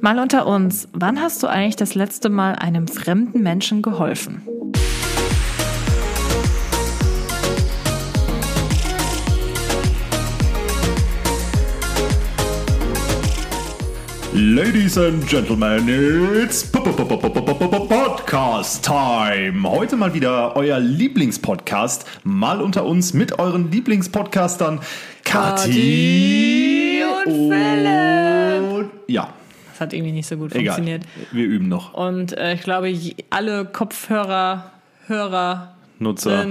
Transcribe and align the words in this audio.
Mal 0.00 0.18
unter 0.18 0.46
uns, 0.46 0.88
wann 0.92 1.20
hast 1.20 1.42
du 1.42 1.46
eigentlich 1.46 1.76
das 1.76 1.94
letzte 1.94 2.30
Mal 2.30 2.54
einem 2.54 2.88
fremden 2.88 3.42
Menschen 3.42 3.82
geholfen? 3.82 4.46
Ladies 14.32 14.96
and 14.96 15.28
Gentlemen, 15.28 15.86
it's 16.42 16.64
Podcast 16.64 18.84
Time. 18.84 19.62
Heute 19.64 19.96
mal 19.96 20.14
wieder 20.14 20.56
euer 20.56 20.78
Lieblingspodcast, 20.78 22.06
mal 22.24 22.62
unter 22.62 22.86
uns 22.86 23.12
mit 23.12 23.38
euren 23.38 23.70
Lieblingspodcastern 23.70 24.80
Kathi 25.24 27.02
und 27.02 27.50
Philipp. 27.50 28.09
Ja, 29.10 29.32
Das 29.72 29.80
hat 29.80 29.92
irgendwie 29.92 30.12
nicht 30.12 30.26
so 30.26 30.36
gut 30.36 30.54
egal. 30.54 30.74
funktioniert. 30.74 31.04
Wir 31.32 31.44
üben 31.46 31.68
noch. 31.68 31.94
Und 31.94 32.36
äh, 32.36 32.54
ich 32.54 32.62
glaube, 32.62 32.92
alle 33.30 33.64
Kopfhörer, 33.66 34.70
Hörerinnen, 35.06 35.68
Nutzer. 35.98 36.46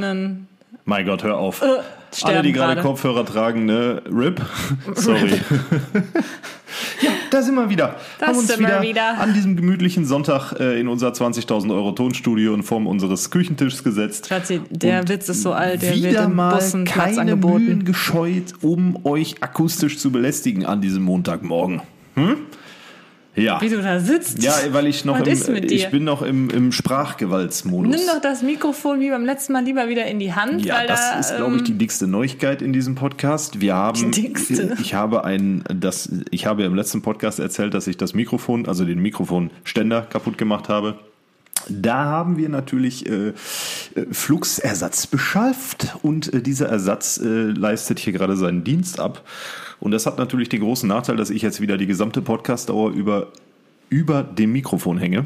Mein 0.85 1.05
Gott, 1.05 1.23
hör 1.23 1.37
auf. 1.37 1.61
Äh, 1.61 1.67
Alle, 2.23 2.41
die 2.41 2.51
gerade. 2.51 2.81
Kopfhörer 2.81 3.23
tragen, 3.25 3.65
ne? 3.65 4.01
RIP. 4.11 4.41
Sorry. 4.95 5.29
ja, 7.01 7.11
da 7.29 7.41
sind 7.43 7.53
wir 7.55 7.69
wieder. 7.69 7.95
Da 8.19 8.27
Haben 8.27 8.39
sind 8.39 8.59
wir 8.59 8.67
wieder, 8.67 8.81
wieder. 8.81 9.19
an 9.19 9.33
diesem 9.35 9.55
gemütlichen 9.55 10.05
Sonntag 10.05 10.53
äh, 10.59 10.79
in 10.79 10.87
unser 10.87 11.09
20.000 11.09 11.71
Euro 11.71 11.91
Tonstudio 11.91 12.53
in 12.55 12.63
Form 12.63 12.87
unseres 12.87 13.29
Küchentischs 13.29 13.83
gesetzt. 13.83 14.27
Schatzi, 14.27 14.61
der 14.71 15.01
Und 15.01 15.09
Witz 15.09 15.29
ist 15.29 15.43
so 15.43 15.53
alt, 15.53 15.83
der 15.83 15.95
wieder 15.95 16.11
wird 16.11 16.23
im 16.25 16.35
mal 16.35 16.55
Bussen 16.55 16.85
Platz 16.85 17.05
keine 17.17 17.21
angeboten. 17.21 17.65
Mühen 17.65 17.85
gescheut, 17.85 18.53
um 18.61 19.05
euch 19.05 19.35
akustisch 19.41 19.99
zu 19.99 20.11
belästigen 20.11 20.65
an 20.65 20.81
diesem 20.81 21.03
Montagmorgen. 21.03 21.81
Hm? 22.27 22.37
Ja. 23.35 23.61
Wie 23.61 23.69
du 23.69 23.81
da 23.81 23.99
sitzt. 23.99 24.43
Ja, 24.43 24.53
weil 24.71 24.87
ich 24.87 25.05
noch 25.05 25.19
im, 25.19 25.63
ich 25.63 25.89
bin 25.89 26.03
noch 26.03 26.21
im, 26.21 26.49
im 26.49 26.71
Sprachgewaltsmodus. 26.71 27.95
Nimm 27.95 28.07
doch 28.07 28.21
das 28.21 28.41
Mikrofon 28.41 28.99
wie 28.99 29.09
beim 29.09 29.23
letzten 29.23 29.53
Mal 29.53 29.63
lieber 29.63 29.87
wieder 29.87 30.05
in 30.07 30.19
die 30.19 30.33
Hand. 30.33 30.65
Ja, 30.65 30.85
das 30.85 31.11
da, 31.11 31.19
ist, 31.19 31.35
glaube 31.37 31.55
ich, 31.55 31.59
ähm, 31.59 31.65
die 31.65 31.77
dickste 31.77 32.07
Neuigkeit 32.07 32.61
in 32.61 32.73
diesem 32.73 32.95
Podcast. 32.95 33.61
Wir 33.61 33.75
haben, 33.75 34.11
Die 34.11 34.23
dickste. 34.23 34.75
ich 34.81 34.93
habe 34.93 35.23
ein, 35.23 35.63
das, 35.73 36.09
ich 36.31 36.45
habe 36.45 36.63
im 36.63 36.75
letzten 36.75 37.01
Podcast 37.01 37.39
erzählt, 37.39 37.73
dass 37.73 37.87
ich 37.87 37.97
das 37.97 38.13
Mikrofon, 38.13 38.67
also 38.67 38.83
den 38.83 38.99
Mikrofonständer 38.99 40.01
kaputt 40.01 40.37
gemacht 40.37 40.67
habe. 40.67 40.99
Da 41.67 42.05
haben 42.05 42.37
wir 42.37 42.49
natürlich 42.49 43.07
äh, 43.07 43.29
äh, 43.29 43.33
Fluxersatz 44.11 45.07
beschafft 45.07 45.95
und 46.01 46.33
äh, 46.33 46.41
dieser 46.41 46.67
Ersatz 46.69 47.17
äh, 47.17 47.27
leistet 47.27 47.99
hier 47.99 48.13
gerade 48.13 48.35
seinen 48.37 48.63
Dienst 48.63 48.99
ab. 48.99 49.23
Und 49.79 49.91
das 49.91 50.05
hat 50.05 50.17
natürlich 50.17 50.49
den 50.49 50.61
großen 50.61 50.87
Nachteil, 50.89 51.15
dass 51.15 51.29
ich 51.29 51.41
jetzt 51.41 51.61
wieder 51.61 51.77
die 51.77 51.87
gesamte 51.87 52.21
Podcastdauer 52.21 52.91
über, 52.91 53.27
über 53.89 54.23
dem 54.23 54.51
Mikrofon 54.51 54.97
hänge. 54.97 55.25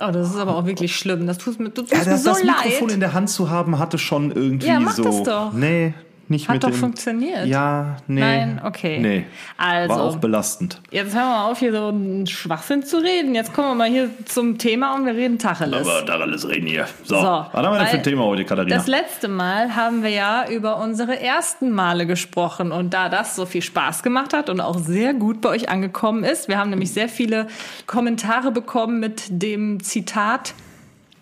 Oh, 0.00 0.10
das 0.10 0.30
ist 0.30 0.36
aber 0.36 0.56
auch 0.56 0.64
wirklich 0.66 0.96
schlimm. 0.96 1.26
Das 1.26 1.38
tut 1.38 1.60
mir, 1.60 1.72
tut 1.72 1.90
Ja, 1.90 1.98
mir 1.98 2.04
das, 2.06 2.24
so 2.24 2.30
das 2.30 2.42
Mikrofon 2.42 2.88
leid. 2.88 2.94
in 2.94 3.00
der 3.00 3.12
Hand 3.12 3.28
zu 3.28 3.50
haben, 3.50 3.78
hatte 3.78 3.98
schon 3.98 4.32
irgendwie 4.32 4.66
Ja, 4.68 4.80
mach 4.80 4.94
so. 4.94 5.02
das 5.04 5.22
doch. 5.22 5.52
Nee, 5.52 5.92
nicht 6.30 6.48
Hat 6.48 6.54
mit 6.54 6.64
doch 6.64 6.70
dem, 6.70 6.78
funktioniert. 6.78 7.46
Ja, 7.46 7.96
nee. 8.06 8.20
Nein, 8.20 8.60
okay. 8.64 8.98
Nee. 8.98 9.26
Also. 9.56 9.94
War 9.94 10.02
auch 10.02 10.16
belastend. 10.16 10.80
Jetzt 10.90 11.14
hören 11.14 11.24
wir 11.24 11.30
mal 11.30 11.50
auf, 11.50 11.58
hier 11.58 11.72
so 11.72 11.88
einen 11.88 12.26
Schwachsinn 12.26 12.82
zu 12.84 12.98
reden. 12.98 13.34
Jetzt 13.34 13.52
kommen 13.52 13.68
wir 13.68 13.74
mal 13.74 13.88
hier 13.88 14.10
zum 14.26 14.56
Thema 14.58 14.94
und 14.94 15.06
wir 15.06 15.14
reden 15.14 15.38
Tacheles. 15.38 15.86
Aber 15.86 16.02
da 16.02 16.14
alles 16.14 16.48
reden 16.48 16.66
hier. 16.66 16.86
So, 17.04 17.16
So, 17.16 17.22
was 17.22 17.52
haben 17.52 17.72
wir 17.72 17.78
denn 17.78 17.86
für 17.88 17.96
ein 17.96 18.02
Thema 18.02 18.24
heute, 18.24 18.44
Katharina? 18.44 18.76
Das 18.76 18.86
letzte 18.86 19.28
Mal 19.28 19.74
haben 19.74 20.02
wir 20.02 20.10
ja 20.10 20.48
über 20.48 20.78
unsere 20.78 21.20
ersten 21.20 21.70
Male 21.70 22.06
gesprochen 22.06 22.72
und 22.72 22.94
da 22.94 23.08
das 23.08 23.36
so 23.36 23.46
viel 23.46 23.62
Spaß 23.62 24.02
gemacht 24.02 24.32
hat 24.32 24.48
und 24.48 24.60
auch 24.60 24.78
sehr 24.78 25.14
gut 25.14 25.40
bei 25.40 25.48
euch 25.50 25.68
angekommen 25.68 26.24
ist, 26.24 26.48
wir 26.48 26.58
haben 26.58 26.70
nämlich 26.70 26.92
sehr 26.92 27.08
viele 27.08 27.48
Kommentare 27.86 28.52
bekommen 28.52 29.00
mit 29.00 29.24
dem 29.28 29.82
Zitat. 29.82 30.54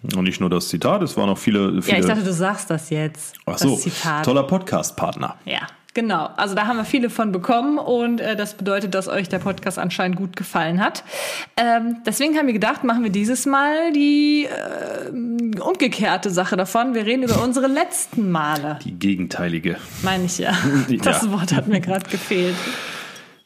Und 0.02 0.24
nicht 0.24 0.40
nur 0.40 0.48
das 0.48 0.68
Zitat, 0.68 1.02
es 1.02 1.16
waren 1.16 1.28
auch 1.28 1.38
viele. 1.38 1.82
viele 1.82 1.96
Ja, 1.96 2.02
ich 2.02 2.08
dachte, 2.08 2.24
du 2.24 2.32
sagst 2.32 2.70
das 2.70 2.90
jetzt. 2.90 3.36
Ach 3.46 3.58
so, 3.58 3.80
toller 4.22 4.44
Podcast-Partner. 4.44 5.36
Ja, 5.44 5.60
genau. 5.92 6.30
Also 6.36 6.54
da 6.54 6.66
haben 6.66 6.76
wir 6.76 6.84
viele 6.84 7.10
von 7.10 7.32
bekommen 7.32 7.78
und 7.78 8.20
äh, 8.20 8.36
das 8.36 8.54
bedeutet, 8.54 8.94
dass 8.94 9.08
euch 9.08 9.28
der 9.28 9.40
Podcast 9.40 9.76
anscheinend 9.78 10.16
gut 10.16 10.36
gefallen 10.36 10.80
hat. 10.80 11.02
Ähm, 11.56 11.96
deswegen 12.06 12.36
haben 12.36 12.46
wir 12.46 12.52
gedacht, 12.54 12.84
machen 12.84 13.02
wir 13.02 13.10
dieses 13.10 13.44
Mal 13.44 13.92
die 13.92 14.46
äh, 14.46 15.60
umgekehrte 15.60 16.30
Sache 16.30 16.56
davon. 16.56 16.94
Wir 16.94 17.04
reden 17.04 17.24
über 17.24 17.42
unsere 17.42 17.66
letzten 17.66 18.30
Male. 18.30 18.78
Die 18.84 18.96
gegenteilige. 18.96 19.78
Meine 20.02 20.26
ich 20.26 20.38
ja. 20.38 20.52
Ja. 20.88 20.96
Das 21.02 21.30
Wort 21.30 21.52
hat 21.52 21.66
mir 21.66 21.80
gerade 21.80 22.08
gefehlt. 22.08 22.54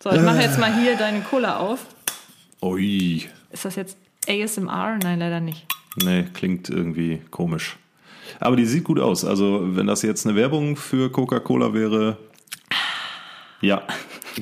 So, 0.03 0.11
ich 0.11 0.21
mache 0.21 0.41
jetzt 0.41 0.59
mal 0.59 0.75
hier 0.75 0.97
deine 0.97 1.21
Cola 1.21 1.57
auf. 1.59 1.87
Ui. 2.61 3.27
Ist 3.51 3.65
das 3.65 3.77
jetzt 3.77 3.97
ASMR? 4.29 4.99
Nein, 5.03 5.19
leider 5.19 5.41
nicht. 5.41 5.67
Nee, 5.97 6.25
klingt 6.33 6.71
irgendwie 6.71 7.21
komisch. 7.31 7.77
Aber 8.41 8.57
die 8.57 8.65
sieht 8.65 8.85
gut 8.85 8.99
aus. 8.99 9.25
Also, 9.25 9.77
wenn 9.77 9.87
das 9.87 10.03
jetzt 10.03 10.27
eine 10.27 10.37
Werbung 10.37 10.77
für 10.77 11.11
Coca-Cola 11.11 11.75
wäre. 11.75 12.17
Ja. 13.63 13.83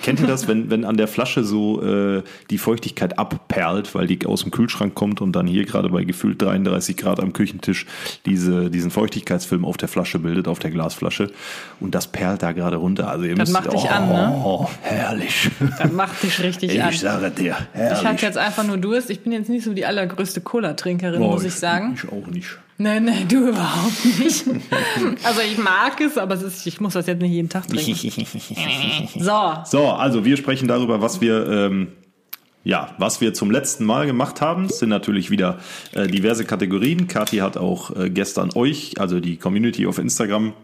Kennt 0.02 0.20
ihr 0.20 0.26
das, 0.28 0.46
wenn, 0.46 0.70
wenn 0.70 0.84
an 0.84 0.96
der 0.96 1.08
Flasche 1.08 1.42
so 1.42 1.82
äh, 1.82 2.22
die 2.50 2.58
Feuchtigkeit 2.58 3.18
abperlt, 3.18 3.92
weil 3.94 4.06
die 4.06 4.24
aus 4.24 4.42
dem 4.42 4.52
Kühlschrank 4.52 4.94
kommt 4.94 5.20
und 5.20 5.32
dann 5.32 5.48
hier 5.48 5.64
gerade 5.64 5.88
bei 5.88 6.04
gefühlt 6.04 6.40
33 6.40 6.96
Grad 6.96 7.18
am 7.20 7.32
Küchentisch 7.32 7.86
diese, 8.24 8.70
diesen 8.70 8.92
Feuchtigkeitsfilm 8.92 9.64
auf 9.64 9.76
der 9.76 9.88
Flasche 9.88 10.20
bildet, 10.20 10.46
auf 10.46 10.60
der 10.60 10.70
Glasflasche. 10.70 11.32
Und 11.80 11.94
das 11.96 12.06
perlt 12.06 12.42
da 12.44 12.52
gerade 12.52 12.76
runter. 12.76 13.08
Also 13.10 13.24
ihr 13.24 13.34
Das 13.34 13.50
müsst, 13.50 13.64
macht 13.64 13.72
dich 13.72 13.90
an, 13.90 14.08
ne? 14.08 14.40
Oh, 14.44 14.68
herrlich. 14.82 15.50
Das 15.78 15.90
macht 15.92 16.22
dich 16.22 16.40
richtig 16.40 16.72
Ich 16.72 16.82
an. 16.82 16.92
sage 16.92 17.30
dir, 17.32 17.56
Ich 17.74 17.80
herrlich. 17.80 18.04
hatte 18.06 18.26
jetzt 18.26 18.38
einfach 18.38 18.64
nur 18.64 18.78
Durst. 18.78 19.10
Ich 19.10 19.20
bin 19.22 19.32
jetzt 19.32 19.48
nicht 19.50 19.64
so 19.64 19.74
die 19.74 19.84
allergrößte 19.86 20.40
Cola-Trinkerin, 20.40 21.20
Oh, 21.20 21.32
muss 21.32 21.42
ich 21.44 21.54
sagen. 21.56 21.94
Ich 21.96 22.08
auch 22.10 22.26
nicht. 22.28 22.58
Nein, 22.80 23.04
nein, 23.04 23.28
du 23.28 23.48
überhaupt 23.48 24.04
nicht. 24.18 24.46
Also 25.22 25.42
ich 25.42 25.58
mag 25.58 26.00
es, 26.00 26.16
aber 26.16 26.34
es 26.34 26.42
ist, 26.42 26.66
ich 26.66 26.80
muss 26.80 26.94
das 26.94 27.06
jetzt 27.06 27.20
nicht 27.20 27.30
jeden 27.32 27.50
Tag 27.50 27.68
trinken. 27.68 28.26
So, 29.18 29.52
So, 29.66 29.88
also 29.88 30.24
wir 30.24 30.38
sprechen 30.38 30.66
darüber, 30.66 31.02
was 31.02 31.20
wir, 31.20 31.46
ähm, 31.46 31.88
ja, 32.64 32.94
was 32.96 33.20
wir 33.20 33.34
zum 33.34 33.50
letzten 33.50 33.84
Mal 33.84 34.06
gemacht 34.06 34.40
haben. 34.40 34.64
Es 34.64 34.78
sind 34.78 34.88
natürlich 34.88 35.30
wieder 35.30 35.58
äh, 35.92 36.06
diverse 36.06 36.46
Kategorien. 36.46 37.06
Kathi 37.06 37.38
hat 37.38 37.58
auch 37.58 37.94
äh, 37.94 38.08
gestern 38.08 38.50
euch, 38.54 38.94
also 38.98 39.20
die 39.20 39.36
Community 39.36 39.86
auf 39.86 39.98
Instagram, 39.98 40.54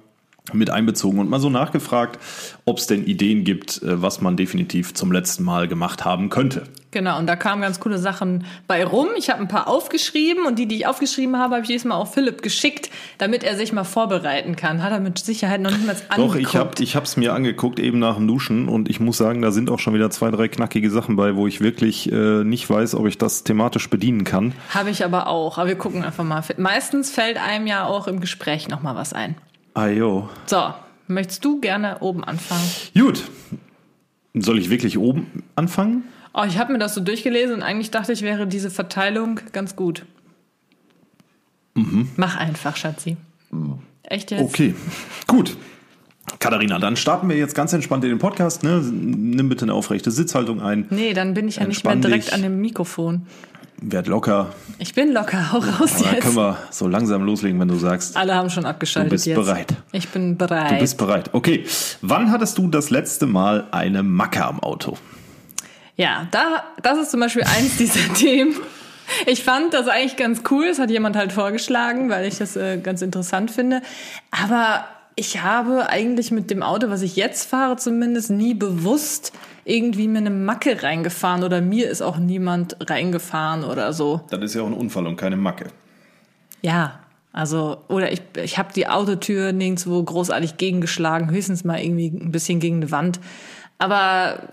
mit 0.55 0.71
einbezogen 0.71 1.19
und 1.19 1.29
mal 1.29 1.41
so 1.41 1.51
nachgefragt, 1.51 2.19
ob 2.65 2.79
es 2.79 2.87
denn 2.87 3.05
Ideen 3.05 3.45
gibt, 3.45 3.83
äh, 3.83 4.01
was 4.01 4.23
man 4.23 4.39
definitiv 4.39 4.95
zum 4.95 5.13
letzten 5.13 5.45
Mal 5.45 5.69
gemacht 5.69 6.07
haben 6.07 6.31
könnte. 6.31 6.65
Genau. 6.91 7.19
Und 7.19 7.27
da 7.27 7.37
kamen 7.37 7.63
ganz 7.63 7.81
coole 7.81 7.99
Sachen 7.99 8.45
bei 8.67 8.85
rum. 8.85 9.09
Ich 9.17 9.31
habe 9.31 9.41
ein 9.41 9.49
paar 9.49 9.69
aufgeschrieben 9.69 10.47
und 10.47 10.59
die, 10.59 10.67
die 10.67 10.77
ich 10.77 10.87
aufgeschrieben 10.87 11.37
habe, 11.39 11.55
habe 11.55 11.63
ich 11.63 11.69
jedes 11.69 11.85
Mal 11.85 11.97
auf 11.97 12.15
Philipp 12.15 12.43
geschickt, 12.43 12.91
damit 13.19 13.45
er 13.45 13.57
sich 13.57 13.73
mal 13.73 13.85
vorbereiten 13.85 14.57
kann. 14.57 14.83
Hat 14.83 14.93
er 14.93 15.01
mit 15.01 15.19
Sicherheit 15.19 15.61
noch 15.61 15.71
niemals 15.71 16.11
angeguckt. 16.11 16.35
Doch, 16.35 16.41
ich 16.41 16.57
habe 16.57 16.71
ich 16.83 16.97
hab's 16.97 17.17
mir 17.17 17.35
angeguckt 17.35 17.79
eben 17.79 17.99
nach 17.99 18.17
dem 18.17 18.27
Duschen 18.27 18.69
und 18.69 18.89
ich 18.89 19.01
muss 19.01 19.17
sagen, 19.17 19.43
da 19.43 19.51
sind 19.51 19.71
auch 19.71 19.79
schon 19.79 19.95
wieder 19.95 20.11
zwei, 20.11 20.31
drei 20.31 20.49
knackige 20.49 20.91
Sachen 20.91 21.17
bei, 21.17 21.37
wo 21.37 21.47
ich 21.47 21.61
wirklich 21.61 22.11
äh, 22.11 22.45
nicht 22.45 22.69
weiß, 22.69 22.95
ob 22.95 23.07
ich 23.07 23.19
das 23.19 23.45
thematisch 23.45 23.91
bedienen 23.91 24.25
kann. 24.25 24.53
Habe 24.75 24.91
ich 24.91 25.05
aber 25.05 25.27
auch. 25.27 25.59
Aber 25.59 25.69
wir 25.69 25.77
gucken 25.77 26.05
einfach 26.05 26.25
mal. 26.25 26.43
Meistens 26.57 27.11
fällt 27.11 27.39
einem 27.39 27.67
ja 27.67 27.87
auch 27.87 28.07
im 28.07 28.21
Gespräch 28.21 28.69
noch 28.69 28.83
mal 28.83 28.95
was 28.95 29.13
ein. 29.13 29.37
Ah, 29.75 29.89
jo. 29.89 30.29
So, 30.47 30.73
möchtest 31.07 31.45
du 31.45 31.61
gerne 31.61 31.99
oben 32.01 32.25
anfangen? 32.25 32.69
Gut. 32.95 33.23
Soll 34.35 34.59
ich 34.59 34.71
wirklich 34.71 34.99
oben 34.99 35.45
anfangen? 35.55 36.05
Oh, 36.39 36.45
ich 36.47 36.59
habe 36.59 36.71
mir 36.73 36.79
das 36.79 36.95
so 36.95 37.01
durchgelesen 37.01 37.55
und 37.57 37.63
eigentlich 37.63 37.91
dachte 37.91 38.13
ich, 38.13 38.21
wäre 38.21 38.47
diese 38.47 38.71
Verteilung 38.71 39.41
ganz 39.53 39.75
gut. 39.75 40.05
Mach 42.17 42.37
einfach, 42.37 42.77
Schatzi. 42.77 43.17
Echt 44.03 44.31
jetzt? 44.31 44.43
Okay, 44.43 44.75
gut. 45.27 45.57
Katharina, 46.39 46.79
dann 46.79 46.97
starten 46.97 47.29
wir 47.29 47.37
jetzt 47.37 47.55
ganz 47.55 47.73
entspannt 47.73 48.03
in 48.05 48.11
den 48.11 48.19
Podcast. 48.19 48.63
Ne? 48.65 48.81
Nimm 48.83 49.49
bitte 49.49 49.65
eine 49.65 49.75
aufrechte 49.75 50.11
Sitzhaltung 50.11 50.61
ein. 50.61 50.87
Nee, 50.91 51.13
dann 51.15 51.35
bin 51.35 51.49
ich 51.49 51.57
ja 51.57 51.67
nicht 51.67 51.85
mehr 51.85 51.97
direkt 51.97 52.27
dich. 52.27 52.35
an 52.35 52.43
dem 52.43 52.61
Mikrofon. 52.61 53.27
Werd 53.81 54.07
locker. 54.07 54.55
Ich 54.79 54.95
bin 54.95 55.13
locker, 55.13 55.53
hau 55.53 55.59
raus 55.59 56.03
dann 56.03 56.15
jetzt. 56.15 56.23
können 56.23 56.37
wir 56.37 56.57
so 56.71 56.89
langsam 56.89 57.23
loslegen, 57.25 57.61
wenn 57.61 57.69
du 57.69 57.77
sagst, 57.77 58.17
Alle 58.17 58.35
haben 58.35 58.49
schon 58.51 58.65
abgeschaltet 58.65 59.13
Du 59.13 59.15
bist 59.15 59.27
jetzt. 59.27 59.37
bereit. 59.37 59.75
Ich 59.93 60.09
bin 60.09 60.37
bereit. 60.39 60.73
du 60.73 60.79
bist 60.79 60.97
bereit. 60.99 61.31
Okay, 61.33 61.65
wann 62.01 62.31
hattest 62.31 62.57
du 62.59 62.69
das 62.69 62.89
letzte 62.91 63.27
Mal 63.27 63.69
eine 63.71 64.03
Macke 64.03 64.45
am 64.45 64.61
Auto? 64.61 64.97
Ja, 65.97 66.29
da, 66.31 66.65
das 66.83 66.99
ist 66.99 67.11
zum 67.11 67.21
Beispiel 67.21 67.43
eins 67.45 67.77
dieser 67.77 68.13
Themen. 68.15 68.55
Ich 69.27 69.45
fand 69.45 69.73
das 69.73 69.89
eigentlich 69.89 70.17
ganz 70.17 70.43
cool. 70.51 70.69
Das 70.69 70.79
hat 70.79 70.91
jemand 70.91 71.17
halt 71.17 71.33
vorgeschlagen, 71.33 72.11
weil 72.11 72.27
ich 72.27 72.39
das 72.39 72.57
äh, 72.57 72.79
ganz 72.79 73.03
interessant 73.03 73.51
finde. 73.51 73.83
Aber 74.31 74.85
ich 75.15 75.43
habe 75.43 75.89
eigentlich 75.89 76.31
mit 76.31 76.51
dem 76.51 76.63
Auto, 76.63 76.91
was 76.91 77.03
ich 77.03 77.17
jetzt 77.17 77.49
fahre, 77.49 77.77
zumindest 77.77 78.31
nie 78.31 78.55
bewusst 78.55 79.33
irgendwie 79.65 80.07
mir 80.09 80.19
eine 80.19 80.31
Macke 80.31 80.83
reingefahren 80.83 81.43
oder 81.43 81.61
mir 81.61 81.89
ist 81.89 82.03
auch 82.03 82.19
niemand 82.19 82.77
reingefahren 82.89 83.65
oder 83.65 83.93
so. 83.93 84.21
Das 84.31 84.41
ist 84.41 84.55
ja 84.55 84.63
auch 84.63 84.67
ein 84.67 84.75
Unfall 84.75 85.07
und 85.07 85.17
keine 85.17 85.37
Macke. 85.37 85.69
Ja, 86.63 87.01
also, 87.33 87.79
oder 87.89 88.13
ich, 88.13 88.23
ich 88.43 88.59
habe 88.59 88.73
die 88.75 88.89
Autotür 88.89 89.53
nirgendwo 89.53 90.03
großartig 90.03 90.57
gegengeschlagen, 90.57 91.31
höchstens 91.31 91.65
mal 91.65 91.81
irgendwie 91.81 92.09
ein 92.09 92.31
bisschen 92.31 92.61
gegen 92.61 92.77
eine 92.77 92.91
Wand. 92.91 93.21
Aber 93.79 94.49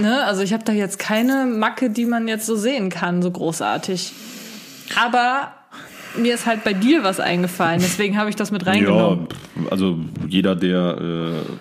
ne, 0.00 0.24
also 0.24 0.42
ich 0.42 0.52
habe 0.52 0.64
da 0.64 0.72
jetzt 0.72 0.98
keine 0.98 1.46
Macke, 1.46 1.90
die 1.90 2.06
man 2.06 2.28
jetzt 2.28 2.46
so 2.46 2.56
sehen 2.56 2.90
kann, 2.90 3.22
so 3.22 3.30
großartig. 3.30 4.12
Aber 4.96 5.52
mir 6.16 6.34
ist 6.34 6.46
halt 6.46 6.64
bei 6.64 6.72
dir 6.72 7.04
was 7.04 7.20
eingefallen, 7.20 7.80
deswegen 7.80 8.18
habe 8.18 8.30
ich 8.30 8.36
das 8.36 8.50
mit 8.50 8.66
reingenommen. 8.66 9.28
Ja, 9.56 9.70
also 9.70 9.98
jeder, 10.28 10.56
der 10.56 10.98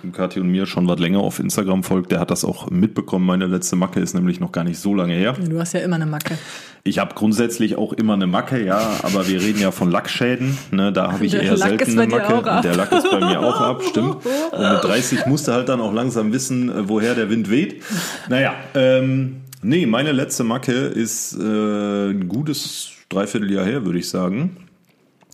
äh, 0.04 0.08
Kathi 0.12 0.40
und 0.40 0.50
mir 0.50 0.66
schon 0.66 0.88
was 0.88 1.00
länger 1.00 1.20
auf 1.20 1.40
Instagram 1.40 1.84
folgt, 1.84 2.12
der 2.12 2.20
hat 2.20 2.32
das 2.32 2.44
auch 2.44 2.70
mitbekommen. 2.70 3.26
Meine 3.26 3.48
letzte 3.48 3.76
Macke 3.76 4.00
ist 4.00 4.14
nämlich 4.14 4.40
noch 4.40 4.52
gar 4.52 4.64
nicht 4.64 4.80
so 4.80 4.94
lange 4.94 5.14
her. 5.14 5.34
Du 5.34 5.60
hast 5.60 5.74
ja 5.74 5.82
immer 5.82 5.96
eine 5.96 6.06
Macke. 6.06 6.38
Ich 6.84 6.98
habe 6.98 7.14
grundsätzlich 7.14 7.76
auch 7.76 7.94
immer 7.94 8.14
eine 8.14 8.26
Macke, 8.26 8.64
ja, 8.66 8.98
aber 9.04 9.28
wir 9.28 9.40
reden 9.40 9.62
ja 9.62 9.72
von 9.72 9.92
Lackschäden. 9.92 10.58
Ne, 10.72 10.92
da 10.92 11.12
habe 11.12 11.26
ich 11.26 11.32
Der 11.32 11.44
eher 11.44 11.58
Lack 11.58 11.70
selten 11.86 12.00
eine 12.00 12.08
Macke. 12.10 12.62
Der 12.64 12.76
Lack 12.76 12.92
ist 12.92 13.10
bei 13.12 13.20
mir 13.20 13.40
auch 13.40 13.62
ab, 13.62 13.84
stimmt. 13.88 14.18
Und 14.52 14.60
mit 14.60 14.84
30 14.84 15.28
musste 15.28 15.54
halt 15.54 15.70
dann 15.70 15.80
auch 15.80 15.94
langsam 15.94 16.34
wissen, 16.34 16.70
äh, 16.70 16.90
woher 16.90 17.14
der 17.14 17.30
Wind 17.30 17.52
weht. 17.52 17.84
Naja, 18.30 18.56
ähm, 18.74 19.42
nee, 19.62 19.86
meine 19.86 20.12
letzte 20.12 20.44
Macke 20.44 20.72
ist 20.72 21.38
äh, 21.38 22.10
ein 22.10 22.28
gutes 22.28 22.92
Dreivierteljahr 23.12 23.66
her, 23.66 23.86
würde 23.86 24.00
ich 24.00 24.10
sagen. 24.10 24.58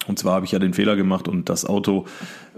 Und 0.07 0.17
zwar 0.19 0.35
habe 0.35 0.45
ich 0.45 0.51
ja 0.51 0.59
den 0.59 0.73
Fehler 0.73 0.95
gemacht 0.95 1.27
und 1.27 1.49
das 1.49 1.65
Auto, 1.65 2.05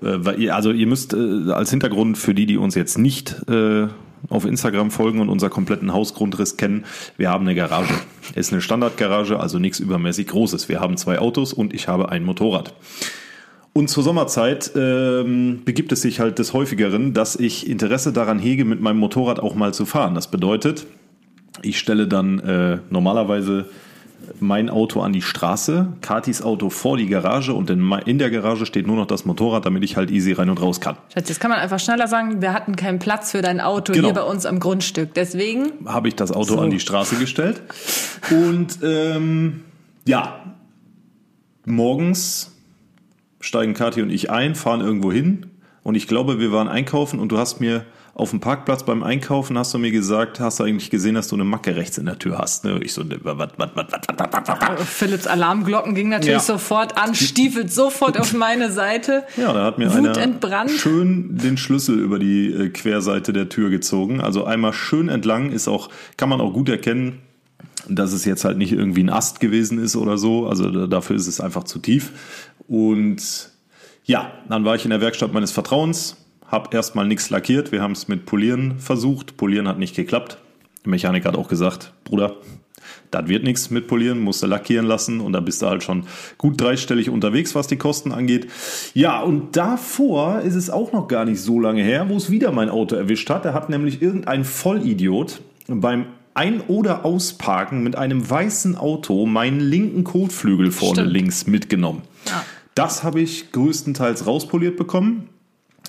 äh, 0.01 0.49
also 0.49 0.71
ihr 0.71 0.87
müsst 0.87 1.13
äh, 1.13 1.51
als 1.51 1.71
Hintergrund 1.71 2.17
für 2.17 2.33
die, 2.33 2.45
die 2.45 2.57
uns 2.57 2.75
jetzt 2.75 2.97
nicht 2.97 3.35
äh, 3.49 3.87
auf 4.29 4.45
Instagram 4.45 4.91
folgen 4.91 5.19
und 5.19 5.29
unser 5.29 5.49
kompletten 5.49 5.93
Hausgrundriss 5.93 6.57
kennen, 6.57 6.85
wir 7.17 7.29
haben 7.29 7.45
eine 7.45 7.55
Garage. 7.55 7.93
Ist 8.35 8.51
eine 8.51 8.61
Standardgarage, 8.61 9.39
also 9.39 9.59
nichts 9.59 9.79
übermäßig 9.79 10.27
Großes. 10.27 10.69
Wir 10.69 10.79
haben 10.79 10.97
zwei 10.97 11.19
Autos 11.19 11.53
und 11.53 11.73
ich 11.73 11.87
habe 11.87 12.09
ein 12.09 12.23
Motorrad. 12.23 12.75
Und 13.73 13.87
zur 13.89 14.03
Sommerzeit 14.03 14.71
ähm, 14.75 15.61
begibt 15.63 15.91
es 15.91 16.01
sich 16.01 16.19
halt 16.19 16.37
des 16.39 16.53
häufigeren, 16.53 17.13
dass 17.13 17.35
ich 17.35 17.69
Interesse 17.69 18.11
daran 18.11 18.39
hege, 18.39 18.65
mit 18.65 18.81
meinem 18.81 18.97
Motorrad 18.97 19.39
auch 19.39 19.55
mal 19.55 19.73
zu 19.73 19.85
fahren. 19.85 20.15
Das 20.15 20.29
bedeutet, 20.29 20.85
ich 21.61 21.79
stelle 21.79 22.07
dann 22.07 22.39
äh, 22.39 22.79
normalerweise 22.89 23.67
mein 24.39 24.69
Auto 24.69 25.01
an 25.01 25.13
die 25.13 25.21
Straße, 25.21 25.87
Katis 26.01 26.41
Auto 26.41 26.69
vor 26.69 26.97
die 26.97 27.07
Garage 27.07 27.53
und 27.53 27.69
in, 27.69 27.91
in 28.05 28.19
der 28.19 28.29
Garage 28.29 28.65
steht 28.65 28.87
nur 28.87 28.95
noch 28.95 29.05
das 29.07 29.25
Motorrad, 29.25 29.65
damit 29.65 29.83
ich 29.83 29.97
halt 29.97 30.11
easy 30.11 30.33
rein 30.33 30.49
und 30.49 30.61
raus 30.61 30.79
kann. 30.81 30.97
Schatz, 31.13 31.29
jetzt 31.29 31.39
kann 31.39 31.49
man 31.51 31.59
einfach 31.59 31.79
schneller 31.79 32.07
sagen, 32.07 32.41
wir 32.41 32.53
hatten 32.53 32.75
keinen 32.75 32.99
Platz 32.99 33.31
für 33.31 33.41
dein 33.41 33.59
Auto 33.61 33.93
Genau. 33.93 34.07
hier 34.07 34.13
bei 34.13 34.23
uns 34.23 34.45
am 34.45 34.59
Grundstück. 34.59 35.13
Deswegen, 35.13 35.71
Habe 35.85 36.07
ich 36.07 36.15
das 36.15 36.31
Auto 36.31 36.55
So. 36.55 36.59
an 36.59 36.69
die 36.69 36.79
Straße 36.79 37.15
gestellt 37.17 37.61
und 38.31 38.79
ähm, 38.83 39.61
ja, 40.05 40.39
morgens 41.65 42.55
steigen 43.41 43.73
Kathi 43.73 44.01
und 44.01 44.09
ich 44.09 44.29
ein, 44.29 44.55
fahren 44.55 44.81
irgendwo 44.81 45.11
hin 45.11 45.47
und 45.83 45.95
ich 45.95 46.07
glaube, 46.07 46.39
wir 46.39 46.51
waren 46.51 46.67
einkaufen 46.67 47.19
und 47.19 47.31
du 47.31 47.37
hast 47.37 47.59
mir 47.61 47.85
auf 48.19 48.31
dem 48.31 48.41
Parkplatz 48.41 48.83
beim 48.83 49.01
Einkaufen 49.01 49.57
hast 49.57 49.73
du 49.73 49.77
mir 49.77 49.91
gesagt, 49.91 50.41
hast 50.41 50.59
du 50.59 50.65
eigentlich 50.65 50.89
gesehen, 50.89 51.15
dass 51.15 51.29
du 51.29 51.35
eine 51.35 51.45
Macke 51.45 51.75
rechts 51.77 51.97
in 51.97 52.05
der 52.05 52.19
Tür 52.19 52.37
hast. 52.37 52.65
Ne? 52.65 52.79
Ich 52.83 52.93
so, 52.93 53.03
wat, 53.23 53.57
wat, 53.57 53.75
wat, 53.75 54.79
Philipps 54.85 55.25
Alarmglocken 55.25 55.95
ging 55.95 56.09
natürlich 56.09 56.33
ja. 56.33 56.39
sofort 56.39 56.97
an, 56.97 57.15
stiefelt 57.15 57.71
sofort 57.71 58.19
auf 58.19 58.33
meine 58.33 58.71
Seite. 58.71 59.23
Ja, 59.37 59.53
da 59.53 59.63
hat 59.63 59.77
mir 59.77 59.89
Wut 59.89 59.97
einer 59.97 60.17
entbrannt. 60.17 60.71
schön 60.71 61.37
den 61.37 61.57
Schlüssel 61.57 61.97
über 61.97 62.19
die 62.19 62.51
äh, 62.51 62.69
Querseite 62.69 63.31
der 63.31 63.47
Tür 63.47 63.69
gezogen. 63.69 64.19
Also 64.19 64.43
einmal 64.43 64.73
schön 64.73 65.07
entlang 65.07 65.51
ist 65.51 65.69
auch, 65.69 65.89
kann 66.17 66.27
man 66.27 66.41
auch 66.41 66.51
gut 66.51 66.67
erkennen, 66.67 67.19
dass 67.87 68.11
es 68.11 68.25
jetzt 68.25 68.43
halt 68.43 68.57
nicht 68.57 68.73
irgendwie 68.73 69.03
ein 69.03 69.09
Ast 69.09 69.39
gewesen 69.39 69.81
ist 69.81 69.95
oder 69.95 70.17
so. 70.17 70.45
Also 70.45 70.87
dafür 70.87 71.15
ist 71.15 71.27
es 71.27 71.39
einfach 71.39 71.63
zu 71.63 71.79
tief. 71.79 72.11
Und 72.67 73.51
ja, 74.03 74.33
dann 74.49 74.65
war 74.65 74.75
ich 74.75 74.83
in 74.83 74.89
der 74.89 74.99
Werkstatt 74.99 75.31
meines 75.31 75.51
Vertrauens 75.51 76.17
habe 76.49 76.75
erstmal 76.75 77.07
nichts 77.07 77.29
lackiert. 77.29 77.71
Wir 77.71 77.81
haben 77.81 77.93
es 77.93 78.07
mit 78.07 78.25
Polieren 78.25 78.79
versucht. 78.79 79.37
Polieren 79.37 79.67
hat 79.67 79.79
nicht 79.79 79.95
geklappt. 79.95 80.37
Der 80.83 80.89
Mechaniker 80.91 81.29
hat 81.29 81.37
auch 81.37 81.47
gesagt, 81.47 81.93
Bruder, 82.03 82.35
das 83.11 83.27
wird 83.27 83.43
nichts 83.43 83.69
mit 83.69 83.87
Polieren, 83.87 84.19
musst 84.19 84.41
du 84.41 84.47
lackieren 84.47 84.85
lassen 84.85 85.19
und 85.19 85.33
da 85.33 85.39
bist 85.39 85.61
du 85.61 85.67
halt 85.67 85.83
schon 85.83 86.05
gut 86.37 86.59
dreistellig 86.59 87.09
unterwegs, 87.09 87.53
was 87.55 87.67
die 87.67 87.75
Kosten 87.75 88.11
angeht. 88.11 88.47
Ja, 88.93 89.21
und 89.21 89.55
davor 89.57 90.41
ist 90.41 90.55
es 90.55 90.69
auch 90.69 90.91
noch 90.91 91.07
gar 91.07 91.25
nicht 91.25 91.41
so 91.41 91.59
lange 91.59 91.83
her, 91.83 92.07
wo 92.09 92.17
es 92.17 92.31
wieder 92.31 92.51
mein 92.51 92.69
Auto 92.69 92.95
erwischt 92.95 93.29
hat. 93.29 93.45
Da 93.45 93.53
hat 93.53 93.69
nämlich 93.69 94.01
irgendein 94.01 94.43
Vollidiot 94.45 95.41
beim 95.67 96.05
Ein- 96.33 96.61
oder 96.61 97.03
Ausparken 97.03 97.83
mit 97.83 97.95
einem 97.97 98.27
weißen 98.27 98.75
Auto 98.77 99.25
meinen 99.25 99.59
linken 99.59 100.03
Kotflügel 100.03 100.71
vorne 100.71 101.01
Stimmt. 101.01 101.11
links 101.11 101.47
mitgenommen. 101.47 102.03
Ja. 102.27 102.43
Das 102.75 103.03
habe 103.03 103.19
ich 103.19 103.51
größtenteils 103.51 104.25
rauspoliert 104.25 104.77
bekommen. 104.77 105.29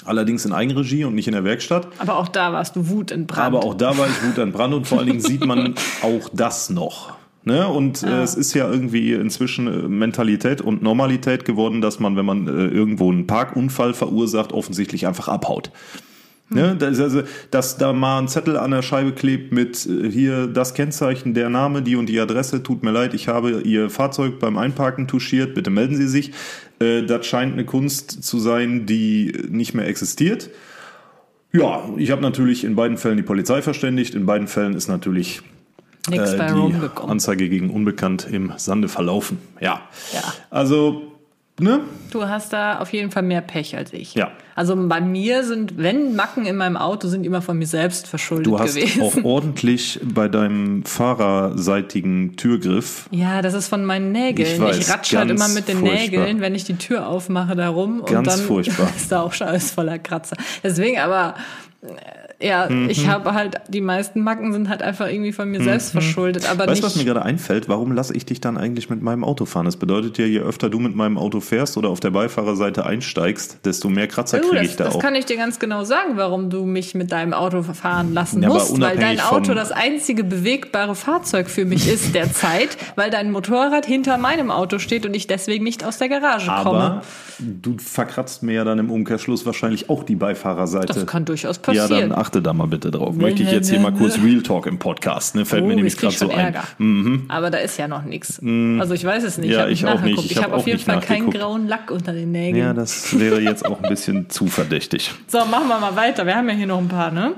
Allerdings 0.04 0.44
in 0.44 0.52
Eigenregie 0.52 1.04
und 1.04 1.14
nicht 1.14 1.26
in 1.26 1.32
der 1.32 1.44
Werkstatt. 1.44 1.88
Aber 1.98 2.16
auch 2.16 2.28
da 2.28 2.52
warst 2.52 2.76
du 2.76 2.88
wutentbrannt. 2.88 3.46
Aber 3.46 3.64
auch 3.64 3.74
da 3.74 3.96
war 3.96 4.06
ich 4.06 4.22
Wut 4.22 4.38
an 4.38 4.52
Brand 4.52 4.74
und 4.74 4.86
vor 4.86 4.98
allen 4.98 5.08
Dingen 5.08 5.20
sieht 5.20 5.44
man 5.44 5.74
auch 6.02 6.28
das 6.32 6.70
noch. 6.70 7.14
Ne? 7.44 7.66
Und 7.66 8.02
äh, 8.02 8.22
es 8.22 8.34
ist 8.34 8.52
ja 8.54 8.70
irgendwie 8.70 9.14
inzwischen 9.14 9.66
äh, 9.66 9.88
Mentalität 9.88 10.60
und 10.60 10.82
Normalität 10.82 11.44
geworden, 11.44 11.80
dass 11.80 11.98
man, 11.98 12.16
wenn 12.16 12.26
man 12.26 12.46
äh, 12.46 12.66
irgendwo 12.66 13.10
einen 13.10 13.26
Parkunfall 13.26 13.94
verursacht, 13.94 14.52
offensichtlich 14.52 15.06
einfach 15.06 15.28
abhaut. 15.28 15.70
Ne? 16.52 16.74
Das, 16.76 16.98
ist 16.98 17.00
also, 17.00 17.22
dass 17.52 17.78
da 17.78 17.92
mal 17.92 18.18
ein 18.18 18.26
Zettel 18.26 18.56
an 18.56 18.72
der 18.72 18.82
Scheibe 18.82 19.12
klebt 19.12 19.52
mit 19.52 19.86
äh, 19.86 20.10
hier 20.10 20.48
das 20.48 20.74
Kennzeichen, 20.74 21.32
der 21.32 21.48
Name, 21.48 21.80
die 21.82 21.94
und 21.94 22.06
die 22.06 22.18
Adresse, 22.18 22.62
tut 22.62 22.82
mir 22.82 22.90
leid, 22.90 23.14
ich 23.14 23.28
habe 23.28 23.60
Ihr 23.62 23.88
Fahrzeug 23.88 24.40
beim 24.40 24.58
Einparken 24.58 25.06
touchiert, 25.06 25.54
bitte 25.54 25.70
melden 25.70 25.96
Sie 25.96 26.08
sich. 26.08 26.32
Äh, 26.80 27.04
das 27.04 27.24
scheint 27.26 27.52
eine 27.52 27.64
Kunst 27.64 28.24
zu 28.24 28.40
sein, 28.40 28.84
die 28.84 29.32
nicht 29.48 29.74
mehr 29.74 29.86
existiert. 29.86 30.50
Ja, 31.52 31.88
ich 31.96 32.10
habe 32.10 32.22
natürlich 32.22 32.64
in 32.64 32.74
beiden 32.74 32.96
Fällen 32.96 33.16
die 33.16 33.22
Polizei 33.22 33.62
verständigt. 33.62 34.14
In 34.14 34.26
beiden 34.26 34.48
Fällen 34.48 34.74
ist 34.74 34.88
natürlich 34.88 35.42
äh, 36.10 36.12
die. 36.12 36.90
Anzeige 37.06 37.48
gegen 37.48 37.70
Unbekannt 37.70 38.26
im 38.30 38.52
Sande 38.56 38.88
verlaufen. 38.88 39.38
Ja. 39.60 39.82
Ja. 40.12 40.34
Also, 40.50 41.09
ne? 41.60 41.80
Du 42.10 42.26
hast 42.26 42.52
da 42.52 42.78
auf 42.80 42.92
jeden 42.92 43.10
Fall 43.12 43.22
mehr 43.22 43.40
Pech 43.40 43.76
als 43.76 43.92
ich. 43.92 44.14
Ja. 44.14 44.32
Also 44.56 44.74
bei 44.88 45.00
mir 45.00 45.44
sind, 45.44 45.78
wenn 45.78 46.16
Macken 46.16 46.44
in 46.44 46.56
meinem 46.56 46.76
Auto 46.76 47.06
sind, 47.08 47.24
immer 47.24 47.40
von 47.40 47.56
mir 47.56 47.66
selbst 47.68 48.08
verschuldet 48.08 48.46
Du 48.46 48.58
hast 48.58 48.74
gewesen. 48.74 49.02
auch 49.02 49.14
ordentlich 49.24 50.00
bei 50.02 50.26
deinem 50.28 50.82
fahrerseitigen 50.84 52.36
Türgriff. 52.36 53.06
Ja, 53.10 53.42
das 53.42 53.54
ist 53.54 53.68
von 53.68 53.84
meinen 53.84 54.12
Nägeln. 54.12 54.62
Ich 54.70 54.78
Ich, 54.80 54.90
ratsche 54.90 55.18
halt 55.18 55.28
ganz 55.28 55.40
immer 55.40 55.48
mit 55.54 55.68
den 55.68 55.78
furchtbar. 55.78 55.98
Nägeln, 56.00 56.40
wenn 56.40 56.54
ich 56.54 56.64
die 56.64 56.76
Tür 56.76 57.06
aufmache, 57.06 57.54
da 57.56 57.68
rum. 57.68 58.00
und 58.00 58.08
Ganz 58.10 58.28
dann 58.28 58.40
furchtbar. 58.40 58.88
ist 58.96 59.12
da 59.12 59.20
auch 59.22 59.32
schon 59.32 59.46
alles 59.48 59.70
voller 59.70 59.98
Kratzer. 59.98 60.36
Deswegen 60.62 60.98
aber, 60.98 61.34
ja, 62.42 62.68
Mhm. 62.68 62.90
ich 62.90 63.06
habe 63.08 63.32
halt, 63.34 63.56
die 63.68 63.80
meisten 63.80 64.22
Macken 64.22 64.52
sind 64.52 64.68
halt 64.68 64.82
einfach 64.82 65.08
irgendwie 65.08 65.32
von 65.32 65.50
mir 65.50 65.62
selbst 65.62 65.92
verschuldet. 65.92 66.48
Aber 66.50 66.66
Weißt 66.66 66.82
du, 66.82 66.86
was 66.86 66.96
mir 66.96 67.04
gerade 67.04 67.22
einfällt? 67.22 67.68
Warum 67.68 67.92
lasse 67.92 68.14
ich 68.14 68.26
dich 68.26 68.40
dann 68.40 68.56
eigentlich 68.58 68.90
mit 68.90 69.00
meinem 69.02 69.24
Auto 69.24 69.44
fahren? 69.46 69.64
Das 69.64 69.76
bedeutet 69.76 70.18
ja, 70.18 70.26
je 70.26 70.40
öfter 70.40 70.68
du 70.68 70.78
mit 70.78 70.94
meinem 70.94 71.16
Auto 71.18 71.40
fährst 71.40 71.76
oder 71.78 71.88
auf 71.88 72.00
der 72.00 72.10
Beifahrerseite 72.10 72.84
einsteigst, 72.84 73.58
desto 73.64 73.88
mehr 73.88 74.08
Kratzer 74.08 74.38
Oh, 74.42 74.48
kriege 74.48 74.62
das, 74.62 74.70
ich 74.70 74.76
da 74.76 74.84
das 74.84 74.94
auch. 74.96 74.98
kann 75.00 75.14
ich 75.14 75.24
dir 75.26 75.36
ganz 75.36 75.58
genau 75.58 75.84
sagen, 75.84 76.12
warum 76.16 76.50
du 76.50 76.64
mich 76.66 76.94
mit 76.94 77.12
deinem 77.12 77.32
Auto 77.32 77.62
fahren 77.62 78.12
lassen 78.14 78.42
Ja, 78.42 78.48
aber 78.50 78.58
musst, 78.58 78.80
weil 78.80 78.96
dein 78.98 79.20
Auto 79.20 79.54
das 79.54 79.72
einzige 79.72 80.24
bewegbare 80.24 80.94
Fahrzeug 80.94 81.48
für 81.48 81.64
mich 81.64 81.88
ist 81.88 82.14
derzeit, 82.14 82.76
weil 82.96 83.10
dein 83.10 83.30
Motorrad 83.32 83.86
hinter 83.86 84.18
meinem 84.18 84.50
Auto 84.50 84.78
steht 84.78 85.06
und 85.06 85.14
ich 85.14 85.26
deswegen 85.26 85.64
nicht 85.64 85.84
aus 85.84 85.98
der 85.98 86.08
Garage 86.08 86.46
komme. 86.62 86.78
Aber 86.78 87.02
du 87.38 87.76
verkratzt 87.78 88.42
mir 88.42 88.52
ja 88.52 88.64
dann 88.64 88.78
im 88.78 88.90
Umkehrschluss 88.90 89.46
wahrscheinlich 89.46 89.88
auch 89.88 90.04
die 90.04 90.16
Beifahrerseite. 90.16 90.92
Das 90.92 91.06
kann 91.06 91.24
durchaus 91.24 91.62
Ja, 91.74 91.82
passieren. 91.88 92.10
dann 92.10 92.18
achte 92.18 92.42
da 92.42 92.52
mal 92.52 92.66
bitte 92.66 92.90
drauf. 92.90 93.14
Möchte 93.16 93.42
ich 93.42 93.50
jetzt 93.50 93.70
hier 93.70 93.80
mal 93.80 93.92
kurz 93.92 94.18
Real 94.22 94.42
Talk 94.42 94.66
im 94.66 94.78
Podcast. 94.78 95.34
Ne? 95.34 95.44
Fällt 95.44 95.64
mir 95.64 95.72
Oh, 95.72 95.76
nämlich 95.76 95.94
ich 95.94 95.98
krieg 96.00 96.10
gerade 96.10 96.18
so 96.18 96.30
ein. 96.30 96.54
Ärger. 96.54 96.64
Aber 97.28 97.50
da 97.50 97.58
ist 97.58 97.76
ja 97.78 97.88
noch 97.88 98.04
nichts. 98.04 98.40
Also 98.78 98.94
ich 98.94 99.04
weiß 99.04 99.24
es 99.24 99.38
nicht. 99.38 99.52
Ja, 99.52 99.62
hab 99.62 99.68
ich 99.68 99.86
auch 99.86 100.00
nicht. 100.00 100.18
Ich 100.24 100.30
Ich, 100.32 100.36
hab 100.36 100.44
habe 100.44 100.54
auf 100.56 100.66
jeden 100.66 100.78
Fall 100.80 101.00
keinen 101.00 101.30
grauen 101.30 101.66
Lack 101.68 101.90
unter 101.90 102.12
den 102.12 102.32
Nägeln. 102.32 102.56
Ja, 102.64 102.72
das 102.74 103.18
wäre 103.18 103.40
jetzt 103.40 103.64
auch 103.64 103.82
ein 103.82 103.88
bisschen 103.88 104.30
zu 104.30 104.46
verdächtig. 104.46 105.10
So, 105.26 105.38
machen 105.44 105.68
wir 105.68 105.78
mal 105.78 105.94
weiter. 105.94 106.26
Wir 106.26 106.34
haben 106.34 106.48
ja 106.48 106.54
hier 106.56 106.66
noch 106.66 106.78
ein 106.78 106.88
paar, 106.88 107.10
ne? 107.12 107.34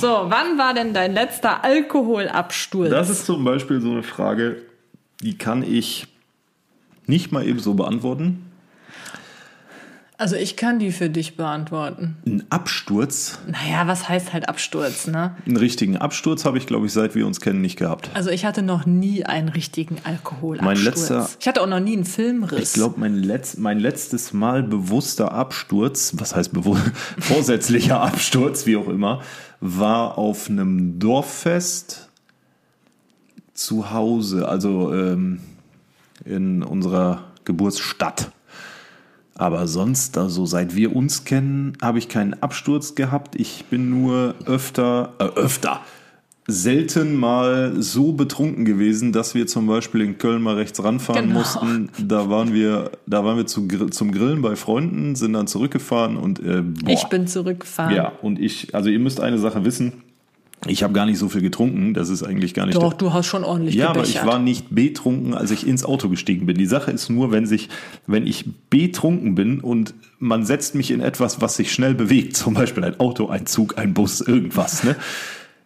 So, 0.00 0.08
wann 0.28 0.56
war 0.56 0.72
denn 0.74 0.94
dein 0.94 1.12
letzter 1.12 1.62
Alkoholabsturz? 1.62 2.90
Das 2.90 3.10
ist 3.10 3.26
zum 3.26 3.44
Beispiel 3.44 3.80
so 3.80 3.90
eine 3.90 4.02
Frage, 4.02 4.56
die 5.22 5.36
kann 5.36 5.62
ich 5.62 6.06
nicht 7.06 7.30
mal 7.32 7.46
eben 7.46 7.58
so 7.58 7.74
beantworten. 7.74 8.47
Also 10.18 10.34
ich 10.36 10.56
kann 10.56 10.78
die 10.80 10.90
für 10.92 11.08
dich 11.08 11.36
beantworten. 11.36 12.16
Ein 12.26 12.44
Absturz, 12.50 13.38
Naja, 13.46 13.86
was 13.86 14.08
heißt 14.08 14.32
halt 14.32 14.48
Absturz, 14.48 15.06
ne? 15.06 15.36
einen 15.46 15.56
richtigen 15.56 15.96
Absturz 15.96 16.44
habe 16.44 16.58
ich, 16.58 16.66
glaube 16.66 16.86
ich, 16.86 16.92
seit 16.92 17.14
wir 17.14 17.26
uns 17.26 17.40
kennen, 17.40 17.60
nicht 17.60 17.76
gehabt. 17.78 18.10
Also 18.14 18.28
ich 18.30 18.44
hatte 18.44 18.62
noch 18.62 18.84
nie 18.84 19.24
einen 19.24 19.48
richtigen 19.48 19.96
Alkoholabsturz. 20.04 20.64
Mein 20.76 20.84
letzter- 20.84 21.28
ich 21.38 21.46
hatte 21.48 21.62
auch 21.62 21.66
noch 21.68 21.80
nie 21.80 21.94
einen 21.94 22.04
Filmriss. 22.04 22.70
Ich 22.70 22.74
glaube, 22.74 22.98
mein, 22.98 23.14
letzt, 23.22 23.58
mein 23.58 23.78
letztes 23.78 24.32
Mal 24.32 24.62
bewusster 24.64 25.32
Absturz, 25.32 26.12
was 26.16 26.34
heißt 26.34 26.52
bewusst, 26.52 26.82
vorsätzlicher 27.20 28.00
Absturz, 28.00 28.66
wie 28.66 28.76
auch 28.76 28.88
immer, 28.88 29.22
war 29.60 30.18
auf 30.18 30.50
einem 30.50 30.98
Dorffest 30.98 32.08
zu 33.54 33.90
Hause, 33.90 34.48
also 34.48 34.92
ähm, 34.94 35.40
in 36.24 36.62
unserer 36.62 37.24
Geburtsstadt. 37.44 38.30
Aber 39.38 39.66
sonst, 39.66 40.18
also 40.18 40.44
seit 40.46 40.74
wir 40.76 40.94
uns 40.94 41.24
kennen, 41.24 41.72
habe 41.80 41.98
ich 41.98 42.08
keinen 42.08 42.34
Absturz 42.42 42.94
gehabt. 42.94 43.36
Ich 43.36 43.64
bin 43.70 43.88
nur 43.88 44.34
öfter, 44.46 45.14
äh, 45.18 45.24
öfter, 45.24 45.80
selten 46.50 47.14
mal 47.14 47.74
so 47.80 48.12
betrunken 48.12 48.64
gewesen, 48.64 49.12
dass 49.12 49.34
wir 49.34 49.46
zum 49.46 49.66
Beispiel 49.66 50.00
in 50.00 50.18
Köln 50.18 50.42
mal 50.42 50.54
rechts 50.56 50.82
ranfahren 50.82 51.26
Genau. 51.28 51.38
mussten. 51.40 51.90
Da 51.98 52.30
waren 52.30 52.52
wir, 52.54 52.90
da 53.06 53.24
waren 53.24 53.36
wir 53.36 53.46
zu, 53.46 53.66
zum 53.90 54.12
Grillen 54.12 54.40
bei 54.42 54.56
Freunden, 54.56 55.14
sind 55.14 55.34
dann 55.34 55.46
zurückgefahren 55.46 56.16
und 56.16 56.40
äh, 56.40 56.62
boah, 56.62 56.90
Ich 56.90 57.04
bin 57.04 57.26
zurückgefahren. 57.26 57.94
ja 57.94 58.12
und 58.22 58.40
ich, 58.40 58.74
also 58.74 58.88
ihr 58.88 58.98
müsst 58.98 59.20
eine 59.20 59.38
Sache 59.38 59.64
wissen. 59.64 59.92
Ich 60.68 60.82
habe 60.82 60.92
gar 60.92 61.06
nicht 61.06 61.18
so 61.18 61.28
viel 61.28 61.40
getrunken. 61.40 61.94
Das 61.94 62.08
ist 62.08 62.22
eigentlich 62.22 62.54
gar 62.54 62.66
nicht 62.66 62.76
Doch, 62.76 62.92
du 62.92 63.12
hast 63.12 63.26
schon 63.26 63.44
ordentlich 63.44 63.74
ja, 63.74 63.90
aber 63.90 64.02
gebechert. 64.02 64.22
ich 64.22 64.28
war 64.28 64.38
nicht 64.38 64.66
betrunken, 64.70 65.34
als 65.34 65.50
ich 65.50 65.66
ins 65.66 65.84
Auto 65.84 66.08
gestiegen 66.08 66.46
bin. 66.46 66.56
Die 66.56 66.66
Sache 66.66 66.90
ist 66.90 67.08
nur, 67.08 67.30
wenn 67.30 67.46
sich, 67.46 67.68
wenn 68.06 68.26
ich 68.26 68.44
betrunken 68.70 69.34
bin 69.34 69.60
und 69.60 69.94
man 70.18 70.44
setzt 70.44 70.74
mich 70.74 70.90
in 70.90 71.00
etwas, 71.00 71.40
was 71.40 71.56
sich 71.56 71.72
schnell 71.72 71.94
bewegt, 71.94 72.36
zum 72.36 72.54
Beispiel 72.54 72.84
ein 72.84 72.98
Auto, 73.00 73.28
ein 73.28 73.46
Zug, 73.46 73.78
ein 73.78 73.94
Bus, 73.94 74.20
irgendwas, 74.20 74.84
ne? 74.84 74.96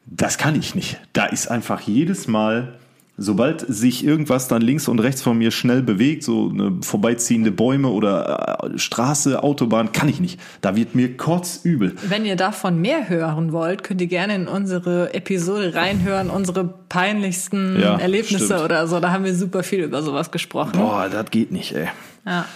Das 0.04 0.36
kann 0.36 0.58
ich 0.58 0.74
nicht. 0.74 0.98
Da 1.12 1.26
ist 1.26 1.48
einfach 1.48 1.80
jedes 1.80 2.26
Mal, 2.26 2.74
sobald 3.18 3.60
sich 3.68 4.04
irgendwas 4.04 4.48
dann 4.48 4.62
links 4.62 4.88
und 4.88 4.98
rechts 4.98 5.22
von 5.22 5.36
mir 5.38 5.50
schnell 5.50 5.82
bewegt, 5.82 6.24
so 6.24 6.48
eine 6.48 6.78
vorbeiziehende 6.82 7.50
Bäume 7.52 7.88
oder 7.88 8.58
äh, 8.74 8.78
Straße, 8.78 9.42
Autobahn, 9.42 9.92
kann 9.92 10.08
ich 10.08 10.18
nicht. 10.20 10.40
Da 10.60 10.74
wird 10.76 10.94
mir 10.94 11.16
kotzübel. 11.16 11.94
Wenn 12.08 12.24
ihr 12.24 12.36
davon 12.36 12.80
mehr 12.80 13.08
hören 13.08 13.52
wollt, 13.52 13.84
könnt 13.84 14.00
ihr 14.00 14.06
gerne 14.06 14.34
in 14.34 14.48
unsere 14.48 15.12
Episode 15.14 15.74
reinhören, 15.74 16.30
unsere 16.30 16.64
peinlichsten 16.88 17.78
Ja, 17.80 17.96
Erlebnisse 17.98 18.46
stimmt. 18.46 18.60
oder 18.62 18.86
so. 18.86 18.98
Da 19.00 19.10
haben 19.10 19.24
wir 19.24 19.34
super 19.34 19.62
viel 19.62 19.80
über 19.84 20.02
sowas 20.02 20.30
gesprochen. 20.30 20.72
Boah, 20.78 21.08
das 21.10 21.30
geht 21.30 21.52
nicht, 21.52 21.72
ey. 21.74 21.88
Ja. 22.26 22.46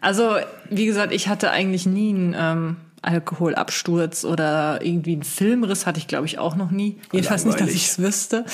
Also, 0.00 0.36
wie 0.70 0.86
gesagt, 0.86 1.12
ich 1.12 1.28
hatte 1.28 1.50
eigentlich 1.50 1.84
nie 1.86 2.08
einen 2.10 2.34
ähm, 2.38 2.76
Alkoholabsturz 3.02 4.24
oder 4.24 4.84
irgendwie 4.84 5.12
einen 5.12 5.22
Filmriss 5.22 5.86
hatte 5.86 5.98
ich, 5.98 6.06
glaube 6.06 6.26
ich, 6.26 6.38
auch 6.38 6.56
noch 6.56 6.70
nie. 6.70 6.98
Jedenfalls 7.12 7.44
nicht, 7.44 7.60
dass 7.60 7.70
ich 7.70 7.86
es 7.86 7.98
wüsste. 7.98 8.44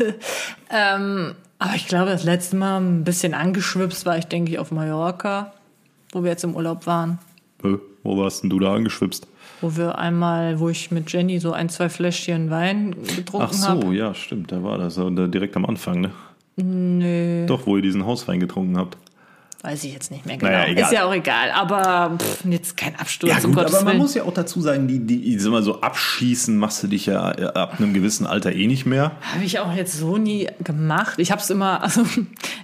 ähm, 0.70 1.34
aber 1.58 1.74
ich 1.74 1.86
glaube, 1.86 2.10
das 2.10 2.24
letzte 2.24 2.56
Mal 2.56 2.80
ein 2.80 3.04
bisschen 3.04 3.34
angeschwipst 3.34 4.06
war 4.06 4.18
ich, 4.18 4.26
denke 4.26 4.52
ich, 4.52 4.58
auf 4.58 4.70
Mallorca, 4.70 5.52
wo 6.12 6.22
wir 6.22 6.30
jetzt 6.30 6.44
im 6.44 6.54
Urlaub 6.54 6.86
waren. 6.86 7.18
Äh, 7.62 7.74
Wo 8.02 8.16
warst 8.18 8.42
denn 8.42 8.50
du 8.50 8.58
da 8.58 8.74
angeschwipst? 8.74 9.26
Wo 9.60 9.76
wir 9.76 9.98
einmal, 9.98 10.60
wo 10.60 10.68
ich 10.68 10.90
mit 10.90 11.12
Jenny 11.12 11.40
so 11.40 11.52
ein, 11.52 11.68
zwei 11.68 11.88
Fläschchen 11.88 12.50
Wein 12.50 12.94
Ach 13.00 13.16
getrunken 13.16 13.54
so, 13.54 13.68
habe. 13.68 13.94
ja, 13.94 14.14
stimmt, 14.14 14.52
da 14.52 14.62
war 14.62 14.78
das. 14.78 14.98
Und 14.98 15.32
direkt 15.32 15.56
am 15.56 15.66
Anfang, 15.66 16.00
ne? 16.00 16.10
Nö, 16.56 17.46
Doch, 17.46 17.66
wo 17.66 17.76
ihr 17.76 17.82
diesen 17.82 18.04
Hauswein 18.04 18.40
getrunken 18.40 18.76
habt. 18.76 18.96
Weiß 19.62 19.82
ich 19.84 19.92
jetzt 19.92 20.12
nicht 20.12 20.24
mehr 20.24 20.36
genau. 20.36 20.52
Naja. 20.52 20.86
Ist 20.86 20.92
ja 20.92 21.04
auch 21.04 21.12
egal, 21.12 21.50
aber 21.50 22.16
pff, 22.16 22.44
jetzt 22.44 22.76
kein 22.76 22.94
Absturz, 22.94 23.44
um 23.44 23.54
Gottes 23.54 23.74
aber 23.74 23.84
man 23.84 23.92
Willen. 23.94 24.02
muss 24.02 24.14
ja 24.14 24.22
auch 24.22 24.32
dazu 24.32 24.60
sagen, 24.60 24.86
die, 24.86 25.00
die, 25.00 25.34
ich 25.34 25.42
sag 25.42 25.50
mal 25.50 25.64
so 25.64 25.80
abschießen 25.80 26.56
machst 26.56 26.82
du 26.82 26.86
dich 26.86 27.06
ja 27.06 27.32
äh, 27.32 27.44
ab 27.46 27.74
einem 27.78 27.92
gewissen 27.92 28.26
Alter 28.26 28.52
eh 28.52 28.68
nicht 28.68 28.86
mehr. 28.86 29.12
Habe 29.20 29.44
ich 29.44 29.58
auch 29.58 29.74
jetzt 29.74 29.98
so 29.98 30.16
nie 30.16 30.48
gemacht. 30.62 31.18
Ich 31.18 31.32
habe 31.32 31.40
es 31.40 31.50
immer, 31.50 31.82
also 31.82 32.02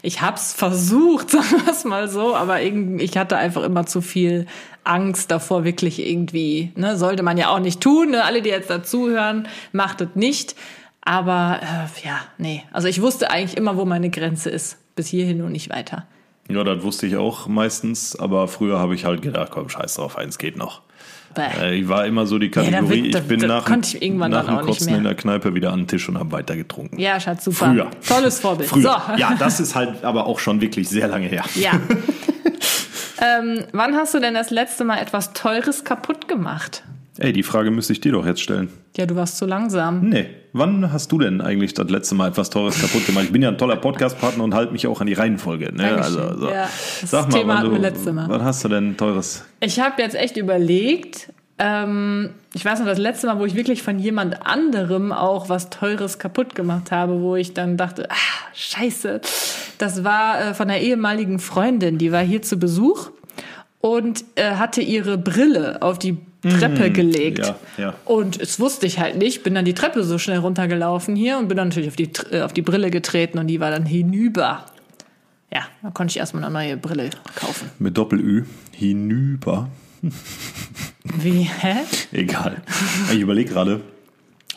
ich 0.03 0.21
habe 0.21 0.37
es 0.37 0.53
versucht, 0.53 1.31
sagen 1.33 1.63
wir 1.65 1.73
es 1.73 1.85
mal 1.85 2.09
so, 2.09 2.37
aber 2.37 2.63
irgendwie, 2.63 3.03
ich 3.03 3.17
hatte 3.17 3.37
einfach 3.37 3.65
immer 3.65 3.87
zu 3.87 4.01
viel 4.01 4.47
Angst 4.85 5.31
davor, 5.31 5.65
wirklich 5.65 5.99
irgendwie, 5.99 6.71
ne, 6.77 6.97
sollte 6.97 7.23
man 7.23 7.39
ja 7.39 7.49
auch 7.49 7.59
nicht 7.59 7.81
tun. 7.81 8.11
Ne? 8.11 8.23
Alle, 8.23 8.43
die 8.43 8.51
jetzt 8.51 8.71
dazuhören, 8.71 9.49
macht 9.73 10.01
es 10.01 10.09
nicht. 10.15 10.55
Aber 11.01 11.61
äh, 11.61 12.07
ja, 12.07 12.21
nee. 12.39 12.63
Also 12.71 12.87
ich 12.87 13.03
wusste 13.03 13.31
eigentlich 13.31 13.57
immer, 13.57 13.77
wo 13.77 13.85
meine 13.85 14.11
Grenze 14.11 14.51
ist. 14.51 14.79
Bis 14.95 15.09
hierhin 15.09 15.43
und 15.43 15.51
nicht 15.51 15.71
weiter. 15.71 16.07
Ja, 16.49 16.63
das 16.63 16.83
wusste 16.83 17.07
ich 17.07 17.17
auch 17.17 17.47
meistens, 17.49 18.17
aber 18.19 18.49
früher 18.49 18.79
habe 18.79 18.95
ich 18.95 19.05
halt 19.07 19.23
gedacht, 19.23 19.51
komm, 19.51 19.69
scheiß 19.69 19.95
drauf, 19.95 20.19
eins 20.19 20.37
geht 20.39 20.57
noch. 20.59 20.83
Bäh. 21.35 21.43
Äh, 21.61 21.75
Ich 21.81 21.89
war 21.89 22.05
immer 22.07 22.27
so 22.27 22.39
die 22.39 22.51
da 22.51 22.63
Kategorie, 22.63 23.03
wird- 23.05 23.15
da- 23.15 23.19
ich 23.21 23.25
bin 23.25 23.41
da 23.41 23.47
nach, 23.49 23.65
konnte 23.65 23.97
ich 23.97 24.03
irgendwann 24.03 24.31
nach 24.31 24.45
dem 24.47 24.59
Kotzen 24.61 24.95
in 24.95 25.05
der 25.05 25.15
Kneipe 25.15 25.55
wieder 25.55 25.73
an 25.73 25.81
den 25.81 25.89
Tisch 25.89 26.09
und 26.09 26.19
habe 26.19 26.31
weiter 26.33 26.55
getrunken. 26.55 26.99
Ja, 27.01 27.19
Schatz, 27.19 27.45
super. 27.45 27.71
Früher. 27.73 27.91
Tolles 28.07 28.41
Vorbild. 28.41 28.69
Früher. 28.69 29.03
So. 29.09 29.17
Ja, 29.17 29.35
das 29.39 29.59
ist 29.59 29.75
halt 29.75 30.05
aber 30.05 30.27
auch 30.27 30.39
schon 30.39 30.61
wirklich 30.61 30.89
sehr 30.89 31.09
lange 31.09 31.27
her. 31.27 31.45
Ja. 31.55 31.73
ähm, 33.21 33.65
wann 33.73 33.97
hast 33.97 34.15
du 34.15 34.21
denn 34.21 34.35
das 34.35 34.51
letzte 34.51 34.85
Mal 34.85 34.99
etwas 34.99 35.33
Teures 35.33 35.85
kaputt 35.85 36.29
gemacht? 36.29 36.83
Ey, 37.19 37.33
die 37.33 37.45
Frage 37.45 37.71
müsste 37.71 37.93
ich 37.93 38.01
dir 38.01 38.13
doch 38.13 38.27
jetzt 38.27 38.41
stellen. 38.41 38.69
Ja, 38.97 39.07
du 39.07 39.15
warst 39.15 39.39
zu 39.39 39.47
langsam. 39.47 40.09
Nee, 40.09 40.27
wann 40.53 40.93
hast 40.93 41.13
du 41.13 41.19
denn 41.19 41.41
eigentlich 41.41 41.73
das 41.73 41.89
letzte 41.89 42.17
Mal 42.17 42.29
etwas 42.31 42.51
Teures 42.51 42.81
kaputt 42.81 43.07
gemacht? 43.07 43.27
Ich 43.27 43.33
bin 43.33 43.41
ja 43.41 43.51
ein 43.51 43.59
toller 43.59 43.77
Podcast-Partner 43.77 44.43
und 44.43 44.53
halte 44.53 44.73
mich 44.73 44.87
auch 44.89 45.01
an 45.01 45.07
die 45.07 45.13
Reihenfolge. 45.13 45.67
Ne? 45.67 45.83
Dankeschön. 45.91 46.03
Also, 46.03 46.21
also, 46.21 46.49
Ja, 46.51 46.63
das 47.01 47.11
sag 47.11 47.31
mal, 47.31 47.39
Thema 47.39 47.49
wann, 47.49 47.59
hatten 47.59 47.69
du, 47.69 47.73
wir 47.75 47.79
letzte 47.81 48.13
Mal. 48.13 48.29
wann 48.29 48.43
hast 48.45 48.65
du 48.65 48.69
denn 48.69 48.97
Teures? 48.97 49.45
Ich 49.61 49.79
habe 49.79 50.03
jetzt 50.03 50.17
echt 50.17 50.37
überlegt, 50.37 51.33
ähm, 51.59 52.31
ich 52.53 52.65
weiß 52.65 52.81
noch, 52.81 52.87
das 52.87 52.99
letzte 52.99 53.29
Mal, 53.29 53.39
wo 53.39 53.45
ich 53.45 53.55
wirklich 53.55 53.85
von 53.85 54.01
jemand 54.01 54.45
anderem 54.45 55.13
auch 55.13 55.49
was 55.49 55.71
Teures 55.71 56.19
kaputt 56.19 56.57
gemacht 56.57 56.91
habe, 56.91 57.21
wo 57.21 57.37
ich 57.37 57.55
dann 57.55 57.77
dachte, 57.77 58.11
ah, 58.11 58.49
scheiße, 58.55 59.21
das 59.79 60.03
war 60.03 60.41
äh, 60.41 60.55
von 60.55 60.69
einer 60.69 60.81
ehemaligen 60.81 61.39
Freundin, 61.39 61.99
die 61.99 62.11
war 62.11 62.23
hier 62.23 62.43
zu 62.43 62.59
Besuch 62.59 63.11
und 63.85 64.25
äh, 64.37 64.53
hatte 64.53 64.81
ihre 64.81 65.19
Brille 65.19 65.83
auf 65.83 65.99
die 65.99 66.17
Treppe 66.41 66.91
gelegt. 66.91 67.41
ja, 67.41 67.57
ja. 67.77 67.95
Und 68.07 68.41
es 68.41 68.59
wusste 68.59 68.87
ich 68.87 68.99
halt 68.99 69.19
nicht, 69.19 69.43
bin 69.43 69.55
dann 69.55 69.67
die 69.67 69.75
Treppe 69.75 70.05
so 70.05 70.17
schnell 70.17 70.39
runtergelaufen 70.39 71.15
hier 71.15 71.37
und 71.37 71.49
bin 71.49 71.59
dann 71.59 71.69
natürlich 71.69 71.91
auf 71.91 71.97
die, 71.97 72.09
äh, 72.31 72.41
auf 72.41 72.55
die 72.55 72.63
Brille 72.63 72.91
getreten 72.91 73.39
und 73.39 73.47
die 73.47 73.61
war 73.61 73.71
dann 73.71 73.85
hinüber. 73.85 74.65
Ja, 75.53 75.67
da 75.83 75.91
konnte 75.91 76.13
ich 76.13 76.17
erstmal 76.17 76.45
eine 76.45 76.53
neue 76.55 76.79
Brille 76.79 77.11
kaufen. 77.35 77.69
Mit 77.79 77.99
Doppel-Ü. 77.99 78.45
Hinüber. 78.73 79.69
Wie, 81.19 81.43
hä? 81.43 81.75
Egal. 82.13 82.63
Ich 83.13 83.21
überlege 83.21 83.53
gerade, 83.53 83.83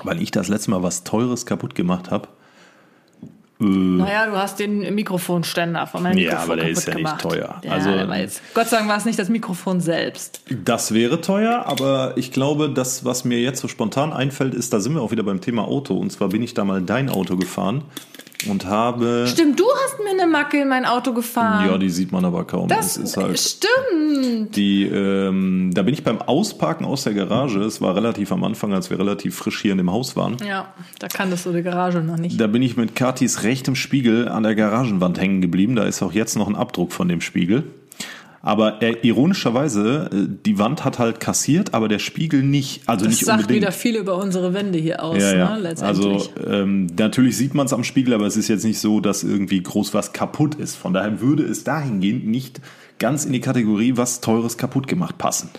weil 0.06 0.22
ich 0.22 0.32
das 0.32 0.48
letzte 0.48 0.72
Mal 0.72 0.84
was 0.84 1.04
Teures 1.04 1.46
kaputt 1.46 1.76
gemacht 1.76 2.12
habe. 2.12 2.30
Naja, 3.60 4.28
du 4.28 4.34
hast 4.34 4.60
den 4.60 4.94
Mikrofonständer 4.94 5.88
von 5.88 6.04
meinem 6.04 6.18
Ja, 6.18 6.32
Mikrofon 6.32 6.44
aber 6.52 6.56
der 6.58 6.70
ist 6.70 6.88
ja 6.88 6.94
nicht 6.94 7.06
gemacht. 7.06 7.22
teuer. 7.22 7.62
Ja, 7.64 7.72
Also- 7.72 7.90
jetzt, 7.90 8.42
Gott 8.54 8.68
sei 8.68 8.78
Dank 8.78 8.90
war 8.90 8.98
es 8.98 9.06
nicht 9.06 9.18
das 9.18 9.30
Mikrofon 9.30 9.82
selbst. 9.82 10.42
Das 10.64 10.94
wäre 10.94 11.22
teuer, 11.22 11.64
aber 11.66 12.14
ich 12.18 12.32
glaube, 12.32 12.70
das, 12.70 13.04
was 13.04 13.26
mir 13.26 13.40
jetzt 13.40 13.60
so 13.60 13.68
spontan 13.68 14.14
einfällt, 14.14 14.54
ist, 14.54 14.74
da 14.74 14.80
sind 14.80 14.94
wir 14.94 15.02
auch 15.02 15.12
wieder 15.12 15.24
beim 15.24 15.42
Thema 15.42 15.64
Auto. 15.68 15.96
Und 15.98 16.12
zwar 16.12 16.30
bin 16.30 16.44
ich 16.44 16.54
da 16.54 16.66
mal 16.66 16.82
dein 16.82 17.10
Auto 17.10 17.36
gefahren 17.36 17.84
und 18.50 18.66
habe. 18.66 19.26
Stimmt, 19.28 19.60
du 19.60 19.66
hast 19.84 19.98
mir 20.04 20.12
eine 20.22 20.32
Macke 20.32 20.62
in 20.62 20.68
mein 20.68 20.86
Auto 20.86 21.14
gefahren. 21.14 21.66
Ja, 21.68 21.78
die 21.78 21.90
sieht 21.90 22.12
man 22.12 22.24
aber 22.24 22.46
kaum. 22.46 22.68
das 22.68 22.98
Es 22.98 22.98
ist 22.98 23.18
halt. 23.18 23.40
stimmt. 23.40 24.56
Die, 24.56 24.84
ähm, 24.84 25.72
da 25.74 25.82
bin 25.82 25.94
ich 25.94 26.04
beim 26.04 26.22
Ausparken 26.22 26.86
aus 26.86 27.04
der 27.04 27.14
Garage. 27.14 27.60
Es 27.62 27.82
war 27.82 27.96
relativ 27.96 28.32
am 28.32 28.44
Anfang, 28.44 28.74
als 28.74 28.90
wir 28.90 29.00
relativ 29.00 29.36
frisch 29.36 29.62
hier 29.62 29.72
in 29.72 29.78
dem 29.80 29.92
Haus 29.92 30.16
waren. 30.16 30.38
Ja, 30.48 30.74
da 31.00 31.08
kanntest 31.08 31.46
du 31.46 31.52
die 31.52 31.64
Garage 31.64 32.00
noch 32.00 32.18
nicht. 32.18 32.40
Da 32.40 32.48
bin 32.48 32.62
ich 32.62 32.78
mit 32.78 32.96
Katis 32.96 33.44
rechtem 33.44 33.76
Spiegel 33.76 34.28
an 34.28 34.44
der 34.44 34.56
Garagenwand 34.56 35.20
hängen 35.20 35.42
geblieben. 35.42 35.76
Da 35.76 35.84
ist 35.84 36.02
auch 36.04 36.12
jetzt 36.14 36.36
noch 36.38 36.48
ein 36.48 36.56
Abdruck 36.56 36.92
von 36.92 37.08
dem 37.08 37.22
Spiegel. 37.22 37.64
Aber 38.42 38.82
äh, 38.82 38.96
ironischerweise, 39.02 40.10
äh, 40.12 40.28
die 40.46 40.60
Wand 40.60 40.86
hat 40.86 41.00
halt 41.00 41.20
kassiert, 41.20 41.74
aber 41.74 41.88
der 41.88 42.00
Spiegel 42.00 42.44
nicht. 42.44 42.82
Also 42.88 43.06
Das 43.06 43.14
nicht 43.14 43.26
sagt 43.26 43.42
unbedingt. 43.42 43.62
wieder 43.62 43.72
viel 43.72 43.96
über 43.96 44.18
unsere 44.18 44.54
Wände 44.54 44.78
hier 44.78 45.04
aus, 45.04 45.22
ja, 45.22 45.36
ja. 45.36 45.56
ne, 45.56 45.62
letztendlich. 45.62 46.06
Also 46.06 46.30
ähm, 46.48 46.88
natürlich 46.98 47.38
sieht 47.38 47.54
man 47.54 47.66
es 47.66 47.74
am 47.74 47.84
Spiegel, 47.84 48.14
aber 48.14 48.26
es 48.26 48.38
ist 48.38 48.48
jetzt 48.48 48.64
nicht 48.64 48.80
so, 48.80 49.00
dass 49.00 49.24
irgendwie 49.24 49.62
groß 49.62 49.94
was 49.94 50.14
kaputt 50.14 50.56
ist. 50.56 50.76
Von 50.76 50.94
daher 50.94 51.20
würde 51.20 51.44
es 51.44 51.64
dahingehend 51.64 52.28
nicht 52.28 52.62
ganz 53.00 53.26
in 53.26 53.34
die 53.34 53.42
Kategorie 53.42 53.98
was 53.98 54.22
Teures 54.22 54.58
kaputt 54.58 54.88
gemacht 54.88 55.18
passen. 55.18 55.50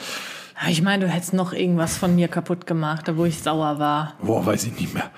Ja, 0.61 0.71
ich 0.71 0.83
meine, 0.83 1.05
du 1.07 1.11
hättest 1.11 1.35
noch 1.35 1.53
irgendwas 1.53 1.97
von 1.97 2.15
mir 2.15 2.29
kaputt 2.29 2.67
gemacht, 2.67 3.07
da 3.07 3.17
wo 3.17 3.25
ich 3.25 3.39
sauer 3.39 3.79
war. 3.79 4.15
Boah, 4.23 4.45
weiß 4.45 4.65
ich 4.65 4.81
nicht 4.81 4.95
mehr. 4.95 5.11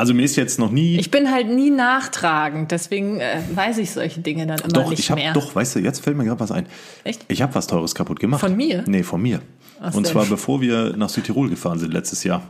Also 0.00 0.14
mir 0.14 0.22
ist 0.22 0.36
jetzt 0.36 0.60
noch 0.60 0.70
nie. 0.70 0.96
Ich 0.96 1.10
bin 1.10 1.28
halt 1.28 1.48
nie 1.48 1.70
nachtragend, 1.70 2.70
deswegen 2.70 3.18
äh, 3.18 3.40
weiß 3.52 3.78
ich 3.78 3.90
solche 3.90 4.20
Dinge 4.20 4.46
dann 4.46 4.60
immer 4.60 4.68
doch, 4.68 4.90
nicht 4.90 5.00
ich 5.00 5.10
habe 5.10 5.20
mehr. 5.20 5.32
doch, 5.32 5.56
weißt 5.56 5.74
du, 5.74 5.80
jetzt 5.80 6.04
fällt 6.04 6.16
mir 6.16 6.24
gerade 6.24 6.38
was 6.38 6.52
ein. 6.52 6.66
Echt? 7.02 7.24
Ich 7.26 7.42
habe 7.42 7.52
was 7.56 7.66
Teures 7.66 7.96
kaputt 7.96 8.20
gemacht. 8.20 8.40
Von 8.40 8.56
mir? 8.56 8.84
Nee, 8.86 9.02
von 9.02 9.20
mir. 9.20 9.40
Was 9.80 9.96
Und 9.96 10.06
denn? 10.06 10.12
zwar 10.12 10.26
bevor 10.26 10.60
wir 10.60 10.96
nach 10.96 11.08
Südtirol 11.08 11.50
gefahren 11.50 11.80
sind 11.80 11.92
letztes 11.92 12.22
Jahr. 12.22 12.42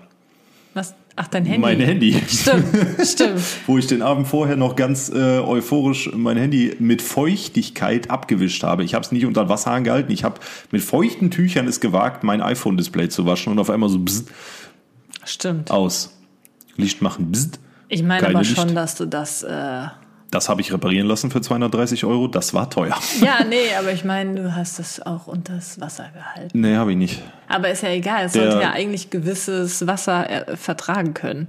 Was? 0.75 0.95
Ach, 1.17 1.27
dein 1.29 1.47
Handy. 1.47 1.59
Mein 1.59 1.81
Handy. 1.81 2.23
Stimmt, 2.29 2.67
stimmt. 3.03 3.41
Wo 3.67 3.79
ich 3.79 3.87
den 3.87 4.03
Abend 4.03 4.29
vorher 4.29 4.57
noch 4.57 4.77
ganz 4.77 5.09
äh, 5.09 5.39
euphorisch 5.41 6.11
mein 6.15 6.37
Handy 6.37 6.77
mit 6.79 7.01
Feuchtigkeit 7.01 8.11
abgewischt 8.11 8.63
habe. 8.63 8.85
Ich 8.85 8.93
habe 8.93 9.07
es 9.07 9.11
nicht 9.11 9.25
unter 9.25 9.47
den 9.47 9.49
Wasserhahn 9.49 9.85
gehalten. 9.85 10.13
Ich 10.13 10.23
habe 10.23 10.39
mit 10.71 10.83
feuchten 10.83 11.31
Tüchern 11.31 11.67
es 11.67 11.81
gewagt, 11.81 12.25
mein 12.25 12.43
iPhone-Display 12.43 13.09
zu 13.09 13.25
waschen 13.25 13.53
und 13.53 13.59
auf 13.59 13.71
einmal 13.71 13.89
so 13.89 13.99
bzzt 13.99 14.29
Stimmt. 15.25 15.71
aus. 15.71 16.18
Licht 16.79 17.03
machen, 17.03 17.31
bzzt. 17.31 17.61
Ich 17.89 18.03
meine 18.03 18.21
Keine 18.23 18.35
aber 18.37 18.43
Licht. 18.45 18.57
schon, 18.57 18.75
dass 18.75 18.95
du 18.95 19.05
das. 19.07 19.43
Äh 19.43 19.87
Das 20.31 20.49
habe 20.49 20.61
ich 20.61 20.73
reparieren 20.73 21.07
lassen 21.07 21.31
für 21.31 21.41
230 21.41 22.05
Euro. 22.05 22.29
Das 22.29 22.55
war 22.55 22.71
teuer. 22.71 22.97
ja, 23.21 23.45
nee, 23.49 23.57
aber 23.79 23.93
ich 23.93 24.05
meine, 24.05 24.35
du 24.43 24.55
hast 24.55 24.79
es 24.79 25.01
auch 25.05 25.27
unter 25.27 25.55
das 25.55 25.81
Wasser 25.81 26.07
gehalten. 26.15 26.61
Nee, 26.61 26.77
habe 26.77 26.93
ich 26.93 26.97
nicht. 26.99 27.23
Aber 27.49 27.71
ist 27.71 27.83
ja 27.83 27.91
egal, 27.91 28.27
es 28.27 28.33
sollte 28.35 28.61
ja 28.61 28.71
eigentlich 28.73 29.11
gewisses 29.11 29.87
Wasser 29.87 30.49
äh, 30.49 30.57
vertragen 30.57 31.15
können. 31.15 31.49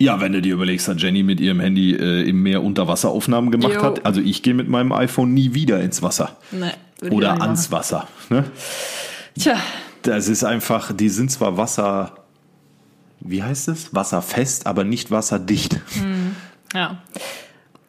Ja, 0.00 0.20
wenn 0.20 0.32
du 0.32 0.40
dir 0.40 0.54
überlegst, 0.54 0.86
dass 0.86 1.02
Jenny 1.02 1.24
mit 1.24 1.40
ihrem 1.40 1.58
Handy 1.58 1.92
äh, 1.94 2.28
im 2.28 2.40
Meer 2.42 2.62
Unterwasseraufnahmen 2.62 3.50
gemacht 3.50 3.74
Jo. 3.74 3.82
hat. 3.82 4.06
Also 4.06 4.20
ich 4.20 4.42
gehe 4.44 4.54
mit 4.54 4.68
meinem 4.68 4.92
iPhone 4.92 5.34
nie 5.34 5.54
wieder 5.54 5.80
ins 5.80 6.02
Wasser. 6.02 6.36
Nee, 6.52 7.10
Oder 7.10 7.40
ans 7.42 7.68
machen. 7.70 7.80
Wasser. 7.80 8.08
Ne? 8.28 8.44
Tja, 9.36 9.56
Das 10.02 10.28
ist 10.28 10.44
einfach, 10.44 10.92
die 10.92 11.08
sind 11.08 11.32
zwar 11.32 11.56
Wasser 11.56 12.12
wie 13.20 13.42
heißt 13.42 13.68
es? 13.68 13.94
Wasserfest, 13.94 14.66
aber 14.66 14.84
nicht 14.84 15.10
wasserdicht. 15.10 15.80
Ja. 16.74 16.98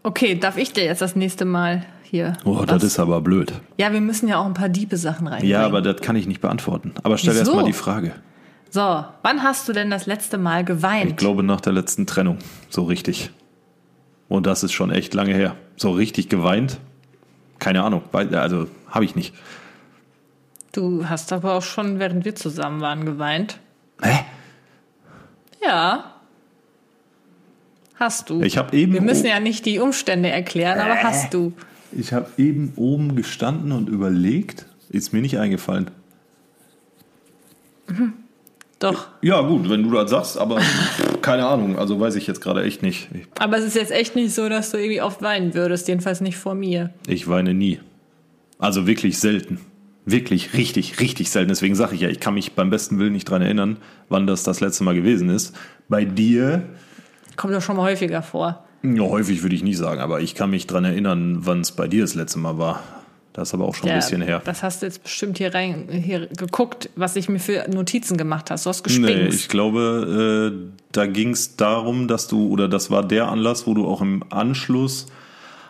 Okay, 0.03 0.35
darf 0.39 0.57
ich 0.57 0.73
dir 0.73 0.85
jetzt 0.85 1.01
das 1.01 1.15
nächste 1.15 1.45
Mal 1.45 1.85
hier? 2.03 2.37
Oh, 2.45 2.63
das 2.65 2.77
was- 2.77 2.83
ist 2.83 2.99
aber 2.99 3.21
blöd. 3.21 3.53
Ja, 3.77 3.91
wir 3.93 4.01
müssen 4.01 4.27
ja 4.29 4.37
auch 4.39 4.45
ein 4.45 4.53
paar 4.53 4.69
Diebe-Sachen 4.69 5.27
reinbringen. 5.27 5.51
Ja, 5.51 5.65
aber 5.65 5.81
das 5.81 6.01
kann 6.01 6.15
ich 6.15 6.25
nicht 6.27 6.41
beantworten. 6.41 6.93
Aber 7.03 7.17
stell 7.17 7.31
Wieso? 7.33 7.39
erst 7.41 7.53
mal 7.53 7.65
die 7.65 7.73
Frage. 7.73 8.13
So, 8.71 9.03
wann 9.23 9.43
hast 9.43 9.67
du 9.67 9.73
denn 9.73 9.89
das 9.89 10.05
letzte 10.05 10.37
Mal 10.37 10.63
geweint? 10.63 11.09
Ich 11.11 11.15
glaube 11.17 11.43
nach 11.43 11.59
der 11.61 11.73
letzten 11.73 12.05
Trennung. 12.07 12.37
So 12.69 12.83
richtig. 12.83 13.31
Und 14.27 14.45
das 14.45 14.63
ist 14.63 14.73
schon 14.73 14.91
echt 14.91 15.13
lange 15.15 15.33
her. 15.33 15.55
So 15.75 15.91
richtig 15.91 16.29
geweint? 16.29 16.77
Keine 17.57 17.83
Ahnung. 17.83 18.03
Also 18.13 18.67
habe 18.89 19.05
ich 19.05 19.15
nicht. 19.15 19.33
Du 20.71 21.09
hast 21.09 21.33
aber 21.33 21.55
auch 21.55 21.63
schon, 21.63 21.97
während 21.99 22.25
wir 22.25 22.35
zusammen 22.35 22.79
waren, 22.79 23.05
geweint. 23.05 23.59
Hä? 24.03 24.19
Ja. 25.61 26.15
Hast 27.95 28.29
du. 28.29 28.41
Ich 28.41 28.57
habe 28.57 28.75
eben. 28.77 28.93
wir 28.93 29.01
müssen 29.01 29.25
ja 29.25 29.39
nicht 29.39 29.65
die 29.65 29.79
Umstände 29.79 30.29
erklären, 30.29 30.79
aber 30.79 31.03
hast 31.03 31.33
du. 31.33 31.53
Ich 31.91 32.13
habe 32.13 32.29
eben 32.37 32.73
oben 32.75 33.15
gestanden 33.15 33.71
und 33.71 33.89
überlegt. 33.89 34.65
Ist 34.89 35.11
mir 35.13 35.21
nicht 35.21 35.37
eingefallen. 35.37 35.91
Doch. 38.79 39.07
Ja, 39.21 39.41
gut, 39.41 39.69
wenn 39.69 39.83
du 39.83 39.91
das 39.91 40.09
sagst, 40.09 40.37
aber 40.37 40.61
keine 41.21 41.45
Ahnung. 41.45 41.77
Also 41.77 41.99
weiß 41.99 42.15
ich 42.15 42.25
jetzt 42.27 42.41
gerade 42.41 42.63
echt 42.63 42.81
nicht. 42.81 43.09
Ich, 43.13 43.27
Aber 43.37 43.57
es 43.57 43.65
ist 43.65 43.75
jetzt 43.75 43.91
echt 43.91 44.15
nicht 44.15 44.33
so, 44.33 44.47
dass 44.47 44.71
du 44.71 44.77
irgendwie 44.77 45.01
oft 45.01 45.21
weinen 45.21 45.53
würdest, 45.53 45.87
jedenfalls 45.87 46.21
nicht 46.21 46.37
vor 46.37 46.55
mir. 46.55 46.91
ich 47.07 47.27
weine 47.27 47.53
nie. 47.53 47.79
Also 48.57 48.87
wirklich 48.87 49.19
selten. 49.19 49.59
Wirklich 50.11 50.53
richtig, 50.53 50.99
richtig 50.99 51.29
selten. 51.29 51.49
Deswegen 51.49 51.75
sage 51.75 51.95
ich 51.95 52.01
ja, 52.01 52.09
ich 52.09 52.19
kann 52.19 52.33
mich 52.33 52.53
beim 52.53 52.69
besten 52.69 52.99
Willen 52.99 53.13
nicht 53.13 53.25
dran 53.29 53.41
erinnern, 53.41 53.77
wann 54.09 54.27
das 54.27 54.43
das 54.43 54.59
letzte 54.61 54.83
Mal 54.83 54.95
gewesen 54.95 55.29
ist. 55.29 55.55
Bei 55.87 56.05
dir, 56.05 56.63
Kommt 57.35 57.53
doch 57.53 57.61
schon 57.61 57.77
mal 57.77 57.83
häufiger 57.83 58.21
vor. 58.21 58.63
ja, 58.83 59.01
häufig 59.03 59.41
würde 59.43 59.55
ich 59.55 59.63
nicht 59.63 59.77
sagen, 59.77 60.01
aber 60.01 60.19
ich 60.21 60.35
kann 60.35 60.49
mich 60.49 60.67
dran 60.67 60.85
erinnern, 60.85 61.39
wann 61.41 61.61
es 61.61 61.71
bei 61.71 61.87
dir 61.87 62.01
das 62.01 62.15
letzte 62.15 62.39
Mal 62.39 62.57
war. 62.57 62.81
Das 63.33 63.49
ist 63.49 63.53
aber 63.53 63.65
auch 63.65 63.75
schon 63.75 63.89
ein 63.89 63.95
bisschen 63.99 64.21
her. 64.21 64.41
Das 64.43 64.63
hast 64.63 64.81
du 64.81 64.87
jetzt 64.87 65.03
bestimmt 65.03 65.37
hier 65.37 65.53
rein 65.53 65.87
hier 65.89 66.27
geguckt, 66.27 66.89
was 66.95 67.15
ich 67.15 67.29
mir 67.29 67.39
für 67.39 67.65
Notizen 67.69 68.17
gemacht 68.17 68.51
hast. 68.51 68.65
Du 68.65 68.69
hast 68.69 68.85
Nee, 68.87 68.99
gespinkst. 69.01 69.39
ich 69.39 69.47
glaube, 69.47 70.51
äh, 70.51 70.81
da 70.91 71.05
ging 71.05 71.29
es 71.31 71.55
darum, 71.55 72.07
dass 72.07 72.27
du, 72.27 72.49
oder 72.49 72.67
das 72.67 72.89
war 72.91 73.07
der 73.07 73.29
Anlass, 73.29 73.67
wo 73.67 73.73
du 73.75 73.87
auch 73.87 74.01
im 74.01 74.23
Anschluss 74.29 75.05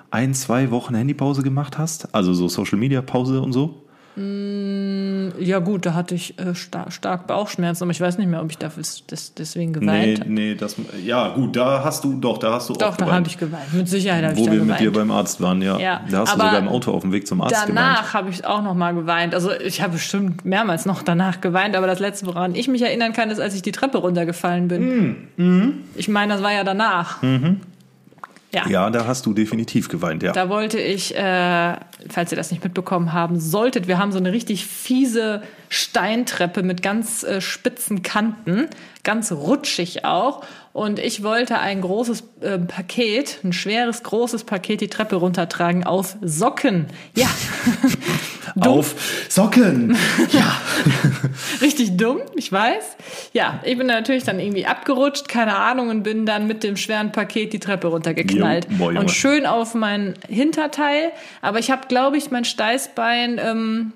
ein, 0.10 0.34
zwei 0.34 0.72
Wochen 0.72 0.96
Handypause 0.96 1.44
gemacht 1.44 1.78
hast. 1.78 2.16
Also 2.16 2.34
so 2.34 2.48
Social 2.48 2.80
Media 2.80 3.02
Pause 3.02 3.42
und 3.42 3.54
so. 3.54 3.84
Ja 4.22 5.60
gut, 5.60 5.86
da 5.86 5.94
hatte 5.94 6.14
ich 6.16 6.38
äh, 6.40 6.54
star 6.54 6.92
stark 6.92 7.26
Bauchschmerzen, 7.28 7.84
aber 7.84 7.92
ich 7.92 8.02
weiß 8.02 8.18
nicht 8.18 8.28
mehr, 8.28 8.42
ob 8.42 8.52
ich 8.52 8.58
dafür 8.58 8.84
das, 9.08 9.34
deswegen 9.34 9.72
Nee, 9.72 9.80
geweint 9.80 10.20
habe. 10.22 10.32
nee, 10.32 10.56
das, 10.56 10.76
ja, 11.06 11.30
gut, 11.30 11.56
da 11.56 11.84
hast 11.84 12.04
du, 12.04 12.16
doch, 12.16 12.38
da 12.38 12.54
hast 12.54 12.68
du 12.70 12.74
Doch, 12.74 12.88
auch 12.90 12.98
da 12.98 13.06
geweint. 13.06 13.12
habe 13.18 13.28
ich 13.28 13.38
geweint. 13.38 13.74
Mit 13.74 13.88
Sicherheit 13.88 14.24
habe 14.24 14.34
ich 14.34 14.40
Wo 14.40 14.46
da 14.46 14.52
wir 14.52 14.60
geweint. 14.60 14.82
mit 14.82 14.88
dir 14.88 14.92
beim 14.92 15.12
Arzt 15.12 15.40
waren, 15.42 15.62
ja. 15.62 15.80
Ja, 15.80 16.02
Da 16.10 16.20
hast 16.20 16.34
du 16.34 16.38
sogar 16.40 16.58
im 16.60 16.68
Auto 16.68 16.92
auf 16.92 17.02
dem 17.04 17.12
Weg 17.12 17.28
zum 17.28 17.42
Arzt 17.42 17.54
geweint. 17.66 17.78
Danach 17.78 18.14
habe 18.14 18.30
ich 18.30 18.46
auch 18.46 18.62
noch 18.62 18.74
mal 18.76 18.94
geweint. 18.94 19.34
Also 19.34 19.52
ich 19.54 19.82
habe 19.82 19.94
bestimmt 19.94 20.44
mehrmals 20.44 20.86
noch 20.86 21.02
danach 21.02 21.40
geweint, 21.42 21.76
aber 21.76 21.88
das 21.88 22.00
letzte, 22.00 22.26
woran 22.26 22.56
ich 22.56 22.68
mich 22.68 22.82
erinnern 22.82 23.14
kann, 23.14 23.30
ist, 23.30 23.40
als 23.40 23.56
ich 23.56 23.62
die 23.62 23.72
Treppe 23.72 24.00
runtergefallen 24.00 24.68
bin. 24.68 25.16
Mhm. 25.38 25.74
Ich 25.96 26.10
meine, 26.10 26.34
das 26.34 26.44
war 26.44 26.52
ja 26.52 26.64
danach. 26.64 27.24
Ja. 28.52 28.68
Ja, 28.68 28.90
da 28.90 29.06
hast 29.06 29.26
du 29.28 29.34
definitiv 29.34 29.90
geweint, 29.90 30.24
ja. 30.24 30.32
Da 30.32 30.50
wollte 30.50 30.80
ich, 30.80 31.16
äh, 31.16 31.74
falls 32.10 32.32
ihr 32.32 32.38
das 32.38 32.52
nicht 32.52 32.64
mitbekommen 32.64 33.14
haben 33.14 33.40
solltet, 33.40 33.88
wir 33.88 33.98
haben 33.98 34.12
so 34.12 34.18
eine 34.18 34.32
richtig 34.32 34.66
fiese 34.66 35.42
Steintreppe 35.70 36.64
mit 36.64 36.82
ganz 36.82 37.24
äh, 37.24 37.42
spitzen 37.42 38.02
Kanten, 38.02 38.68
ganz 39.04 39.32
rutschig 39.32 40.06
auch. 40.06 40.44
Und 40.72 41.00
ich 41.00 41.24
wollte 41.24 41.60
ein 41.60 41.82
großes 41.82 42.24
äh, 42.42 42.58
Paket, 42.60 43.40
ein 43.44 43.54
schweres, 43.54 44.04
großes 44.04 44.44
Paket 44.44 44.82
die 44.82 44.88
Treppe 44.88 45.16
runtertragen 45.16 45.84
auf 45.86 46.16
Socken. 46.22 46.88
Ja. 47.16 47.28
Auf 48.62 48.96
Socken! 49.30 49.98
ja. 50.32 50.60
Richtig 51.62 51.98
dumm, 51.98 52.22
ich 52.36 52.52
weiß. 52.52 52.98
Ja, 53.34 53.60
ich 53.64 53.78
bin 53.78 53.88
natürlich 53.88 54.24
dann 54.24 54.40
irgendwie 54.40 54.66
abgerutscht, 54.66 55.28
keine 55.28 55.56
Ahnung, 55.56 55.90
und 55.90 56.04
bin 56.04 56.26
dann 56.26 56.48
mit 56.48 56.64
dem 56.64 56.78
schweren 56.78 57.12
Paket 57.12 57.54
die 57.54 57.60
Treppe 57.60 57.88
runtergeknallt. 57.88 58.68
Jo, 58.70 58.78
boah, 58.78 59.00
und 59.00 59.12
schön 59.12 59.46
auf 59.46 59.76
mein 59.76 60.16
Hinterteil. 60.28 61.12
Aber 61.42 61.60
ich 61.60 61.72
habe, 61.72 61.82
glaube 61.90 62.18
ich, 62.18 62.32
mein 62.32 62.46
Steißbein, 62.46 63.38
ähm, 63.44 63.92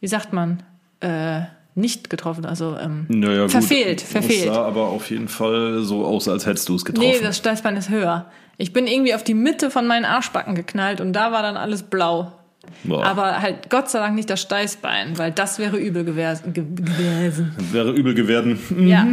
wie 0.00 0.08
sagt 0.08 0.32
man, 0.34 0.62
äh, 1.00 1.40
nicht 1.74 2.10
getroffen. 2.10 2.44
Also 2.44 2.76
ähm, 2.76 3.06
Naja, 3.08 3.42
gut. 3.42 3.52
verfehlt, 3.52 4.02
Es 4.02 4.10
verfehlt. 4.12 4.52
sah 4.52 4.66
aber 4.66 4.88
auf 4.88 5.08
jeden 5.10 5.28
Fall 5.28 5.82
so 5.82 6.04
aus, 6.04 6.28
als 6.28 6.44
hättest 6.44 6.68
du 6.68 6.74
es 6.74 6.84
getroffen. 6.84 7.08
Nee, 7.08 7.20
das 7.22 7.38
Steißbein 7.38 7.76
ist 7.76 7.88
höher. 7.88 8.26
Ich 8.58 8.72
bin 8.74 8.86
irgendwie 8.86 9.14
auf 9.14 9.24
die 9.24 9.32
Mitte 9.34 9.70
von 9.70 9.86
meinen 9.86 10.04
Arschbacken 10.04 10.54
geknallt 10.54 11.00
und 11.00 11.14
da 11.14 11.32
war 11.32 11.42
dann 11.42 11.56
alles 11.56 11.82
blau. 11.84 12.32
Boah. 12.84 13.04
Aber 13.06 13.40
halt 13.40 13.70
Gott 13.70 13.88
sei 13.88 14.00
Dank 14.00 14.14
nicht 14.14 14.28
das 14.28 14.42
Steißbein, 14.42 15.16
weil 15.16 15.32
das 15.32 15.58
wäre 15.58 15.78
übel 15.78 16.04
gewesen. 16.04 16.52
ge- 16.52 16.64
gewesen. 16.74 17.54
Wäre 17.72 17.90
übel 17.92 18.12
geworden. 18.14 18.58
Ja. 18.86 19.06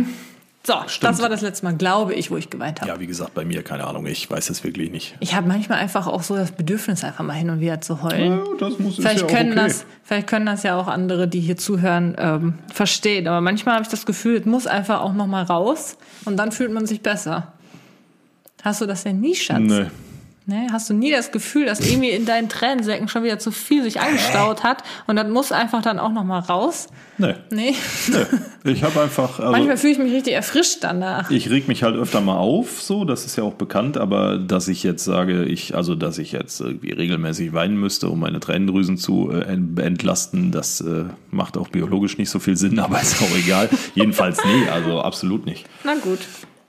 So, 0.67 0.73
das 0.99 1.21
war 1.21 1.29
das 1.29 1.39
letzte 1.39 1.63
Mal, 1.63 1.77
glaube 1.77 2.13
ich, 2.13 2.29
wo 2.29 2.35
ich 2.35 2.49
geweint 2.49 2.81
habe. 2.81 2.91
Ja, 2.91 2.99
wie 2.99 3.07
gesagt, 3.07 3.33
bei 3.33 3.45
mir, 3.45 3.63
keine 3.63 3.87
Ahnung, 3.87 4.05
ich 4.05 4.29
weiß 4.29 4.49
es 4.49 4.65
wirklich 4.65 4.91
nicht. 4.91 5.15
Ich 5.21 5.33
habe 5.33 5.47
manchmal 5.47 5.79
einfach 5.79 6.07
auch 6.07 6.23
so 6.23 6.35
das 6.35 6.51
Bedürfnis, 6.51 7.05
einfach 7.05 7.23
mal 7.23 7.35
hin 7.35 7.49
und 7.49 7.61
wieder 7.61 7.79
zu 7.79 8.03
heulen. 8.03 8.41
das 8.59 8.77
muss 8.77 8.97
Vielleicht, 8.97 9.29
können 9.29 9.55
das, 9.55 9.85
vielleicht 10.03 10.27
können 10.27 10.45
das 10.45 10.63
ja 10.63 10.77
auch 10.77 10.89
andere, 10.89 11.29
die 11.29 11.39
hier 11.39 11.55
zuhören, 11.55 12.17
ähm, 12.19 12.55
verstehen. 12.73 13.29
Aber 13.29 13.39
manchmal 13.39 13.75
habe 13.75 13.83
ich 13.83 13.89
das 13.89 14.05
Gefühl, 14.05 14.35
es 14.35 14.45
muss 14.45 14.67
einfach 14.67 14.99
auch 14.99 15.13
noch 15.13 15.27
mal 15.27 15.43
raus 15.43 15.95
und 16.25 16.35
dann 16.35 16.51
fühlt 16.51 16.73
man 16.73 16.85
sich 16.85 17.01
besser. 17.01 17.53
Hast 18.61 18.81
du 18.81 18.85
das 18.87 19.03
denn 19.03 19.21
nie, 19.21 19.35
Schatz? 19.35 19.61
Nee. 19.61 19.85
Ne? 20.49 20.67
Hast 20.71 20.89
du 20.89 20.93
nie 20.93 21.11
das 21.11 21.33
Gefühl, 21.33 21.65
dass 21.65 21.81
irgendwie 21.81 22.09
in 22.11 22.25
deinen 22.25 22.47
Tränensäcken 22.47 23.09
schon 23.09 23.23
wieder 23.23 23.37
zu 23.37 23.51
viel 23.51 23.83
sich 23.83 23.99
angestaut 23.99 24.63
hat 24.63 24.81
und 25.05 25.17
das 25.17 25.27
muss 25.27 25.51
einfach 25.51 25.81
dann 25.81 25.99
auch 25.99 26.11
noch 26.13 26.23
mal 26.23 26.39
raus? 26.39 26.87
Nee. 27.17 27.33
Nee. 27.51 27.75
nee. 28.63 28.71
Ich 28.71 28.83
habe 28.83 29.01
einfach. 29.01 29.39
Also, 29.39 29.51
Manchmal 29.51 29.75
fühle 29.75 29.93
ich 29.93 29.99
mich 29.99 30.13
richtig 30.13 30.33
erfrischt 30.35 30.77
danach. 30.81 31.29
ich 31.31 31.49
reg 31.49 31.67
mich 31.67 31.83
halt 31.83 31.95
öfter 31.97 32.21
mal 32.21 32.37
auf, 32.37 32.81
so, 32.81 33.03
das 33.03 33.25
ist 33.25 33.35
ja 33.37 33.43
auch 33.43 33.55
bekannt, 33.55 33.97
aber 33.97 34.37
dass 34.37 34.67
ich 34.69 34.83
jetzt 34.83 35.03
sage, 35.03 35.43
ich, 35.43 35.75
also 35.75 35.95
dass 35.95 36.17
ich 36.17 36.31
jetzt 36.31 36.61
irgendwie 36.61 36.91
regelmäßig 36.93 37.51
weinen 37.53 37.77
müsste, 37.77 38.07
um 38.07 38.19
meine 38.21 38.39
Tränendrüsen 38.39 38.97
zu 38.97 39.29
äh, 39.31 39.41
ent- 39.41 39.77
entlasten, 39.79 40.51
das 40.51 40.79
äh, 40.79 41.05
macht 41.29 41.57
auch 41.57 41.67
biologisch 41.67 42.17
nicht 42.17 42.29
so 42.29 42.39
viel 42.39 42.55
Sinn, 42.55 42.79
aber 42.79 43.01
ist 43.01 43.21
auch 43.21 43.35
egal. 43.37 43.67
Jedenfalls 43.95 44.37
nee, 44.45 44.69
also 44.69 45.01
absolut 45.01 45.45
nicht. 45.45 45.65
Na 45.83 45.95
gut, 45.95 46.19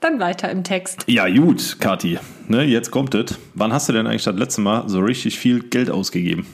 dann 0.01 0.19
weiter 0.19 0.49
im 0.49 0.63
Text. 0.63 1.03
Ja, 1.07 1.27
gut, 1.29 1.77
Kathi, 1.79 2.19
ne, 2.47 2.63
jetzt 2.63 2.91
kommt 2.91 3.15
es. 3.15 3.37
Wann 3.53 3.73
hast 3.73 3.89
du 3.89 3.93
denn 3.93 4.07
eigentlich 4.07 4.23
das 4.23 4.35
letzte 4.35 4.61
Mal 4.61 4.87
so 4.87 4.99
richtig 4.99 5.37
viel 5.39 5.61
Geld 5.61 5.89
ausgegeben? 5.89 6.45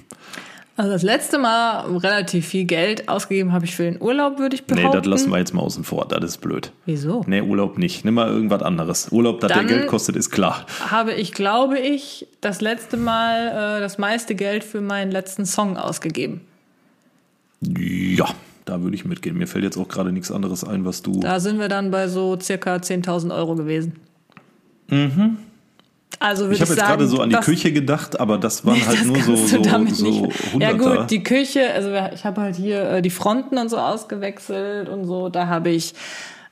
Also 0.77 0.91
das 0.91 1.03
letzte 1.03 1.37
Mal 1.37 1.85
relativ 1.99 2.47
viel 2.47 2.65
Geld 2.65 3.07
ausgegeben 3.07 3.53
habe 3.53 3.63
ich 3.63 3.73
für 3.73 3.83
den 3.83 4.01
Urlaub, 4.01 4.39
würde 4.39 4.55
ich 4.55 4.63
Nee, 4.67 4.75
behaupten. 4.75 4.97
das 4.97 5.05
lassen 5.05 5.29
wir 5.31 5.37
jetzt 5.37 5.53
mal 5.53 5.61
außen 5.61 5.85
vor, 5.85 6.05
das 6.05 6.21
ist 6.25 6.41
blöd. 6.41 6.73
Wieso? 6.85 7.23
Nee, 7.27 7.39
Urlaub 7.39 7.77
nicht. 7.77 8.03
Nimm 8.03 8.15
mal 8.15 8.27
irgendwas 8.27 8.61
anderes. 8.61 9.07
Urlaub, 9.09 9.39
dass 9.39 9.53
der 9.53 9.63
Geld 9.63 9.87
kostet, 9.87 10.17
ist 10.17 10.31
klar. 10.31 10.65
Habe 10.89 11.13
ich, 11.13 11.31
glaube 11.31 11.79
ich, 11.79 12.27
das 12.41 12.59
letzte 12.59 12.97
Mal 12.97 13.77
äh, 13.77 13.79
das 13.79 13.97
meiste 13.99 14.35
Geld 14.35 14.65
für 14.65 14.81
meinen 14.81 15.11
letzten 15.11 15.45
Song 15.45 15.77
ausgegeben. 15.77 16.41
Ja, 17.61 18.27
da 18.65 18.81
würde 18.81 18.95
ich 18.95 19.05
mitgehen. 19.05 19.37
Mir 19.37 19.47
fällt 19.47 19.63
jetzt 19.63 19.77
auch 19.77 19.87
gerade 19.87 20.11
nichts 20.11 20.31
anderes 20.31 20.63
ein, 20.63 20.85
was 20.85 21.01
du. 21.01 21.19
Da 21.19 21.39
sind 21.39 21.59
wir 21.59 21.69
dann 21.69 21.91
bei 21.91 22.07
so 22.07 22.37
circa 22.39 22.75
10.000 22.75 23.35
Euro 23.35 23.55
gewesen. 23.55 23.93
Mhm. 24.89 25.37
Also 26.19 26.45
würde 26.45 26.55
ich 26.55 26.61
ich, 26.61 26.69
habe 26.69 26.79
jetzt 26.79 26.87
gerade 26.87 27.07
so 27.07 27.21
an 27.21 27.29
die 27.29 27.35
Küche 27.37 27.73
gedacht, 27.73 28.19
aber 28.19 28.37
das 28.37 28.65
waren 28.65 28.85
halt 28.85 28.99
das 28.99 29.05
nur 29.05 29.21
so, 29.21 29.35
so, 29.35 29.63
so. 29.89 30.59
Ja 30.59 30.71
gut, 30.71 31.11
die 31.11 31.23
Küche, 31.23 31.73
also 31.73 31.89
ich 32.13 32.23
habe 32.25 32.41
halt 32.41 32.55
hier 32.55 32.89
äh, 32.89 33.01
die 33.01 33.09
Fronten 33.09 33.57
und 33.57 33.69
so 33.69 33.77
ausgewechselt 33.77 34.87
und 34.87 35.05
so, 35.05 35.29
da 35.29 35.47
habe 35.47 35.69
ich, 35.69 35.93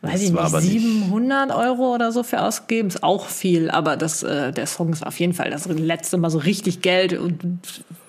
weiß 0.04 0.12
Das 0.12 0.22
ich 0.22 0.32
nicht, 0.32 0.40
aber 0.40 0.62
nicht- 0.62 0.72
700 0.82 1.52
Euro 1.52 1.96
oder 1.96 2.12
so 2.12 2.24
für 2.24 2.42
ausgegeben. 2.42 2.90
Ist 2.90 3.02
auch 3.04 3.28
viel, 3.28 3.72
aber 3.72 3.96
das, 3.98 4.22
äh, 4.24 4.52
der 4.52 4.68
Song 4.68 4.92
ist 4.92 5.06
auf 5.06 5.20
jeden 5.20 5.34
Fall 5.34 5.50
das 5.50 5.66
letzte 5.68 6.18
Mal 6.18 6.30
so 6.30 6.38
richtig 6.40 6.82
Geld 6.82 7.14
und 7.14 7.40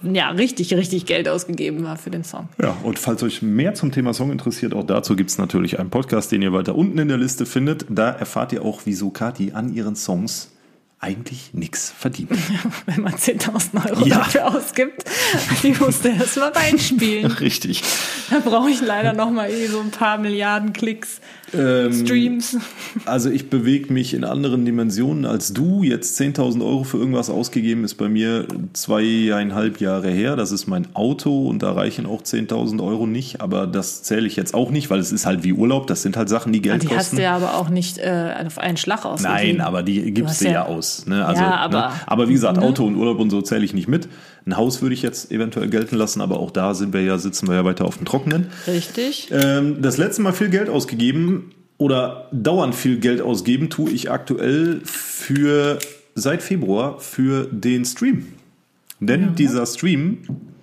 ja, 0.02 0.28
richtig, 0.30 0.74
richtig 0.74 1.06
Geld 1.06 1.28
ausgegeben 1.28 1.84
war 1.84 1.96
für 1.96 2.10
den 2.10 2.24
Song. 2.24 2.48
Ja, 2.60 2.76
und 2.82 2.98
falls 2.98 3.22
euch 3.22 3.40
mehr 3.42 3.74
zum 3.74 3.92
Thema 3.92 4.12
Song 4.12 4.30
interessiert, 4.32 4.74
auch 4.74 4.84
dazu 4.84 5.16
gibt 5.16 5.30
es 5.30 5.38
natürlich 5.38 5.78
einen 5.78 5.90
Podcast, 5.90 6.32
den 6.32 6.42
ihr 6.42 6.52
weiter 6.52 6.74
unten 6.74 6.98
in 6.98 7.08
der 7.08 7.16
Liste 7.16 7.46
findet. 7.46 7.86
Da 7.88 8.10
erfahrt 8.10 8.52
ihr 8.52 8.64
auch, 8.64 8.82
wieso 8.84 9.10
Kathi 9.10 9.52
an 9.52 9.72
ihren 9.72 9.96
Songs 9.96 10.50
eigentlich 11.00 11.52
nichts 11.52 11.92
verdient. 11.96 12.30
Wenn 12.86 13.02
man 13.02 13.12
10.000 13.14 13.90
Euro 13.90 14.06
Ja. 14.06 14.18
dafür 14.18 14.46
ausgibt, 14.56 15.04
die 15.62 15.72
musste 15.72 16.08
erst 16.08 16.38
mal 16.38 16.48
reinspielen. 16.50 17.30
Richtig. 17.40 17.82
Da 18.30 18.38
brauche 18.40 18.70
ich 18.70 18.80
leider 18.80 19.12
noch 19.12 19.30
mal 19.30 19.50
eh 19.50 19.66
so 19.66 19.80
ein 19.80 19.90
paar 19.90 20.16
Milliarden 20.18 20.72
Klicks. 20.72 21.20
Ähm, 21.56 21.92
Streams. 22.06 22.56
Also 23.06 23.30
ich 23.30 23.50
bewege 23.50 23.92
mich 23.92 24.14
in 24.14 24.24
anderen 24.24 24.64
Dimensionen 24.64 25.24
als 25.26 25.52
du. 25.52 25.82
Jetzt 25.82 26.20
10.000 26.20 26.64
Euro 26.64 26.84
für 26.84 26.98
irgendwas 26.98 27.30
ausgegeben 27.30 27.84
ist 27.84 27.94
bei 27.94 28.08
mir 28.08 28.46
zweieinhalb 28.72 29.80
Jahre 29.80 30.10
her. 30.10 30.36
Das 30.36 30.52
ist 30.52 30.66
mein 30.66 30.86
Auto 30.94 31.48
und 31.48 31.62
da 31.62 31.72
reichen 31.72 32.06
auch 32.06 32.22
10.000 32.22 32.82
Euro 32.84 33.06
nicht. 33.06 33.40
Aber 33.40 33.66
das 33.66 34.02
zähle 34.02 34.26
ich 34.26 34.36
jetzt 34.36 34.54
auch 34.54 34.70
nicht, 34.70 34.90
weil 34.90 35.00
es 35.00 35.12
ist 35.12 35.26
halt 35.26 35.44
wie 35.44 35.52
Urlaub. 35.52 35.86
Das 35.86 36.02
sind 36.02 36.16
halt 36.16 36.28
Sachen, 36.28 36.52
die 36.52 36.62
Geld 36.62 36.82
Die 36.82 36.88
hast 36.88 36.96
kosten. 36.96 37.16
du 37.16 37.22
ja 37.22 37.36
aber 37.36 37.54
auch 37.54 37.68
nicht 37.68 37.98
äh, 37.98 38.34
auf 38.46 38.58
einen 38.58 38.76
Schlag 38.76 39.04
ausgegeben. 39.04 39.34
Nein, 39.58 39.60
aber 39.60 39.82
die 39.82 40.12
gibst 40.12 40.30
hast 40.32 40.40
du 40.42 40.46
ja, 40.46 40.52
ja- 40.52 40.64
aus. 40.66 41.06
Ne? 41.06 41.24
Also, 41.24 41.42
Ja, 41.42 41.56
aber- 41.56 41.78
ne? 41.88 41.90
aber 42.06 42.28
wie 42.28 42.32
gesagt, 42.34 42.58
ne? 42.58 42.62
Auto 42.64 42.84
und 42.86 42.96
Urlaub 42.96 43.18
und 43.20 43.30
so 43.30 43.42
zähle 43.42 43.64
ich 43.64 43.74
nicht 43.74 43.88
mit. 43.88 44.08
Ein 44.46 44.56
Haus 44.56 44.82
würde 44.82 44.94
ich 44.94 45.02
jetzt 45.02 45.32
eventuell 45.32 45.68
gelten 45.68 45.96
lassen, 45.96 46.20
aber 46.20 46.38
auch 46.38 46.50
da 46.50 46.74
sind 46.74 46.92
wir 46.92 47.02
ja, 47.02 47.16
sitzen 47.18 47.48
wir 47.48 47.54
ja 47.54 47.64
weiter 47.64 47.84
auf 47.86 47.96
dem 47.96 48.04
Trockenen. 48.04 48.48
Richtig. 48.66 49.28
Ähm, 49.32 49.80
das 49.80 49.96
letzte 49.96 50.22
Mal 50.22 50.32
viel 50.32 50.50
Geld 50.50 50.68
ausgegeben 50.68 51.52
oder 51.78 52.28
dauernd 52.32 52.74
viel 52.74 52.98
Geld 52.98 53.22
ausgeben 53.22 53.70
tue 53.70 53.90
ich 53.90 54.10
aktuell 54.10 54.80
für 54.84 55.78
seit 56.14 56.42
Februar 56.42 57.00
für 57.00 57.48
den 57.50 57.84
Stream. 57.84 58.26
Denn 59.00 59.34
dieser 59.34 59.66
Stream 59.66 60.18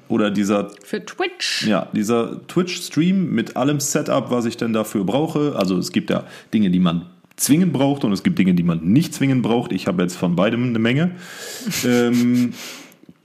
oder 0.08 0.30
dieser 0.30 0.72
Für 0.84 1.04
Twitch. 1.04 1.66
ja, 1.68 1.88
dieser 1.94 2.46
Twitch-Stream 2.48 3.32
mit 3.32 3.56
allem 3.56 3.80
Setup, 3.80 4.30
was 4.30 4.46
ich 4.46 4.58
denn 4.58 4.74
dafür 4.74 5.04
brauche. 5.06 5.56
Also 5.56 5.78
es 5.78 5.92
gibt 5.92 6.10
ja 6.10 6.26
Dinge, 6.54 6.70
die 6.70 6.80
man 6.80 7.08
zwingend 7.38 7.74
braucht 7.74 8.04
und 8.04 8.12
es 8.12 8.24
gibt 8.24 8.38
Dinge, 8.38 8.54
die 8.54 8.64
man 8.64 8.84
nicht 8.84 9.14
zwingend 9.14 9.42
braucht. 9.42 9.72
Ich 9.72 9.88
habe 9.88 10.04
jetzt 10.04 10.16
von 10.16 10.36
beidem 10.36 10.70
eine 10.70 10.80
Menge. 10.80 11.12
ähm, 11.86 12.54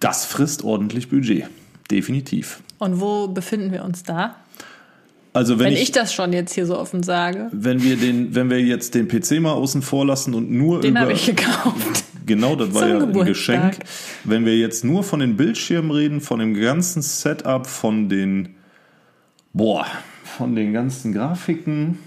das 0.01 0.25
frisst 0.25 0.65
ordentlich 0.65 1.09
Budget. 1.09 1.45
Definitiv. 1.91 2.61
Und 2.79 3.01
wo 3.01 3.29
befinden 3.29 3.73
wir 3.73 3.85
uns 3.85 4.03
da? 4.03 4.37
Also 5.33 5.59
wenn, 5.59 5.67
Wenn 5.67 5.73
ich, 5.75 5.83
ich 5.83 5.93
das 5.93 6.15
schon 6.15 6.33
jetzt 6.33 6.55
hier 6.55 6.65
so 6.65 6.79
offen 6.79 7.03
sage. 7.03 7.51
wenn 7.53 7.83
wir 7.83 7.97
den, 7.97 8.35
wenn 8.35 8.49
wir 8.49 8.61
jetzt 8.61 8.95
den 8.95 9.07
PC 9.07 9.33
mal 9.41 9.53
außen 9.53 9.83
vor 9.83 10.07
lassen 10.07 10.33
und 10.33 10.51
nur 10.51 10.81
Den 10.81 10.93
über 10.93 11.01
habe 11.01 11.13
ich 11.13 11.27
gekauft. 11.27 12.05
Genau, 12.25 12.57
das 12.57 12.73
war 12.73 12.89
ja 12.89 12.95
ein 12.95 13.01
Geburtstag. 13.01 13.73
Geschenk. 13.73 13.79
Wenn 14.25 14.47
wir 14.47 14.57
jetzt 14.57 14.83
nur 14.83 15.05
von 15.05 15.21
den 15.21 15.37
Bildschirmen 15.37 15.91
reden, 15.91 16.21
von 16.21 16.41
dem 16.41 16.55
ganzen 16.55 17.03
Setup, 17.03 17.67
von 17.67 18.09
den, 18.09 18.57
boah, 19.53 19.87
von 20.25 20.57
den 20.57 20.73
ganzen 20.73 21.13
Grafiken, 21.13 21.99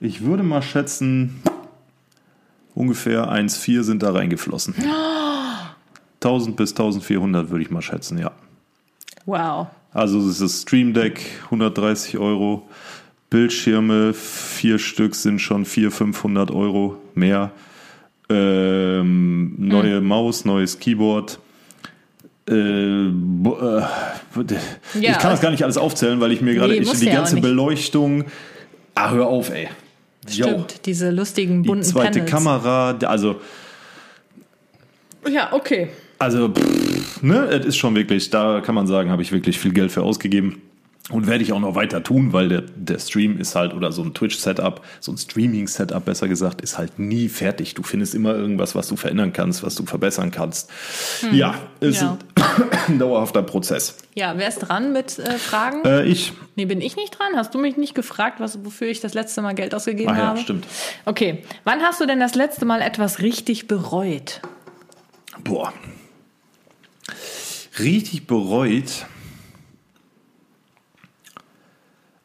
ich 0.00 0.24
würde 0.24 0.42
mal 0.42 0.60
schätzen, 0.60 1.40
ungefähr 2.74 3.32
1,4 3.32 3.82
sind 3.84 4.02
da 4.02 4.10
reingeflossen. 4.10 4.74
1000 6.24 6.56
bis 6.56 6.70
1400 6.70 7.50
würde 7.50 7.62
ich 7.64 7.70
mal 7.70 7.82
schätzen, 7.82 8.18
ja. 8.18 8.32
Wow. 9.26 9.68
Also 9.92 10.18
es 10.20 10.26
ist 10.26 10.40
das 10.40 10.62
Stream 10.62 10.92
Deck, 10.92 11.20
130 11.44 12.18
Euro. 12.18 12.68
Bildschirme, 13.30 14.12
vier 14.14 14.78
Stück 14.78 15.14
sind 15.14 15.40
schon 15.40 15.64
400, 15.64 15.96
500 15.96 16.50
Euro 16.50 16.96
mehr. 17.14 17.50
Ähm, 18.28 19.54
neue 19.58 20.00
Maus, 20.00 20.44
neues 20.44 20.78
Keyboard. 20.78 21.38
Äh, 22.48 22.52
äh, 22.54 23.10
ich 25.00 25.18
kann 25.18 25.30
das 25.30 25.40
gar 25.40 25.50
nicht 25.50 25.62
alles 25.64 25.76
aufzählen, 25.76 26.20
weil 26.20 26.32
ich 26.32 26.40
mir 26.40 26.54
gerade 26.54 26.74
Nee, 26.74 26.80
die 26.80 27.06
ja 27.06 27.14
ganze. 27.14 27.40
Beleuchtung. 27.40 28.24
Ah, 28.94 29.10
hör 29.10 29.26
auf, 29.26 29.50
ey. 29.50 29.68
Jo. 30.28 30.46
Stimmt, 30.46 30.86
diese 30.86 31.10
lustigen 31.10 31.62
Die 31.62 31.68
bunten 31.68 31.84
zweite 31.84 32.20
Panels. 32.20 32.30
Kamera, 32.30 32.90
also 33.06 33.40
Ja, 35.28 35.52
okay. 35.52 35.88
Also, 36.24 36.48
pff, 36.48 37.22
ne, 37.22 37.44
es 37.50 37.66
ist 37.66 37.76
schon 37.76 37.94
wirklich, 37.94 38.30
da 38.30 38.62
kann 38.62 38.74
man 38.74 38.86
sagen, 38.86 39.10
habe 39.10 39.20
ich 39.20 39.30
wirklich 39.30 39.58
viel 39.58 39.74
Geld 39.74 39.92
für 39.92 40.02
ausgegeben. 40.02 40.62
Und 41.10 41.26
werde 41.26 41.44
ich 41.44 41.52
auch 41.52 41.60
noch 41.60 41.74
weiter 41.74 42.02
tun, 42.02 42.32
weil 42.32 42.48
der, 42.48 42.62
der 42.62 42.98
Stream 42.98 43.38
ist 43.38 43.54
halt, 43.54 43.74
oder 43.74 43.92
so 43.92 44.00
ein 44.02 44.14
Twitch-Setup, 44.14 44.80
so 45.00 45.12
ein 45.12 45.18
Streaming-Setup 45.18 46.02
besser 46.02 46.28
gesagt, 46.28 46.62
ist 46.62 46.78
halt 46.78 46.98
nie 46.98 47.28
fertig. 47.28 47.74
Du 47.74 47.82
findest 47.82 48.14
immer 48.14 48.34
irgendwas, 48.34 48.74
was 48.74 48.88
du 48.88 48.96
verändern 48.96 49.34
kannst, 49.34 49.62
was 49.62 49.74
du 49.74 49.84
verbessern 49.84 50.30
kannst. 50.30 50.70
Ja, 51.30 51.56
ist 51.80 52.00
ja. 52.00 52.16
ein 52.88 52.98
dauerhafter 52.98 53.42
Prozess. 53.42 53.98
Ja, 54.14 54.32
wer 54.38 54.48
ist 54.48 54.60
dran 54.60 54.94
mit 54.94 55.18
äh, 55.18 55.32
Fragen? 55.32 55.84
Äh, 55.84 56.04
ich, 56.04 56.32
Nee, 56.56 56.64
bin 56.64 56.80
ich 56.80 56.96
nicht 56.96 57.18
dran? 57.18 57.36
Hast 57.36 57.54
du 57.54 57.58
mich 57.58 57.76
nicht 57.76 57.94
gefragt, 57.94 58.40
was, 58.40 58.64
wofür 58.64 58.88
ich 58.88 59.00
das 59.00 59.12
letzte 59.12 59.42
Mal 59.42 59.54
Geld 59.54 59.74
ausgegeben 59.74 60.12
ach 60.14 60.16
ja, 60.16 60.26
habe? 60.28 60.40
stimmt. 60.40 60.66
Okay. 61.04 61.42
Wann 61.64 61.82
hast 61.82 62.00
du 62.00 62.06
denn 62.06 62.18
das 62.18 62.34
letzte 62.34 62.64
Mal 62.64 62.80
etwas 62.80 63.18
richtig 63.20 63.68
bereut? 63.68 64.40
Boah. 65.42 65.74
Richtig 67.78 68.26
bereut. 68.26 69.06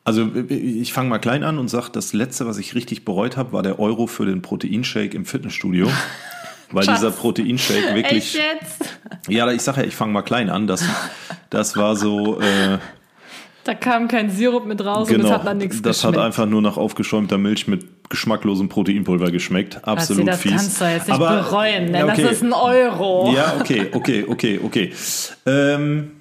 Also 0.03 0.27
ich 0.47 0.91
fange 0.91 1.09
mal 1.09 1.19
klein 1.19 1.43
an 1.43 1.59
und 1.59 1.67
sage, 1.67 1.89
das 1.91 2.13
letzte, 2.13 2.47
was 2.47 2.57
ich 2.57 2.73
richtig 2.73 3.05
bereut 3.05 3.38
habe, 3.38 3.53
war 3.53 3.62
der 3.62 3.79
Euro 3.79 4.07
für 4.07 4.25
den 4.25 4.41
Proteinshake 4.41 5.13
im 5.15 5.25
Fitnessstudio. 5.25 5.88
Weil 6.71 6.83
Schatz. 6.83 6.99
dieser 6.99 7.12
Proteinshake 7.12 7.95
wirklich. 7.95 8.35
Echt 8.35 8.45
jetzt? 8.62 8.97
Ja, 9.27 9.51
ich 9.51 9.62
sage 9.62 9.81
ja, 9.81 9.88
ich 9.88 9.95
fange 9.95 10.13
mal 10.13 10.21
klein 10.21 10.49
an. 10.49 10.67
Das, 10.67 10.83
das 11.49 11.75
war 11.77 11.95
so. 11.95 12.39
Äh, 12.39 12.77
Da 13.63 13.73
kam 13.73 14.07
kein 14.07 14.29
Sirup 14.29 14.65
mit 14.65 14.83
raus 14.83 15.09
und 15.09 15.15
genau. 15.17 15.29
das 15.29 15.39
hat 15.39 15.47
dann 15.47 15.57
nichts 15.57 15.81
das 15.81 16.03
hat 16.03 16.12
geschmeckt. 16.13 16.25
einfach 16.25 16.45
nur 16.45 16.62
nach 16.62 16.77
aufgeschäumter 16.77 17.38
Milch 17.38 17.67
mit 17.67 17.85
geschmacklosem 18.09 18.69
Proteinpulver 18.69 19.31
geschmeckt. 19.31 19.87
Absolut 19.87 20.27
das 20.27 20.41
fies. 20.41 20.51
kannst 20.51 20.81
du 20.81 20.85
jetzt 20.85 21.07
nicht 21.07 21.15
Aber- 21.15 21.43
bereuen, 21.43 21.93
denn 21.93 22.09
okay. 22.09 22.23
das 22.23 22.31
ist 22.33 22.43
ein 22.43 22.53
Euro. 22.53 23.31
Ja, 23.35 23.55
okay, 23.59 23.87
okay, 23.93 24.25
okay, 24.27 24.59
okay. 24.63 24.93
Ähm, 25.45 26.11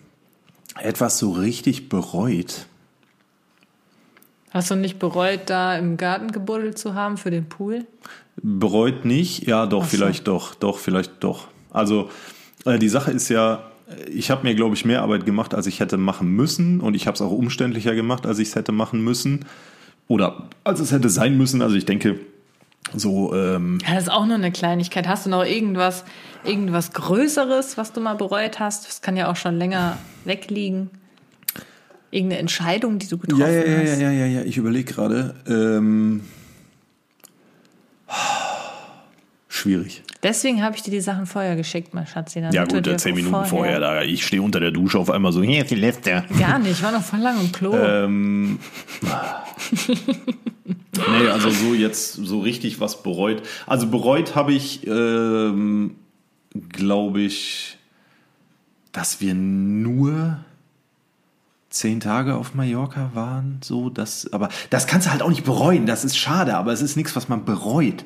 etwas 0.79 1.19
so 1.19 1.33
richtig 1.33 1.89
bereut. 1.89 2.67
Hast 4.51 4.71
du 4.71 4.77
nicht 4.77 4.99
bereut, 4.99 5.41
da 5.47 5.77
im 5.77 5.97
Garten 5.97 6.33
gebuddelt 6.33 6.79
zu 6.79 6.95
haben 6.95 7.17
für 7.17 7.31
den 7.31 7.49
Pool? 7.49 7.85
Bereut 8.37 9.05
nicht, 9.05 9.47
ja, 9.47 9.67
doch, 9.67 9.85
so. 9.85 9.89
vielleicht 9.89 10.29
doch, 10.29 10.55
doch, 10.55 10.79
vielleicht 10.79 11.13
doch. 11.21 11.49
Also 11.71 12.09
äh, 12.65 12.79
die 12.79 12.89
Sache 12.89 13.11
ist 13.11 13.29
ja, 13.29 13.65
ich 14.11 14.31
habe 14.31 14.47
mir, 14.47 14.55
glaube 14.55 14.75
ich, 14.75 14.85
mehr 14.85 15.03
Arbeit 15.03 15.27
gemacht, 15.27 15.55
als 15.55 15.67
ich 15.67 15.81
hätte 15.81 15.97
machen 15.97 16.29
müssen. 16.29 16.81
Und 16.81 16.95
ich 16.95 17.07
habe 17.07 17.15
es 17.15 17.21
auch 17.21 17.31
umständlicher 17.31 17.95
gemacht, 17.95 18.27
als 18.27 18.39
ich 18.39 18.49
es 18.49 18.55
hätte 18.55 18.73
machen 18.73 19.03
müssen. 19.03 19.45
Oder 20.09 20.49
als 20.65 20.81
es 20.81 20.91
hätte 20.91 21.11
sein 21.11 21.37
müssen. 21.37 21.63
Also 21.63 21.77
ich 21.77 21.85
denke, 21.85 22.19
so, 22.95 23.35
ähm, 23.35 23.79
Ja, 23.87 23.95
das 23.95 24.05
ist 24.05 24.09
auch 24.11 24.27
nur 24.27 24.37
eine 24.37 24.51
Kleinigkeit. 24.51 25.07
Hast 25.07 25.27
du 25.27 25.31
noch 25.31 25.45
irgendwas, 25.45 26.05
irgendwas 26.45 26.93
Größeres, 26.93 27.77
was 27.77 27.93
du 27.93 28.01
mal 28.01 28.15
bereut 28.15 28.59
hast? 28.59 28.89
Das 28.89 29.03
kann 29.03 29.17
ja 29.17 29.31
auch 29.31 29.37
schon 29.37 29.57
länger 29.57 29.99
wegliegen. 30.25 30.91
Irgendeine 32.11 32.41
Entscheidung, 32.41 32.99
die 32.99 33.07
du 33.07 33.19
getroffen 33.19 33.43
ja, 33.43 33.51
ja, 33.51 33.67
ja, 33.67 33.93
hast. 33.93 34.01
ja, 34.01 34.11
ja, 34.11 34.27
ja, 34.27 34.43
ich 34.43 34.57
überlege 34.57 34.93
gerade. 34.93 35.35
Ähm, 35.47 36.23
schwierig. 39.49 40.03
Deswegen 40.23 40.63
habe 40.63 40.75
ich 40.75 40.83
dir 40.83 40.91
die 40.91 41.01
Sachen 41.01 41.27
vorher 41.27 41.55
geschickt, 41.55 41.95
mein 41.95 42.07
Schatzi. 42.07 42.41
Ja 42.51 42.65
gut, 42.65 43.01
zehn 43.01 43.15
Minuten 43.15 43.45
vorher, 43.45 43.79
da 43.79 44.03
ich 44.03 44.27
stehe 44.27 44.43
unter 44.43 44.59
der 44.59 44.73
Dusche 44.73 44.99
auf 44.99 45.11
einmal 45.11 45.33
so, 45.33 45.43
hier 45.43 45.63
ist 45.63 45.71
die 45.71 45.77
letzte. 45.77 46.25
Gar 46.39 46.59
nicht, 46.59 46.73
ich 46.73 46.83
war 46.83 46.91
noch 46.91 47.05
voll 47.05 47.21
lang 47.21 47.41
im 47.41 47.53
Klo. 47.53 47.75
Ähm, 47.77 48.59
nee, 50.93 51.29
also 51.29 51.51
so 51.51 51.73
jetzt 51.73 52.15
so 52.15 52.41
richtig 52.41 52.81
was 52.81 53.03
bereut. 53.03 53.43
Also 53.67 53.87
bereut 53.87 54.35
habe 54.35 54.53
ich, 54.53 54.87
ähm, 54.89 55.95
glaube 56.71 57.21
ich, 57.21 57.79
dass 58.91 59.21
wir 59.21 59.35
nur 59.35 60.39
zehn 61.71 62.01
Tage 62.01 62.35
auf 62.35 62.55
Mallorca 62.55 63.11
waren. 63.15 63.61
So, 63.63 63.89
das, 63.89 64.33
aber 64.33 64.49
das 64.71 64.89
kannst 64.89 65.07
du 65.07 65.13
halt 65.13 65.23
auch 65.23 65.29
nicht 65.29 65.45
bereuen. 65.45 65.87
Das 65.87 66.05
ist 66.05 66.19
schade, 66.19 66.57
aber 66.57 66.73
es 66.73 66.83
ist 66.83 66.97
nichts, 66.97 67.15
was 67.15 67.29
man 67.29 67.45
bereut. 67.45 68.05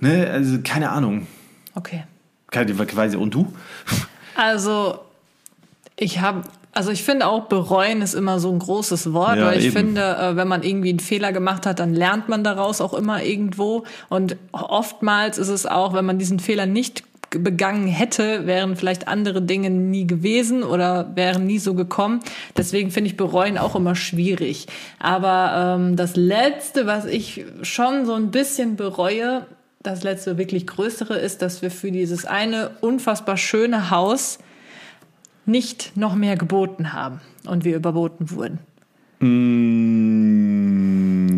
Ne, 0.00 0.28
also 0.30 0.58
keine 0.64 0.90
Ahnung. 0.90 1.26
Okay. 1.74 2.04
Keine 2.50 2.76
Weise. 2.78 3.18
Und 3.18 3.34
du? 3.34 3.52
Also, 4.34 4.98
ich 5.96 6.20
habe, 6.20 6.42
also 6.72 6.90
ich 6.90 7.04
finde 7.04 7.26
auch, 7.26 7.46
bereuen 7.46 8.02
ist 8.02 8.14
immer 8.14 8.40
so 8.40 8.50
ein 8.50 8.58
großes 8.58 9.12
Wort, 9.12 9.36
Ja, 9.36 9.46
weil 9.46 9.58
ich 9.58 9.66
eben. 9.66 9.76
finde, 9.76 10.16
äh, 10.16 10.36
wenn 10.36 10.48
man 10.48 10.62
irgendwie 10.62 10.88
einen 10.88 11.00
Fehler 11.00 11.32
gemacht 11.32 11.66
hat, 11.66 11.78
dann 11.78 11.94
lernt 11.94 12.28
man 12.28 12.42
daraus 12.42 12.80
auch 12.80 12.94
immer 12.94 13.22
irgendwo. 13.22 13.84
Und 14.08 14.36
oftmals 14.52 15.38
ist 15.38 15.48
es 15.48 15.66
auch, 15.66 15.92
wenn 15.92 16.04
man 16.06 16.18
diesen 16.18 16.40
Fehler 16.40 16.66
nicht 16.66 17.04
begangen 17.30 17.86
hätte, 17.86 18.46
wären 18.48 18.74
vielleicht 18.74 19.06
andere 19.06 19.40
Dinge 19.40 19.70
nie 19.70 20.04
gewesen 20.04 20.64
oder 20.64 21.12
wären 21.14 21.46
nie 21.46 21.60
so 21.60 21.74
gekommen. 21.74 22.20
Deswegen 22.56 22.90
finde 22.90 23.08
ich 23.10 23.16
bereuen 23.16 23.56
auch 23.56 23.76
immer 23.76 23.94
schwierig. 23.94 24.66
Aber 24.98 25.76
ähm, 25.78 25.94
das 25.94 26.16
Letzte, 26.16 26.86
was 26.86 27.04
ich 27.04 27.44
schon 27.62 28.04
so 28.04 28.14
ein 28.14 28.32
bisschen 28.32 28.74
bereue, 28.74 29.46
das 29.82 30.02
letzte 30.02 30.36
wirklich 30.38 30.66
größere 30.66 31.16
ist, 31.18 31.40
dass 31.42 31.62
wir 31.62 31.70
für 31.70 31.90
dieses 31.90 32.26
eine 32.26 32.72
unfassbar 32.80 33.36
schöne 33.38 33.90
Haus 33.90 34.38
nicht 35.46 35.96
noch 35.96 36.14
mehr 36.14 36.36
geboten 36.36 36.92
haben 36.92 37.20
und 37.46 37.64
wir 37.64 37.76
überboten 37.76 38.30
wurden. 38.30 38.58
Mm, 39.20 40.10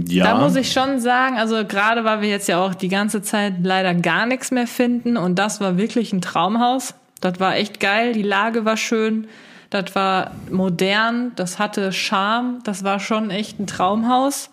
ja. 0.08 0.24
Da 0.24 0.38
muss 0.38 0.56
ich 0.56 0.72
schon 0.72 0.98
sagen, 0.98 1.38
also 1.38 1.64
gerade 1.64 2.02
weil 2.04 2.20
wir 2.20 2.28
jetzt 2.28 2.48
ja 2.48 2.58
auch 2.64 2.74
die 2.74 2.88
ganze 2.88 3.22
Zeit 3.22 3.54
leider 3.62 3.94
gar 3.94 4.26
nichts 4.26 4.50
mehr 4.50 4.66
finden 4.66 5.16
und 5.16 5.38
das 5.38 5.60
war 5.60 5.78
wirklich 5.78 6.12
ein 6.12 6.20
Traumhaus. 6.20 6.94
Das 7.20 7.38
war 7.38 7.54
echt 7.56 7.78
geil, 7.78 8.12
die 8.12 8.22
Lage 8.22 8.64
war 8.64 8.76
schön, 8.76 9.28
das 9.70 9.94
war 9.94 10.32
modern, 10.50 11.30
das 11.36 11.60
hatte 11.60 11.92
Charme, 11.92 12.58
das 12.64 12.82
war 12.82 12.98
schon 12.98 13.30
echt 13.30 13.60
ein 13.60 13.68
Traumhaus. 13.68 14.50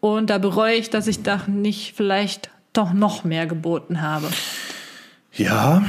Und 0.00 0.30
da 0.30 0.38
bereue 0.38 0.74
ich, 0.74 0.90
dass 0.90 1.06
ich 1.06 1.22
da 1.22 1.42
nicht 1.46 1.94
vielleicht 1.96 2.50
doch 2.72 2.92
noch 2.92 3.24
mehr 3.24 3.46
geboten 3.46 4.00
habe. 4.02 4.28
Ja, 5.34 5.82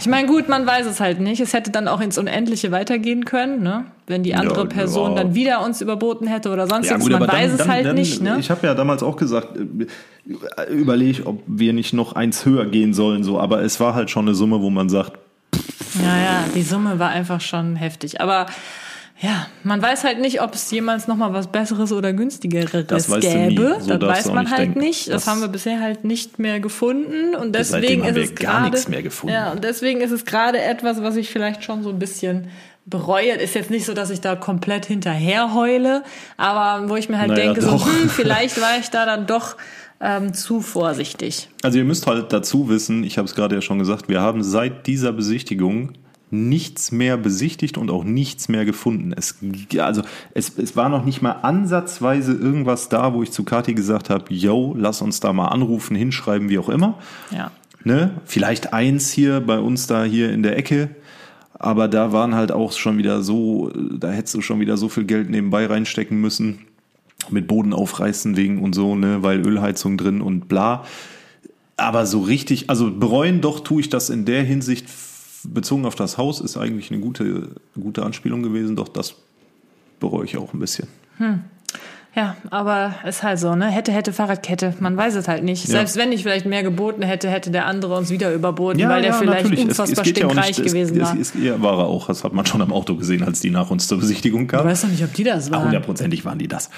Ich 0.00 0.06
meine, 0.06 0.28
gut, 0.28 0.48
man 0.48 0.64
weiß 0.66 0.86
es 0.86 1.00
halt 1.00 1.18
nicht. 1.20 1.40
Es 1.40 1.52
hätte 1.52 1.70
dann 1.72 1.88
auch 1.88 2.00
ins 2.00 2.18
Unendliche 2.18 2.70
weitergehen 2.70 3.24
können, 3.24 3.62
ne? 3.62 3.86
Wenn 4.06 4.22
die 4.22 4.34
andere 4.34 4.60
Ja, 4.60 4.66
Person 4.66 5.10
ja. 5.10 5.16
dann 5.22 5.34
wieder 5.34 5.62
uns 5.64 5.80
überboten 5.80 6.26
hätte 6.28 6.50
oder 6.52 6.68
sonst 6.68 6.88
Ja, 6.88 6.94
was. 6.96 7.02
gut, 7.02 7.10
Man 7.10 7.26
weiß 7.26 7.56
dann, 7.56 7.60
es 7.66 7.68
halt 7.68 7.86
dann, 7.86 7.96
nicht, 7.96 8.22
ne? 8.22 8.36
Ich 8.38 8.48
habe 8.50 8.64
ja 8.66 8.74
damals 8.74 9.02
auch 9.02 9.16
gesagt, 9.16 9.56
äh, 9.56 10.72
überlege, 10.72 11.26
ob 11.26 11.42
wir 11.46 11.72
nicht 11.72 11.92
noch 11.94 12.12
eins 12.12 12.44
höher 12.46 12.66
gehen 12.66 12.94
sollen, 12.94 13.24
so. 13.24 13.40
Aber 13.40 13.62
es 13.62 13.80
war 13.80 13.94
halt 13.94 14.08
schon 14.10 14.26
eine 14.26 14.34
Summe, 14.36 14.60
wo 14.62 14.70
man 14.70 14.88
sagt, 14.88 15.18
Ja, 16.00 16.16
ja, 16.16 16.44
die 16.54 16.62
Summe 16.62 16.98
war 17.00 17.08
einfach 17.10 17.40
schon 17.40 17.74
heftig. 17.76 18.20
Aber 18.20 18.46
ja, 19.20 19.46
man 19.64 19.82
weiß 19.82 20.04
halt 20.04 20.20
nicht, 20.20 20.40
ob 20.42 20.54
es 20.54 20.70
jemals 20.70 21.08
noch 21.08 21.16
mal 21.16 21.32
was 21.32 21.48
Besseres 21.48 21.92
oder 21.92 22.12
günstigeres 22.12 22.86
Das 22.86 23.10
weißt 23.10 23.24
du 23.32 23.38
nie. 23.38 23.48
gäbe. 23.56 23.76
So 23.80 23.96
das 23.96 24.08
weiß 24.26 24.32
man 24.32 24.48
halt 24.50 24.60
denken. 24.60 24.78
nicht. 24.80 25.08
Das, 25.08 25.24
Das- 25.24 25.26
haben 25.26 25.40
wir 25.40 25.48
bisher 25.48 25.80
halt 25.80 26.04
nicht 26.04 26.38
mehr 26.38 26.60
gefunden 26.60 27.34
und 27.34 27.54
deswegen 27.54 28.04
ist 28.04 28.16
es 28.16 28.34
gar 28.36 28.60
gerade 28.60 28.70
nichts 28.70 28.88
mehr 28.88 29.02
gefunden. 29.02 29.34
Ja, 29.34 29.50
und 29.52 29.64
deswegen 29.64 30.00
ist 30.00 30.12
es 30.12 30.24
gerade 30.24 30.60
etwas, 30.60 31.02
was 31.02 31.16
ich 31.16 31.30
vielleicht 31.30 31.64
schon 31.64 31.82
so 31.82 31.90
ein 31.90 31.98
bisschen 31.98 32.48
bereue. 32.86 33.32
Ist 33.32 33.54
jetzt 33.54 33.70
nicht 33.70 33.84
so, 33.86 33.92
dass 33.92 34.10
ich 34.10 34.20
da 34.20 34.36
komplett 34.36 34.86
hinterher 34.86 35.52
heule, 35.52 36.04
aber 36.36 36.88
wo 36.88 36.96
ich 36.96 37.08
mir 37.08 37.18
halt 37.18 37.30
Naja, 37.32 37.52
denke, 37.52 37.60
so, 37.62 37.72
hm, 37.84 38.08
vielleicht 38.08 38.60
war 38.60 38.78
ich 38.80 38.88
da 38.90 39.04
dann 39.04 39.26
doch 39.26 39.56
ähm, 40.00 40.32
zu 40.32 40.60
vorsichtig. 40.60 41.48
Also 41.62 41.76
ihr 41.78 41.84
müsst 41.84 42.06
halt 42.06 42.32
dazu 42.32 42.68
wissen, 42.68 43.02
ich 43.02 43.18
habe 43.18 43.26
es 43.26 43.34
gerade 43.34 43.56
ja 43.56 43.60
schon 43.60 43.80
gesagt, 43.80 44.08
wir 44.08 44.20
haben 44.20 44.42
seit 44.44 44.86
dieser 44.86 45.12
Besichtigung 45.12 45.94
nichts 46.30 46.92
mehr 46.92 47.16
besichtigt 47.16 47.78
und 47.78 47.90
auch 47.90 48.04
nichts 48.04 48.48
mehr 48.48 48.64
gefunden. 48.64 49.12
Es, 49.16 49.36
also 49.78 50.02
es, 50.34 50.58
es 50.58 50.76
war 50.76 50.88
noch 50.88 51.04
nicht 51.04 51.22
mal 51.22 51.32
ansatzweise 51.42 52.32
irgendwas 52.32 52.88
da, 52.88 53.14
wo 53.14 53.22
ich 53.22 53.30
zu 53.30 53.44
Kathi 53.44 53.74
gesagt 53.74 54.10
habe, 54.10 54.32
yo, 54.32 54.74
lass 54.76 55.00
uns 55.00 55.20
da 55.20 55.32
mal 55.32 55.48
anrufen, 55.48 55.96
hinschreiben, 55.96 56.48
wie 56.48 56.58
auch 56.58 56.68
immer. 56.68 56.98
Ja. 57.30 57.50
Ne? 57.84 58.12
Vielleicht 58.24 58.72
eins 58.72 59.10
hier 59.10 59.40
bei 59.40 59.58
uns 59.58 59.86
da 59.86 60.04
hier 60.04 60.32
in 60.32 60.42
der 60.42 60.56
Ecke. 60.56 60.90
Aber 61.54 61.88
da 61.88 62.12
waren 62.12 62.34
halt 62.34 62.52
auch 62.52 62.72
schon 62.72 62.98
wieder 62.98 63.22
so, 63.22 63.70
da 63.74 64.10
hättest 64.10 64.34
du 64.34 64.40
schon 64.42 64.60
wieder 64.60 64.76
so 64.76 64.88
viel 64.88 65.04
Geld 65.04 65.28
nebenbei 65.30 65.66
reinstecken 65.66 66.20
müssen. 66.20 66.60
Mit 67.30 67.48
Boden 67.48 67.72
aufreißen 67.72 68.36
wegen 68.36 68.62
und 68.62 68.74
so, 68.74 68.94
ne, 68.94 69.22
weil 69.22 69.44
Ölheizung 69.44 69.98
drin 69.98 70.20
und 70.20 70.48
bla. 70.48 70.84
Aber 71.76 72.06
so 72.06 72.20
richtig, 72.20 72.70
also 72.70 72.90
bereuen 72.90 73.40
doch 73.40 73.60
tue 73.60 73.80
ich 73.80 73.88
das 73.88 74.08
in 74.08 74.24
der 74.24 74.44
Hinsicht 74.44 74.88
bezogen 75.52 75.86
auf 75.86 75.94
das 75.94 76.18
Haus 76.18 76.40
ist 76.40 76.56
eigentlich 76.56 76.90
eine 76.90 77.00
gute, 77.00 77.50
gute 77.74 78.04
Anspielung 78.04 78.42
gewesen, 78.42 78.76
doch 78.76 78.88
das 78.88 79.16
bereue 80.00 80.24
ich 80.24 80.36
auch 80.36 80.52
ein 80.52 80.60
bisschen. 80.60 80.88
Ja, 82.16 82.36
aber 82.50 82.94
ist 83.06 83.22
halt 83.22 83.38
so, 83.38 83.54
ne? 83.54 83.66
Hätte, 83.66 83.92
hätte, 83.92 84.12
Fahrradkette. 84.12 84.74
Man 84.80 84.96
weiß 84.96 85.14
es 85.14 85.28
halt 85.28 85.44
nicht. 85.44 85.66
Ja. 85.66 85.72
Selbst 85.72 85.96
wenn 85.96 86.10
ich 86.10 86.22
vielleicht 86.22 86.46
mehr 86.46 86.62
geboten 86.62 87.02
hätte, 87.02 87.28
hätte 87.30 87.50
der 87.50 87.66
andere 87.66 87.94
uns 87.94 88.10
wieder 88.10 88.32
überboten, 88.34 88.80
weil 88.88 89.02
der 89.02 89.14
vielleicht 89.14 89.44
natürlich. 89.44 89.64
unfassbar 89.66 90.04
ja 90.04 90.10
auch 90.10 90.16
stinkreich 90.16 90.58
nicht, 90.58 90.64
gewesen 90.64 90.96
es, 90.96 91.02
war. 91.02 91.18
Es, 91.18 91.34
es, 91.34 91.42
ja, 91.42 91.62
war 91.62 91.78
er 91.78 91.86
auch. 91.86 92.08
Das 92.08 92.24
hat 92.24 92.32
man 92.32 92.46
schon 92.46 92.62
am 92.62 92.72
Auto 92.72 92.96
gesehen, 92.96 93.22
als 93.22 93.40
die 93.40 93.50
nach 93.50 93.70
uns 93.70 93.86
zur 93.86 93.98
Besichtigung 93.98 94.42
ich 94.42 94.48
kamen. 94.48 94.64
weiß 94.68 94.82
doch 94.82 94.88
nicht, 94.88 95.04
ob 95.04 95.12
die 95.12 95.24
das 95.24 95.50
waren. 95.50 95.66
Hundertprozentig 95.66 96.24
waren 96.24 96.38
die 96.38 96.48
das. 96.48 96.70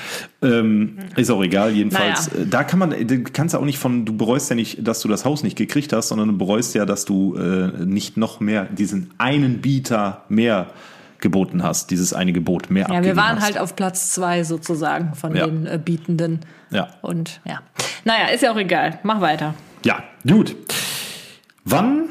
Ähm, 0.42 0.98
ist 1.16 1.30
auch 1.30 1.42
egal, 1.42 1.70
jedenfalls. 1.70 2.30
Naja. 2.32 2.42
äh, 2.42 2.46
Da 2.46 2.64
kann 2.64 2.78
man, 2.78 2.90
du 3.06 3.22
kannst 3.22 3.54
ja 3.54 3.60
auch 3.60 3.64
nicht 3.64 3.78
von, 3.78 4.04
du 4.04 4.16
bereust 4.16 4.50
ja 4.50 4.56
nicht, 4.56 4.86
dass 4.86 5.00
du 5.00 5.08
das 5.08 5.24
Haus 5.24 5.42
nicht 5.42 5.56
gekriegt 5.56 5.92
hast, 5.92 6.08
sondern 6.08 6.28
du 6.28 6.38
bereust 6.38 6.74
ja, 6.74 6.84
dass 6.84 7.04
du 7.04 7.36
äh, 7.36 7.84
nicht 7.84 8.16
noch 8.16 8.40
mehr, 8.40 8.64
diesen 8.64 9.12
einen 9.18 9.60
Bieter 9.60 10.24
mehr 10.28 10.66
geboten 11.20 11.62
hast, 11.62 11.90
dieses 11.90 12.12
eine 12.12 12.32
Gebot 12.32 12.70
mehr 12.70 12.86
ja, 12.90 13.04
wir 13.04 13.16
waren 13.16 13.36
hast. 13.36 13.44
halt 13.44 13.58
auf 13.58 13.76
Platz 13.76 14.12
zwei 14.12 14.42
sozusagen 14.44 15.14
von 15.14 15.34
Ja. 15.36 15.46
den 15.46 15.66
äh, 15.66 15.78
Bietenden. 15.82 16.40
Ja. 16.70 16.88
Und 17.02 17.40
ja. 17.44 17.60
Naja, 18.04 18.26
ist 18.28 18.42
ja 18.42 18.52
auch 18.52 18.56
egal. 18.56 18.98
Mach 19.02 19.20
weiter. 19.20 19.54
Ja, 19.84 20.02
gut. 20.28 20.56
Wann 21.64 22.08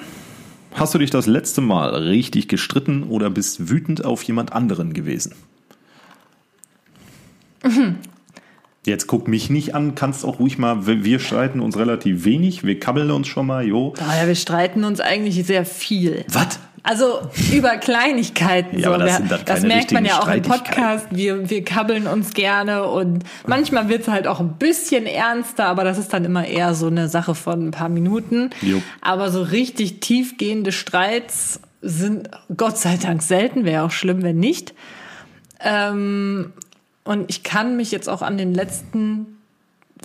hast 0.75 0.93
du 0.93 0.99
dich 0.99 1.09
das 1.09 1.25
letzte 1.25 1.61
Mal 1.61 1.89
richtig 1.95 2.47
gestritten 2.47 3.03
oder 3.03 3.29
bist 3.29 3.69
wütend 3.69 4.05
auf 4.05 4.23
jemand 4.23 4.53
anderen 4.53 4.93
gewesen? 4.93 5.33
Jetzt 8.85 9.07
guck 9.07 9.27
mich 9.27 9.49
nicht 9.49 9.75
an, 9.75 9.93
kannst 9.93 10.23
auch 10.23 10.39
ruhig 10.39 10.57
mal, 10.57 10.85
wir 10.87 11.19
streiten 11.19 11.59
uns 11.59 11.77
relativ 11.77 12.23
wenig, 12.23 12.63
wir 12.63 12.79
kabbeln 12.79 13.11
uns 13.11 13.27
schon 13.27 13.45
mal, 13.45 13.65
jo. 13.67 13.93
Naja, 13.99 14.25
wir 14.25 14.35
streiten 14.35 14.85
uns 14.85 15.01
eigentlich 15.01 15.45
sehr 15.45 15.65
viel. 15.65 16.23
Was? 16.29 16.59
Also 16.83 17.21
über 17.51 17.77
Kleinigkeiten. 17.77 18.79
Ja, 18.79 18.91
so. 18.93 18.97
das 18.97 19.19
Wir- 19.19 19.27
dann 19.27 19.39
das 19.45 19.61
merkt 19.63 19.91
man 19.91 20.05
ja 20.05 20.19
auch 20.19 20.27
im. 20.27 20.41
Podcast. 20.41 21.07
Wir, 21.11 21.49
wir 21.49 21.63
kabbeln 21.63 22.07
uns 22.07 22.33
gerne 22.33 22.85
und 22.85 23.23
manchmal 23.45 23.89
wird 23.89 24.01
es 24.03 24.07
halt 24.07 24.27
auch 24.27 24.39
ein 24.39 24.53
bisschen 24.53 25.05
ernster, 25.05 25.65
aber 25.65 25.83
das 25.83 25.97
ist 25.97 26.13
dann 26.13 26.25
immer 26.25 26.45
eher 26.47 26.73
so 26.73 26.87
eine 26.87 27.09
Sache 27.09 27.35
von 27.35 27.67
ein 27.67 27.71
paar 27.71 27.89
Minuten. 27.89 28.49
Jo. 28.61 28.81
Aber 29.01 29.31
so 29.31 29.41
richtig 29.41 29.99
tiefgehende 29.99 30.71
Streits 30.71 31.59
sind 31.81 32.29
Gott 32.55 32.77
sei 32.77 32.97
Dank 32.97 33.21
selten, 33.21 33.65
wäre 33.65 33.83
auch 33.85 33.91
schlimm, 33.91 34.21
wenn 34.23 34.37
nicht. 34.39 34.73
Ähm, 35.61 36.53
und 37.03 37.29
ich 37.29 37.43
kann 37.43 37.75
mich 37.77 37.91
jetzt 37.91 38.07
auch 38.09 38.21
an 38.21 38.37
den 38.37 38.53
letzten 38.53 39.38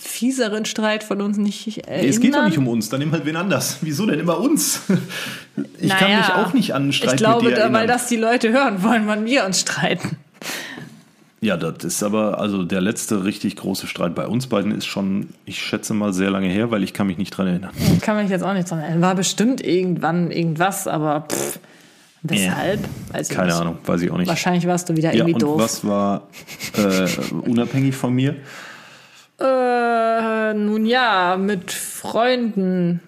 fieseren 0.01 0.65
Streit 0.65 1.05
von 1.05 1.21
uns 1.21 1.37
nicht 1.37 1.79
erinnern. 1.87 2.09
Es 2.11 2.21
geht 2.21 2.35
doch 2.35 2.45
nicht 2.45 2.59
um 2.59 2.69
uns, 2.69 2.89
dann 2.89 3.01
nimm 3.01 3.13
halt 3.13 3.25
wen 3.27 3.37
anders. 3.37 3.79
Wieso 3.83 4.07
denn 4.07 4.19
immer 4.21 4.39
uns? 4.39 4.81
Ich 5.79 5.89
kann 5.89 6.11
Naja, 6.11 6.19
mich 6.19 6.33
auch 6.33 6.53
nicht 6.53 6.75
an 6.75 6.83
einen 6.83 6.93
Streit 6.93 7.13
Ich 7.15 7.17
glaube, 7.19 7.45
mit 7.49 7.57
dir 7.57 7.69
da, 7.69 7.73
weil 7.73 7.87
das 7.87 8.07
die 8.09 8.17
Leute 8.17 8.53
hören 8.53 8.83
wollen, 8.83 9.07
wann 9.07 9.25
wir 9.25 9.45
uns 9.45 9.61
streiten. 9.61 10.17
Ja, 11.41 11.59
das 11.59 11.85
ist 11.85 12.03
aber, 12.03 12.41
also 12.41 12.65
der 12.65 12.81
letzte 12.81 13.25
richtig 13.25 13.57
große 13.57 13.87
Streit 13.87 14.15
bei 14.15 14.27
uns 14.27 14.47
beiden 14.47 14.73
ist 14.73 14.87
schon, 14.87 15.29
ich 15.45 15.61
schätze 15.63 15.93
mal, 15.93 16.15
sehr 16.15 16.31
lange 16.31 16.49
her, 16.49 16.71
weil 16.71 16.83
ich 16.83 16.95
kann 16.95 17.07
mich 17.07 17.19
nicht 17.19 17.31
dran 17.37 17.47
erinnern. 17.47 17.71
Kann 18.01 18.17
mich 18.17 18.31
jetzt 18.31 18.43
auch 18.43 18.55
nicht 18.55 18.71
dran 18.71 18.79
erinnern. 18.81 19.03
War 19.03 19.15
bestimmt 19.15 19.63
irgendwann 19.63 20.31
irgendwas, 20.31 20.89
aber 20.89 21.27
pff, 21.31 21.59
weshalb? 22.23 22.81
Weiß 23.13 23.29
ich 23.29 23.37
Keine 23.37 23.49
nicht. 23.49 23.61
Ahnung, 23.61 23.77
weiß 23.85 24.01
ich 24.01 24.11
auch 24.11 24.17
nicht. 24.17 24.27
Wahrscheinlich 24.29 24.67
warst 24.67 24.89
du 24.89 24.97
wieder 24.97 25.11
Ja, 25.11 25.17
irgendwie 25.27 25.35
und 25.35 25.43
doof. 25.43 25.61
was 25.61 25.87
war 25.87 26.29
äh, 26.79 27.07
unabhängig 27.47 27.95
von 27.95 28.15
mir? 28.15 28.37
Äh, 29.45 30.55
nun 30.55 30.87
ja, 30.87 31.37
mit 31.37 31.71
Freunden 31.73 33.01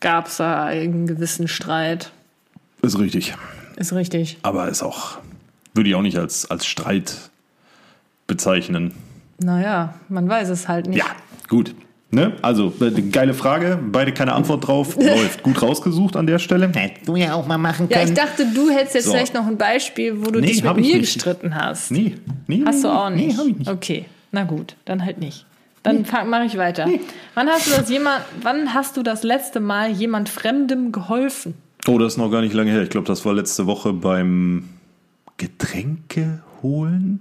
gab's 0.00 0.36
da 0.36 0.64
einen 0.64 1.06
gewissen 1.06 1.48
Streit. 1.48 2.10
Ist 2.82 2.98
richtig. 2.98 3.34
Ist 3.76 3.92
richtig. 3.92 4.38
Aber 4.42 4.68
ist 4.68 4.82
auch, 4.82 5.18
würde 5.74 5.88
ich 5.90 5.96
auch 5.96 6.02
nicht 6.02 6.18
als, 6.18 6.50
als 6.50 6.66
Streit 6.66 7.30
bezeichnen. 8.26 8.92
Naja, 9.40 9.94
man 10.08 10.28
weiß 10.28 10.48
es 10.50 10.68
halt 10.68 10.86
nicht. 10.88 10.98
Ja, 10.98 11.06
gut. 11.48 11.74
Ne? 12.10 12.32
Also, 12.42 12.72
äh, 12.80 12.90
geile 13.02 13.34
Frage, 13.34 13.78
beide 13.92 14.12
keine 14.12 14.32
Antwort 14.32 14.66
drauf. 14.66 14.96
Läuft 15.00 15.42
gut 15.42 15.60
rausgesucht 15.60 16.16
an 16.16 16.26
der 16.26 16.38
Stelle. 16.38 16.70
Hättest 16.74 17.06
du 17.06 17.16
ja 17.16 17.34
auch 17.34 17.46
mal 17.46 17.58
machen 17.58 17.86
Ja, 17.90 17.98
können. 17.98 18.10
ich 18.12 18.18
dachte, 18.18 18.46
du 18.54 18.70
hättest 18.70 18.94
jetzt 18.94 19.04
So. 19.06 19.12
vielleicht 19.12 19.34
noch 19.34 19.46
ein 19.46 19.58
Beispiel, 19.58 20.24
wo 20.24 20.30
du 20.30 20.40
Nee, 20.40 20.46
dich 20.48 20.62
mit 20.64 20.74
mir 20.76 20.80
nicht. 20.82 21.00
gestritten 21.00 21.54
hast. 21.54 21.90
Nee, 21.90 22.16
nee. 22.46 22.62
Hast 22.66 22.82
du 22.82 22.88
auch 22.88 23.10
nicht? 23.10 23.28
Nee, 23.28 23.36
hab 23.36 23.46
ich 23.46 23.56
nicht. 23.58 23.68
Okay, 23.70 24.06
na 24.32 24.44
gut, 24.44 24.74
dann 24.86 25.04
halt 25.04 25.18
nicht. 25.18 25.44
Dann 25.82 26.04
mache 26.28 26.44
ich 26.44 26.56
weiter. 26.58 26.86
Wann 27.34 27.48
hast 27.48 27.66
du 27.66 27.70
das 27.70 27.88
jemand, 27.88 28.24
wann 28.42 28.74
hast 28.74 28.96
du 28.96 29.02
das 29.02 29.22
letzte 29.22 29.60
Mal 29.60 29.90
jemand 29.90 30.28
Fremdem 30.28 30.92
geholfen? 30.92 31.54
Oh, 31.86 31.98
das 31.98 32.14
ist 32.14 32.16
noch 32.18 32.30
gar 32.30 32.40
nicht 32.40 32.54
lange 32.54 32.70
her. 32.70 32.82
Ich 32.82 32.90
glaube, 32.90 33.06
das 33.06 33.24
war 33.24 33.32
letzte 33.32 33.66
Woche 33.66 33.92
beim 33.92 34.68
Getränke 35.36 36.42
holen. 36.62 37.20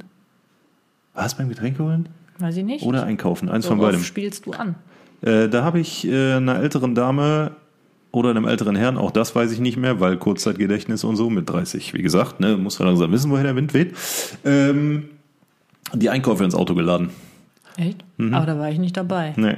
War 1.13 1.25
es 1.25 1.35
beim 1.35 1.49
Getränke 1.49 1.83
holen? 1.83 2.09
Weiß 2.39 2.57
ich 2.57 2.63
nicht. 2.63 2.83
Oder 2.85 3.03
einkaufen? 3.03 3.49
Eins 3.49 3.65
von 3.65 3.77
Worauf 3.77 3.91
beidem. 3.91 4.03
spielst 4.03 4.45
du 4.45 4.51
an? 4.51 4.75
Äh, 5.21 5.47
da 5.49 5.63
habe 5.63 5.79
ich 5.79 6.07
äh, 6.07 6.33
einer 6.33 6.59
älteren 6.59 6.95
Dame 6.95 7.51
oder 8.11 8.29
einem 8.31 8.45
älteren 8.45 8.75
Herrn, 8.75 8.97
auch 8.97 9.11
das 9.11 9.35
weiß 9.35 9.51
ich 9.51 9.59
nicht 9.59 9.77
mehr, 9.77 9.99
weil 9.99 10.17
Kurzzeitgedächtnis 10.17 11.03
und 11.03 11.15
so 11.17 11.29
mit 11.29 11.49
30, 11.49 11.93
wie 11.93 12.01
gesagt, 12.01 12.39
ne, 12.39 12.57
muss 12.57 12.79
man 12.79 12.87
langsam 12.89 13.11
wissen, 13.11 13.29
woher 13.31 13.43
der 13.43 13.55
Wind 13.55 13.73
weht, 13.73 13.93
ähm, 14.45 15.09
die 15.93 16.09
Einkäufe 16.09 16.43
ins 16.43 16.55
Auto 16.55 16.73
geladen. 16.73 17.09
Echt? 17.77 18.03
Mhm. 18.17 18.33
Aber 18.33 18.45
da 18.45 18.59
war 18.59 18.69
ich 18.69 18.79
nicht 18.79 18.97
dabei. 18.97 19.33
Nee. 19.37 19.57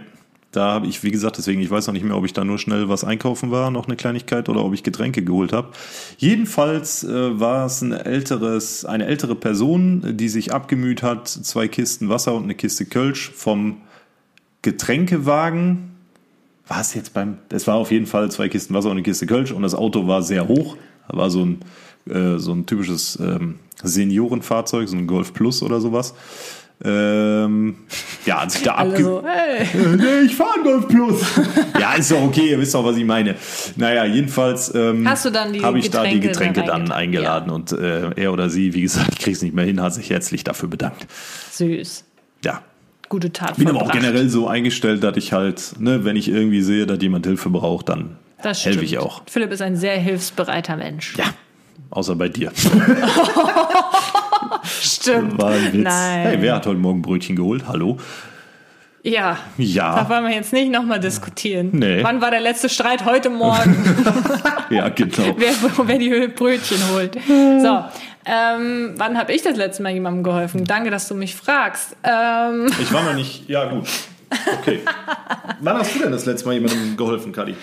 Da 0.52 0.72
habe 0.72 0.88
ich, 0.88 1.04
wie 1.04 1.12
gesagt, 1.12 1.38
deswegen, 1.38 1.62
ich 1.62 1.70
weiß 1.70 1.86
noch 1.86 1.94
nicht 1.94 2.04
mehr, 2.04 2.18
ob 2.18 2.26
ich 2.26 2.34
da 2.34 2.44
nur 2.44 2.58
schnell 2.58 2.90
was 2.90 3.04
einkaufen 3.04 3.52
war, 3.52 3.70
noch 3.70 3.86
eine 3.86 3.96
Kleinigkeit, 3.96 4.50
oder 4.50 4.66
ob 4.66 4.74
ich 4.74 4.82
Getränke 4.82 5.24
geholt 5.24 5.54
habe. 5.54 5.70
Jedenfalls 6.18 7.04
äh, 7.04 7.40
war 7.40 7.68
es 7.68 7.82
ein 7.82 7.92
älteres, 7.92 8.84
eine 8.84 9.06
ältere 9.06 9.36
Person, 9.36 10.18
die 10.18 10.28
sich 10.28 10.52
abgemüht 10.52 11.04
hat, 11.04 11.28
zwei 11.28 11.68
Kisten 11.68 12.10
Wasser 12.10 12.34
und 12.34 12.44
eine 12.44 12.56
Kiste 12.56 12.86
Kölsch 12.86 13.30
vom 13.30 13.78
Getränkewagen. 14.64 15.92
War 16.68 16.82
es 16.82 16.96
jetzt 16.96 17.14
beim, 17.14 17.38
es 17.50 17.68
war 17.68 17.76
auf 17.76 17.92
jeden 17.92 18.08
Fall 18.08 18.32
zwei 18.32 18.50
Kisten 18.50 18.74
Wasser 18.74 18.90
und 18.90 18.98
eine 18.98 19.04
Kiste 19.04 19.28
Kölsch 19.28 19.52
und 19.52 19.62
das 19.62 19.76
Auto 19.76 20.08
war 20.08 20.24
sehr 20.24 20.48
hoch. 20.48 20.78
Da 21.08 21.18
war 21.18 21.30
so 21.30 21.46
ein, 21.46 21.60
äh, 22.10 22.40
so 22.40 22.54
ein 22.54 22.66
typisches 22.66 23.20
ähm, 23.22 23.60
Seniorenfahrzeug, 23.84 24.90
so 24.90 24.98
ein 24.98 25.06
Golf 25.06 25.34
Plus 25.34 25.62
oder 25.62 25.80
sowas. 25.80 26.16
Ähm, 26.82 27.76
ja, 28.26 28.44
hat 28.44 28.52
sich 28.52 28.64
da 28.64 28.76
abge 28.76 29.04
so, 29.04 29.24
hey. 29.26 29.68
nee, 29.98 30.26
ich 30.26 30.36
fahre 30.36 30.62
Golf 30.64 30.88
Plus. 30.88 31.22
ja, 31.78 31.94
ist 31.96 32.10
doch 32.10 32.22
okay, 32.22 32.52
ihr 32.52 32.60
wisst 32.60 32.74
doch, 32.74 32.86
was 32.86 32.96
ich 32.96 33.04
meine. 33.04 33.36
Naja, 33.76 34.06
jedenfalls 34.06 34.74
ähm, 34.74 35.06
habe 35.06 35.80
ich 35.80 35.90
da 35.90 36.06
die 36.06 36.22
Getränke 36.22 36.62
Getränke 36.62 36.62
da 36.62 36.78
dann 36.78 36.92
eingeladen 36.92 37.50
und 37.50 37.74
äh, 37.74 38.12
er 38.16 38.32
oder 38.32 38.50
sie, 38.50 38.74
wie 38.74 38.82
gesagt, 38.82 39.10
ich 39.12 39.20
krieg's 39.24 39.42
nicht 39.42 39.54
mehr 39.54 39.66
hin, 39.66 39.82
hat 39.82 39.94
sich 39.94 40.10
herzlich 40.10 40.46
dafür 40.46 40.70
bedankt. 40.70 41.06
Süß. 41.52 42.06
Ja, 42.46 42.62
gute 43.10 43.34
Tat 43.34 43.58
bin 43.58 43.68
aber 43.68 43.82
auch 43.82 43.92
generell 43.92 44.30
so 44.30 44.48
eingestellt, 44.48 45.04
dass 45.04 45.18
ich 45.18 45.34
halt, 45.34 45.74
ne, 45.80 46.06
wenn 46.06 46.16
ich 46.16 46.30
irgendwie 46.30 46.62
sehe, 46.62 46.86
dass 46.86 47.02
jemand 47.02 47.26
Hilfe 47.26 47.50
braucht, 47.50 47.90
dann 47.90 48.18
helfe 48.38 48.86
ich 48.86 48.98
auch. 49.00 49.24
Philipp 49.28 49.52
ist 49.52 49.62
ein 49.62 49.76
sehr 49.76 49.98
hilfsbereiter 49.98 50.78
Mensch. 50.78 51.18
Ja. 51.18 51.26
Außer 51.90 52.16
bei 52.16 52.30
dir. 52.30 52.54
Stimmt. 54.64 55.42
War 55.42 55.52
ein 55.52 55.74
Witz. 55.74 55.84
Nein. 55.84 56.20
Hey, 56.22 56.38
wer 56.42 56.56
hat 56.56 56.66
heute 56.66 56.80
Morgen 56.80 57.02
Brötchen 57.02 57.36
geholt? 57.36 57.64
Hallo? 57.68 57.98
Ja. 59.04 59.38
Ja. 59.58 59.96
Da 59.96 60.10
wollen 60.10 60.26
wir 60.26 60.34
jetzt 60.36 60.52
nicht 60.52 60.72
nochmal 60.72 61.00
diskutieren. 61.00 61.70
Nee. 61.74 62.04
Wann 62.04 62.22
war 62.22 62.32
der 62.32 62.42
letzte 62.42 62.68
Streit? 62.70 63.06
Heute 63.06 63.30
Morgen. 63.30 63.76
Ja, 64.70 64.88
genau. 64.90 65.14
wer, 65.38 65.52
wer 65.84 65.98
die 65.98 66.28
Brötchen 66.28 66.78
holt. 66.94 67.18
So. 67.26 67.84
Ähm, 68.24 68.94
wann 68.98 69.18
habe 69.18 69.34
ich 69.34 69.42
das 69.42 69.56
letzte 69.58 69.82
Mal 69.82 69.94
jemandem 69.94 70.24
geholfen? 70.24 70.64
Danke, 70.64 70.92
dass 70.92 71.08
du 71.08 71.16
mich 71.16 71.36
fragst. 71.36 71.96
Ähm, 72.04 72.68
Ich 72.80 72.94
war 72.94 73.02
noch 73.02 73.16
nicht. 73.16 73.50
Ja, 73.50 73.66
gut. 73.66 73.88
Okay. 74.60 74.82
Wann 75.62 75.78
hast 75.80 75.96
du 75.96 76.00
denn 76.02 76.12
das 76.12 76.28
letzte 76.28 76.46
Mal 76.46 76.54
jemandem 76.54 76.96
geholfen, 76.98 77.32
Kadi? 77.32 77.56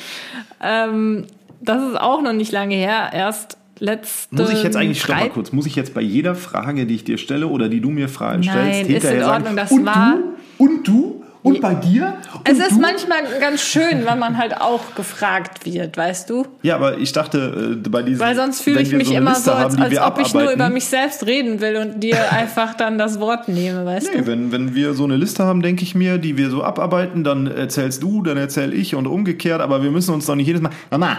ähm, 0.60 1.26
das 1.60 1.80
ist 1.90 2.00
auch 2.00 2.22
noch 2.22 2.32
nicht 2.32 2.50
lange 2.50 2.74
her. 2.74 3.10
Erst 3.12 3.56
letzte. 3.78 4.34
Muss 4.34 4.52
ich 4.52 4.62
jetzt 4.62 4.76
eigentlich, 4.76 5.00
stopp 5.02 5.16
mal 5.16 5.28
kurz, 5.30 5.52
muss 5.52 5.66
ich 5.66 5.76
jetzt 5.76 5.94
bei 5.94 6.00
jeder 6.02 6.34
Frage, 6.34 6.86
die 6.86 6.94
ich 6.94 7.04
dir 7.04 7.18
stelle 7.18 7.46
oder 7.48 7.68
die 7.68 7.80
du 7.80 7.90
mir 7.90 8.08
fra 8.08 8.30
stellst, 8.32 8.48
Nein, 8.48 8.70
ist 8.82 8.86
hinterher 8.88 9.16
in 9.18 9.22
sagen, 9.24 9.32
Ordnung, 9.44 9.56
das 9.56 9.70
und 9.72 9.86
war- 9.86 10.16
du? 10.58 10.64
Und 10.64 10.88
du? 10.88 11.22
Und 11.42 11.60
bei 11.60 11.74
dir? 11.76 12.14
Und 12.34 12.48
Es 12.48 12.58
ist 12.58 12.72
du? 12.72 12.80
manchmal 12.80 13.18
ganz 13.38 13.62
schön, 13.62 14.04
wenn 14.04 14.18
man 14.18 14.36
halt 14.36 14.60
auch 14.60 14.96
gefragt 14.96 15.64
wird, 15.64 15.96
weißt 15.96 16.28
du? 16.28 16.44
Ja, 16.62 16.74
aber 16.74 16.98
ich 16.98 17.12
dachte, 17.12 17.76
äh, 17.84 17.88
bei 17.88 18.02
diesen. 18.02 18.18
Weil 18.18 18.34
sonst 18.34 18.62
fühle 18.62 18.80
ich 18.80 18.90
mich 18.92 19.06
so 19.06 19.14
immer 19.14 19.30
Liste 19.30 19.44
so, 19.44 19.52
als, 19.52 19.74
haben, 19.78 19.82
als 19.84 20.00
ob 20.00 20.18
ich 20.20 20.34
nur 20.34 20.50
über 20.50 20.70
mich 20.70 20.86
selbst 20.86 21.24
reden 21.24 21.60
will 21.60 21.76
und 21.76 22.00
dir 22.00 22.32
einfach 22.32 22.74
dann 22.74 22.98
das 22.98 23.20
Wort 23.20 23.46
nehme, 23.46 23.84
weißt 23.86 24.10
Nee, 24.12 24.22
du? 24.22 24.26
wenn, 24.26 24.50
wenn 24.50 24.74
wir 24.74 24.94
so 24.94 25.04
eine 25.04 25.14
Liste 25.16 25.44
haben, 25.44 25.62
denke 25.62 25.84
ich 25.84 25.94
mir, 25.94 26.18
die 26.18 26.36
wir 26.36 26.50
so 26.50 26.64
abarbeiten, 26.64 27.22
dann 27.22 27.46
erzählst 27.46 28.02
du, 28.02 28.22
dann 28.22 28.38
erzähl 28.38 28.72
ich 28.74 28.96
und 28.96 29.06
umgekehrt, 29.06 29.60
aber 29.60 29.84
wir 29.84 29.92
müssen 29.92 30.12
uns 30.14 30.26
doch 30.26 30.34
nicht 30.34 30.48
jedes 30.48 30.62
Mal. 30.62 30.72
Mama, 30.90 31.18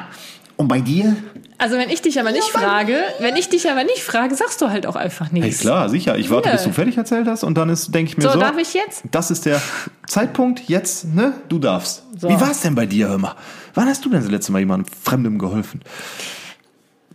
und 0.57 0.67
bei 0.67 0.81
dir? 0.81 1.15
Also 1.59 1.75
wenn 1.77 1.89
ich 1.89 2.03
dich 2.03 2.19
aber 2.19 2.31
nicht 2.31 2.43
frage, 2.49 2.97
wenn 3.19 3.35
ich 3.35 3.49
dich 3.49 3.67
aber 3.71 3.83
nicht 3.83 4.03
frage, 4.03 4.35
sagst 4.35 4.61
du 4.61 4.69
halt 4.69 4.85
auch 4.85 4.95
einfach 4.95 5.31
Hey, 5.31 5.39
nichts. 5.39 5.61
klar, 5.61 5.89
sicher. 5.89 6.15
Ich 6.17 6.29
warte, 6.29 6.49
Ja. 6.49 6.55
bis 6.55 6.63
du 6.65 6.71
fertig 6.71 6.97
erzählt 6.97 7.27
hast 7.27 7.43
und 7.43 7.57
dann 7.57 7.69
ist, 7.69 7.95
denke 7.95 8.11
ich 8.11 8.17
mir 8.17 8.23
so. 8.23 8.33
So, 8.33 8.39
darf 8.39 8.57
ich 8.59 8.75
jetzt? 8.75 9.01
Das 9.09 9.31
ist 9.31 9.45
der 9.47 9.59
Zeitpunkt, 10.05 10.61
jetzt, 10.69 11.05
ne? 11.15 11.33
Du 11.49 11.57
darfst. 11.57 12.03
So. 12.19 12.29
Wie 12.29 12.39
war 12.39 12.51
es 12.51 12.61
denn 12.61 12.75
bei 12.75 12.85
dir, 12.85 13.07
hör 13.09 13.17
mal? 13.17 13.33
Wann 13.73 13.87
hast 13.87 14.05
du 14.05 14.09
denn 14.09 14.21
das 14.21 14.29
letzte 14.29 14.51
Mal 14.51 14.59
jemandem 14.59 14.91
Fremdem 15.03 15.39
geholfen? 15.39 15.81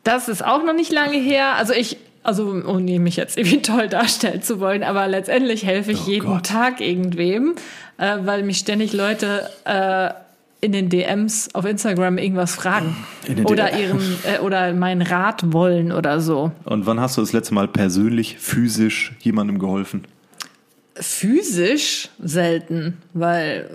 Das 0.05 0.29
ist 0.29 0.45
auch 0.45 0.65
noch 0.65 0.75
nicht 0.75 0.91
lange 0.93 1.17
her. 1.19 1.55
Also 1.55 1.73
ich, 1.73 1.97
also 2.25 2.49
ohne 2.67 2.99
mich 2.99 3.17
jetzt 3.17 3.37
irgendwie 3.39 3.63
toll 3.63 3.89
darstellen 3.89 4.43
zu 4.43 4.59
wollen, 4.61 4.83
aber 4.83 5.07
letztendlich 5.07 5.65
helfe 5.65 5.93
ich 5.93 6.07
Oh 6.07 6.11
jeden 6.11 6.27
Gott. 6.27 6.47
Tag 6.47 6.81
irgendwem, 6.81 7.55
äh, 7.99 8.19
weil 8.23 8.43
mich 8.43 8.59
ständig 8.59 8.93
Leute 8.93 9.49
äh, 9.65 10.11
in 10.63 10.71
den 10.71 10.89
DMs 10.89 11.55
auf 11.55 11.65
Instagram 11.65 12.19
irgendwas 12.19 12.55
fragen 12.55 12.97
oder 13.45 13.77
ihren 13.77 14.01
äh, 14.23 14.39
oder 14.39 14.73
meinen 14.73 15.03
Rat 15.03 15.53
wollen 15.53 15.91
oder 15.91 16.21
so. 16.21 16.53
Und 16.65 16.87
wann 16.87 17.01
hast 17.01 17.17
du 17.17 17.21
das 17.21 17.33
letzte 17.33 17.53
Mal 17.53 17.67
persönlich, 17.67 18.39
physisch 18.39 19.13
jemandem 19.21 19.59
geholfen? 19.59 20.07
Physisch 20.95 22.11
selten, 22.23 22.99
weil 23.13 23.71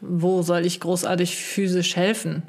wo 0.00 0.42
soll 0.42 0.66
ich 0.66 0.80
großartig 0.80 1.36
physisch 1.36 1.94
helfen? 1.94 2.42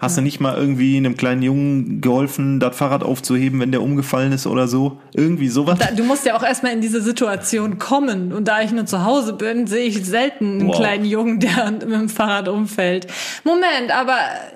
Hast 0.00 0.16
du 0.16 0.20
nicht 0.20 0.38
mal 0.38 0.56
irgendwie 0.56 0.96
einem 0.96 1.16
kleinen 1.16 1.42
Jungen 1.42 2.00
geholfen, 2.00 2.60
das 2.60 2.76
Fahrrad 2.76 3.02
aufzuheben, 3.02 3.58
wenn 3.58 3.72
der 3.72 3.82
umgefallen 3.82 4.30
ist 4.30 4.46
oder 4.46 4.68
so? 4.68 5.00
Irgendwie 5.12 5.48
sowas? 5.48 5.76
Da, 5.76 5.90
du 5.90 6.04
musst 6.04 6.24
ja 6.24 6.36
auch 6.36 6.44
erstmal 6.44 6.72
in 6.72 6.80
diese 6.80 7.02
Situation 7.02 7.78
kommen. 7.78 8.32
Und 8.32 8.46
da 8.46 8.60
ich 8.62 8.70
nur 8.70 8.86
zu 8.86 9.04
Hause 9.04 9.32
bin, 9.32 9.66
sehe 9.66 9.86
ich 9.86 10.04
selten 10.06 10.60
einen 10.60 10.68
Wow. 10.68 10.76
kleinen 10.76 11.04
Jungen, 11.04 11.40
der 11.40 11.70
mit 11.72 11.82
dem 11.82 12.08
Fahrrad 12.08 12.46
umfällt. 12.46 13.08
Moment, 13.42 13.90
aber, 13.92 14.14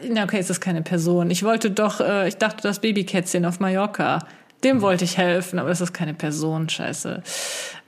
na 0.08 0.22
okay, 0.22 0.38
es 0.38 0.48
ist 0.48 0.60
keine 0.60 0.82
Person. 0.82 1.28
Ich 1.32 1.42
wollte 1.42 1.72
doch, 1.72 2.00
äh, 2.00 2.28
ich 2.28 2.36
dachte, 2.36 2.62
das 2.62 2.78
Babykätzchen 2.78 3.44
auf 3.44 3.58
Mallorca. 3.58 4.20
Dem 4.62 4.80
wollte 4.80 5.02
ich 5.04 5.18
helfen, 5.18 5.58
aber 5.58 5.70
es 5.70 5.80
ist 5.80 5.92
keine 5.92 6.14
Person, 6.14 6.68
scheiße. 6.68 7.20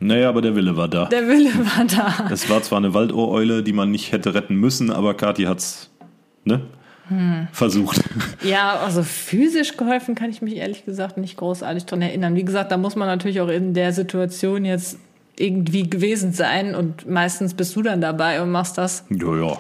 Naja, 0.01 0.29
aber 0.29 0.43
der 0.43 0.57
Wille 0.57 0.77
war 0.77 0.89
da. 0.89 1.05
Der 1.05 1.29
Wille 1.29 1.51
war 1.55 1.85
da. 1.85 2.29
Es 2.33 2.51
war 2.51 2.61
zwar 2.63 2.79
eine 2.79 2.95
Waldohreule, 2.95 3.63
die 3.63 3.73
man 3.73 3.93
nicht 3.93 4.11
hätte 4.11 4.35
retten 4.35 4.57
müssen, 4.57 4.91
aber 4.91 5.15
Kathi 5.15 5.45
hat's, 5.45 5.89
ne? 6.43 6.63
Hm. 7.09 7.49
Versucht. 7.53 8.01
Ja, 8.43 8.77
also 8.79 9.03
physisch 9.03 9.77
geholfen 9.77 10.15
kann 10.15 10.31
ich 10.31 10.41
mich 10.43 10.57
ehrlich 10.57 10.85
gesagt 10.87 11.19
nicht 11.19 11.37
großartig 11.37 11.85
dran 11.85 12.01
erinnern. 12.03 12.35
Wie 12.35 12.45
gesagt, 12.45 12.73
da 12.73 12.77
muss 12.79 12.97
man 12.97 13.09
natürlich 13.09 13.41
auch 13.41 13.49
in 13.49 13.75
der 13.75 13.93
Situation 13.93 14.65
jetzt 14.65 14.99
irgendwie 15.37 15.89
gewesen 15.91 16.33
sein 16.33 16.75
und 16.75 17.09
meistens 17.09 17.55
bist 17.55 17.75
du 17.77 17.83
dann 17.83 18.01
dabei 18.01 18.41
und 18.41 18.51
machst 18.51 18.79
das. 18.79 19.05
Ja, 19.11 19.37
ja. 19.37 19.59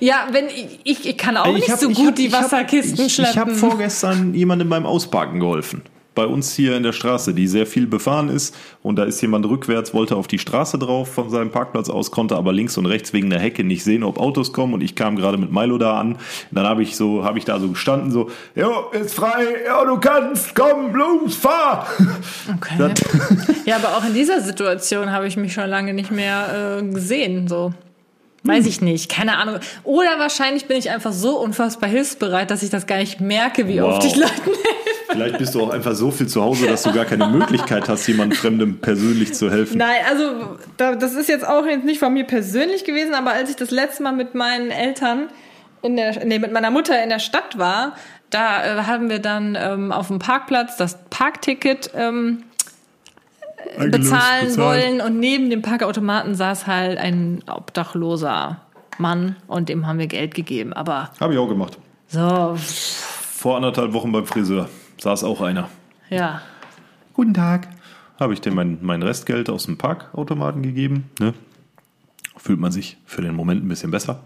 Ja, 0.00 0.26
wenn 0.32 0.46
ich, 0.46 0.80
ich, 0.84 1.08
ich 1.08 1.16
kann 1.16 1.36
auch 1.36 1.46
Ey, 1.46 1.54
nicht 1.54 1.70
hab- 1.70 1.78
so 1.78 1.88
ich 1.90 1.96
gut 1.96 2.08
hab- 2.08 2.14
die 2.16 2.26
ich 2.26 2.32
hab- 2.34 2.44
Wasserkisten 2.44 3.06
ich, 3.06 3.14
schleppen. 3.14 3.32
Ich 3.32 3.38
habe 3.38 3.54
vorgestern 3.54 4.34
jemandem 4.34 4.68
beim 4.68 4.86
Ausparken 4.86 5.40
geholfen. 5.40 5.82
Bei 6.14 6.26
uns 6.26 6.54
hier 6.54 6.76
in 6.76 6.84
der 6.84 6.92
Straße, 6.92 7.34
die 7.34 7.48
sehr 7.48 7.66
viel 7.66 7.86
befahren 7.88 8.28
ist. 8.28 8.54
Und 8.82 8.96
da 8.96 9.04
ist 9.04 9.20
jemand 9.20 9.46
rückwärts, 9.46 9.92
wollte 9.94 10.14
auf 10.14 10.28
die 10.28 10.38
Straße 10.38 10.78
drauf 10.78 11.12
von 11.12 11.28
seinem 11.28 11.50
Parkplatz 11.50 11.88
aus, 11.90 12.10
konnte 12.12 12.36
aber 12.36 12.52
links 12.52 12.76
und 12.78 12.86
rechts 12.86 13.12
wegen 13.12 13.30
der 13.30 13.40
Hecke 13.40 13.64
nicht 13.64 13.82
sehen, 13.82 14.04
ob 14.04 14.20
Autos 14.20 14.52
kommen. 14.52 14.74
Und 14.74 14.80
ich 14.82 14.94
kam 14.94 15.16
gerade 15.16 15.38
mit 15.38 15.50
Milo 15.50 15.76
da 15.76 15.98
an. 15.98 16.18
Dann 16.52 16.66
habe 16.66 16.82
ich 16.84 16.96
so, 16.96 17.24
habe 17.24 17.38
ich 17.38 17.44
da 17.44 17.58
so 17.58 17.68
gestanden, 17.68 18.12
so, 18.12 18.30
jo, 18.54 18.90
ist 18.92 19.14
frei, 19.14 19.44
ja, 19.66 19.84
du 19.84 19.98
kannst, 19.98 20.54
komm, 20.54 20.94
los, 20.94 21.34
fahr. 21.34 21.88
okay. 22.56 22.74
Das- 22.78 22.92
Ja, 23.66 23.76
aber 23.76 23.96
auch 23.96 24.04
in 24.06 24.14
dieser 24.14 24.40
Situation 24.40 25.10
habe 25.10 25.26
ich 25.26 25.36
mich 25.36 25.52
schon 25.52 25.68
lange 25.68 25.94
nicht 25.94 26.10
mehr 26.12 26.78
äh, 26.80 26.84
gesehen. 26.92 27.48
So. 27.48 27.72
Weiß 28.44 28.66
ich 28.66 28.82
nicht, 28.82 29.10
keine 29.10 29.38
Ahnung. 29.38 29.56
Oder 29.84 30.18
wahrscheinlich 30.18 30.66
bin 30.66 30.76
ich 30.76 30.90
einfach 30.90 31.12
so 31.12 31.38
unfassbar 31.40 31.88
hilfsbereit, 31.88 32.50
dass 32.50 32.62
ich 32.62 32.68
das 32.70 32.86
gar 32.86 32.98
nicht 32.98 33.20
merke, 33.20 33.66
wie 33.68 33.80
Wow. 33.80 33.94
oft 33.94 34.04
ich 34.04 34.16
Leuten 34.16 34.32
helfe. 34.44 34.83
Vielleicht 35.08 35.38
bist 35.38 35.54
du 35.54 35.62
auch 35.62 35.70
einfach 35.70 35.94
so 35.94 36.10
viel 36.10 36.26
zu 36.26 36.42
Hause, 36.42 36.66
dass 36.66 36.82
du 36.82 36.92
gar 36.92 37.04
keine 37.04 37.26
Möglichkeit 37.28 37.88
hast, 37.88 38.06
jemandem 38.06 38.38
Fremdem 38.38 38.78
persönlich 38.78 39.34
zu 39.34 39.50
helfen. 39.50 39.78
Nein, 39.78 39.96
also 40.08 40.56
da, 40.76 40.94
das 40.94 41.14
ist 41.14 41.28
jetzt 41.28 41.46
auch 41.46 41.66
jetzt 41.66 41.84
nicht 41.84 41.98
von 41.98 42.12
mir 42.12 42.24
persönlich 42.24 42.84
gewesen, 42.84 43.14
aber 43.14 43.32
als 43.32 43.50
ich 43.50 43.56
das 43.56 43.70
letzte 43.70 44.02
Mal 44.02 44.12
mit 44.12 44.34
meinen 44.34 44.70
Eltern 44.70 45.28
in 45.82 45.96
der, 45.96 46.24
nee, 46.24 46.38
mit 46.38 46.52
meiner 46.52 46.70
Mutter 46.70 47.02
in 47.02 47.10
der 47.10 47.18
Stadt 47.18 47.58
war, 47.58 47.94
da 48.30 48.64
äh, 48.64 48.82
haben 48.84 49.10
wir 49.10 49.18
dann 49.18 49.56
ähm, 49.60 49.92
auf 49.92 50.08
dem 50.08 50.18
Parkplatz 50.18 50.76
das 50.76 50.98
Parkticket 51.10 51.90
ähm, 51.94 52.44
bezahlen 53.78 54.56
wollen 54.56 55.00
und 55.00 55.18
neben 55.18 55.50
dem 55.50 55.62
Parkautomaten 55.62 56.34
saß 56.34 56.66
halt 56.66 56.98
ein 56.98 57.42
obdachloser 57.46 58.60
Mann 58.98 59.36
und 59.46 59.68
dem 59.68 59.86
haben 59.86 59.98
wir 59.98 60.06
Geld 60.06 60.34
gegeben. 60.34 60.72
Aber 60.72 61.10
Habe 61.20 61.34
ich 61.34 61.38
auch 61.38 61.48
gemacht. 61.48 61.78
so, 62.08 62.56
Vor 62.56 63.56
anderthalb 63.56 63.92
Wochen 63.92 64.12
beim 64.12 64.26
Friseur 64.26 64.68
saß 64.98 65.24
auch 65.24 65.40
einer. 65.40 65.68
ja. 66.10 66.42
Guten 67.14 67.34
Tag. 67.34 67.68
Habe 68.18 68.32
ich 68.32 68.40
dem 68.40 68.54
mein, 68.54 68.78
mein 68.80 69.02
Restgeld 69.02 69.48
aus 69.48 69.66
dem 69.66 69.78
Parkautomaten 69.78 70.62
gegeben. 70.62 71.10
Ne? 71.20 71.32
Fühlt 72.36 72.58
man 72.58 72.72
sich 72.72 72.96
für 73.06 73.22
den 73.22 73.34
Moment 73.34 73.64
ein 73.64 73.68
bisschen 73.68 73.92
besser. 73.92 74.20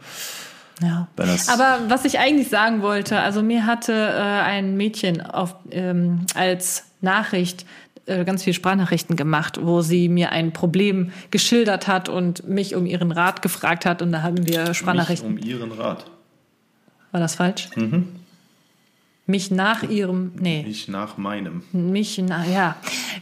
Ja. 0.80 1.08
Aber 1.48 1.80
was 1.88 2.04
ich 2.04 2.18
eigentlich 2.18 2.48
sagen 2.48 2.82
wollte, 2.82 3.20
also 3.20 3.42
mir 3.42 3.66
hatte 3.66 3.92
äh, 3.92 4.20
ein 4.22 4.76
Mädchen 4.76 5.20
auf, 5.20 5.56
ähm, 5.70 6.24
als 6.34 6.84
Nachricht 7.00 7.66
äh, 8.06 8.24
ganz 8.24 8.42
viele 8.44 8.54
Sprachnachrichten 8.54 9.16
gemacht, 9.16 9.58
wo 9.62 9.82
sie 9.82 10.08
mir 10.08 10.32
ein 10.32 10.52
Problem 10.52 11.12
geschildert 11.30 11.88
hat 11.88 12.08
und 12.08 12.48
mich 12.48 12.74
um 12.74 12.86
ihren 12.86 13.12
Rat 13.12 13.42
gefragt 13.42 13.84
hat 13.84 14.00
und 14.00 14.12
da 14.12 14.22
haben 14.22 14.46
wir 14.46 14.72
Sprachnachrichten. 14.72 15.34
Mich 15.34 15.44
um 15.44 15.50
Ihren 15.50 15.72
Rat. 15.72 16.06
War 17.12 17.20
das 17.20 17.34
falsch? 17.34 17.68
Mich 19.30 19.50
nach 19.50 19.82
ihrem, 19.82 20.32
nee, 20.40 20.62
Nicht 20.66 20.88
nach 20.88 21.18
meinem. 21.18 21.62
mich 21.72 22.16
nach, 22.16 22.46
ja. 22.46 22.76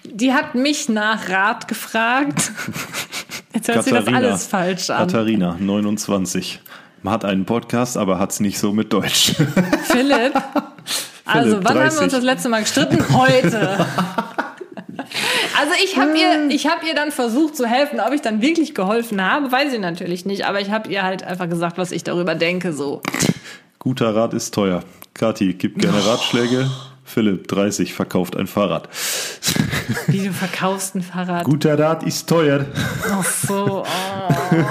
Die 0.04 0.32
hat 0.32 0.54
mich 0.54 0.88
nach 0.88 1.28
Rat 1.28 1.66
gefragt. 1.66 2.52
Jetzt 3.52 3.66
hört 3.66 3.82
sich 3.82 3.92
das 3.92 4.06
alles 4.06 4.46
falsch 4.46 4.88
an. 4.90 4.98
Katharina, 4.98 5.56
29. 5.58 6.60
Man 7.02 7.12
hat 7.12 7.24
einen 7.24 7.44
Podcast, 7.44 7.96
aber 7.96 8.20
hat 8.20 8.30
es 8.30 8.38
nicht 8.38 8.56
so 8.60 8.72
mit 8.72 8.92
Deutsch. 8.92 9.34
Philipp. 9.82 10.40
Also, 11.24 11.56
wann 11.64 11.74
haben 11.74 11.74
wir 11.74 11.82
30. 11.82 12.02
uns 12.02 12.12
das 12.12 12.22
letzte 12.22 12.50
Mal 12.50 12.60
gestritten? 12.60 13.04
Heute. 13.12 13.84
Also 15.58 15.72
ich 15.84 15.98
habe 15.98 16.16
ihr, 16.16 16.50
ich 16.54 16.68
habe 16.68 16.86
ihr 16.86 16.94
dann 16.94 17.10
versucht 17.10 17.56
zu 17.56 17.66
helfen. 17.66 17.98
Ob 17.98 18.12
ich 18.12 18.20
dann 18.20 18.40
wirklich 18.42 18.76
geholfen 18.76 19.20
habe, 19.20 19.50
weiß 19.50 19.72
ich 19.72 19.80
natürlich 19.80 20.24
nicht. 20.24 20.46
Aber 20.46 20.60
ich 20.60 20.70
habe 20.70 20.88
ihr 20.88 21.02
halt 21.02 21.24
einfach 21.24 21.48
gesagt, 21.48 21.78
was 21.78 21.90
ich 21.90 22.04
darüber 22.04 22.36
denke. 22.36 22.72
So. 22.72 23.02
Guter 23.86 24.16
Rat 24.16 24.34
ist 24.34 24.52
teuer. 24.52 24.82
Kathi 25.14 25.52
gibt 25.52 25.78
gerne 25.78 26.04
Ratschläge. 26.04 26.68
Philipp, 27.04 27.46
30, 27.46 27.94
verkauft 27.94 28.36
ein 28.36 28.48
Fahrrad. 28.48 28.88
Wie 30.08 30.24
du 30.24 30.32
verkaufst 30.32 30.96
ein 30.96 31.02
Fahrrad. 31.02 31.44
Guter 31.44 31.78
Rat 31.78 32.02
ist 32.02 32.28
teuer. 32.28 32.66
Ach 33.08 33.24
so. 33.24 33.84
Oh. 33.84 34.34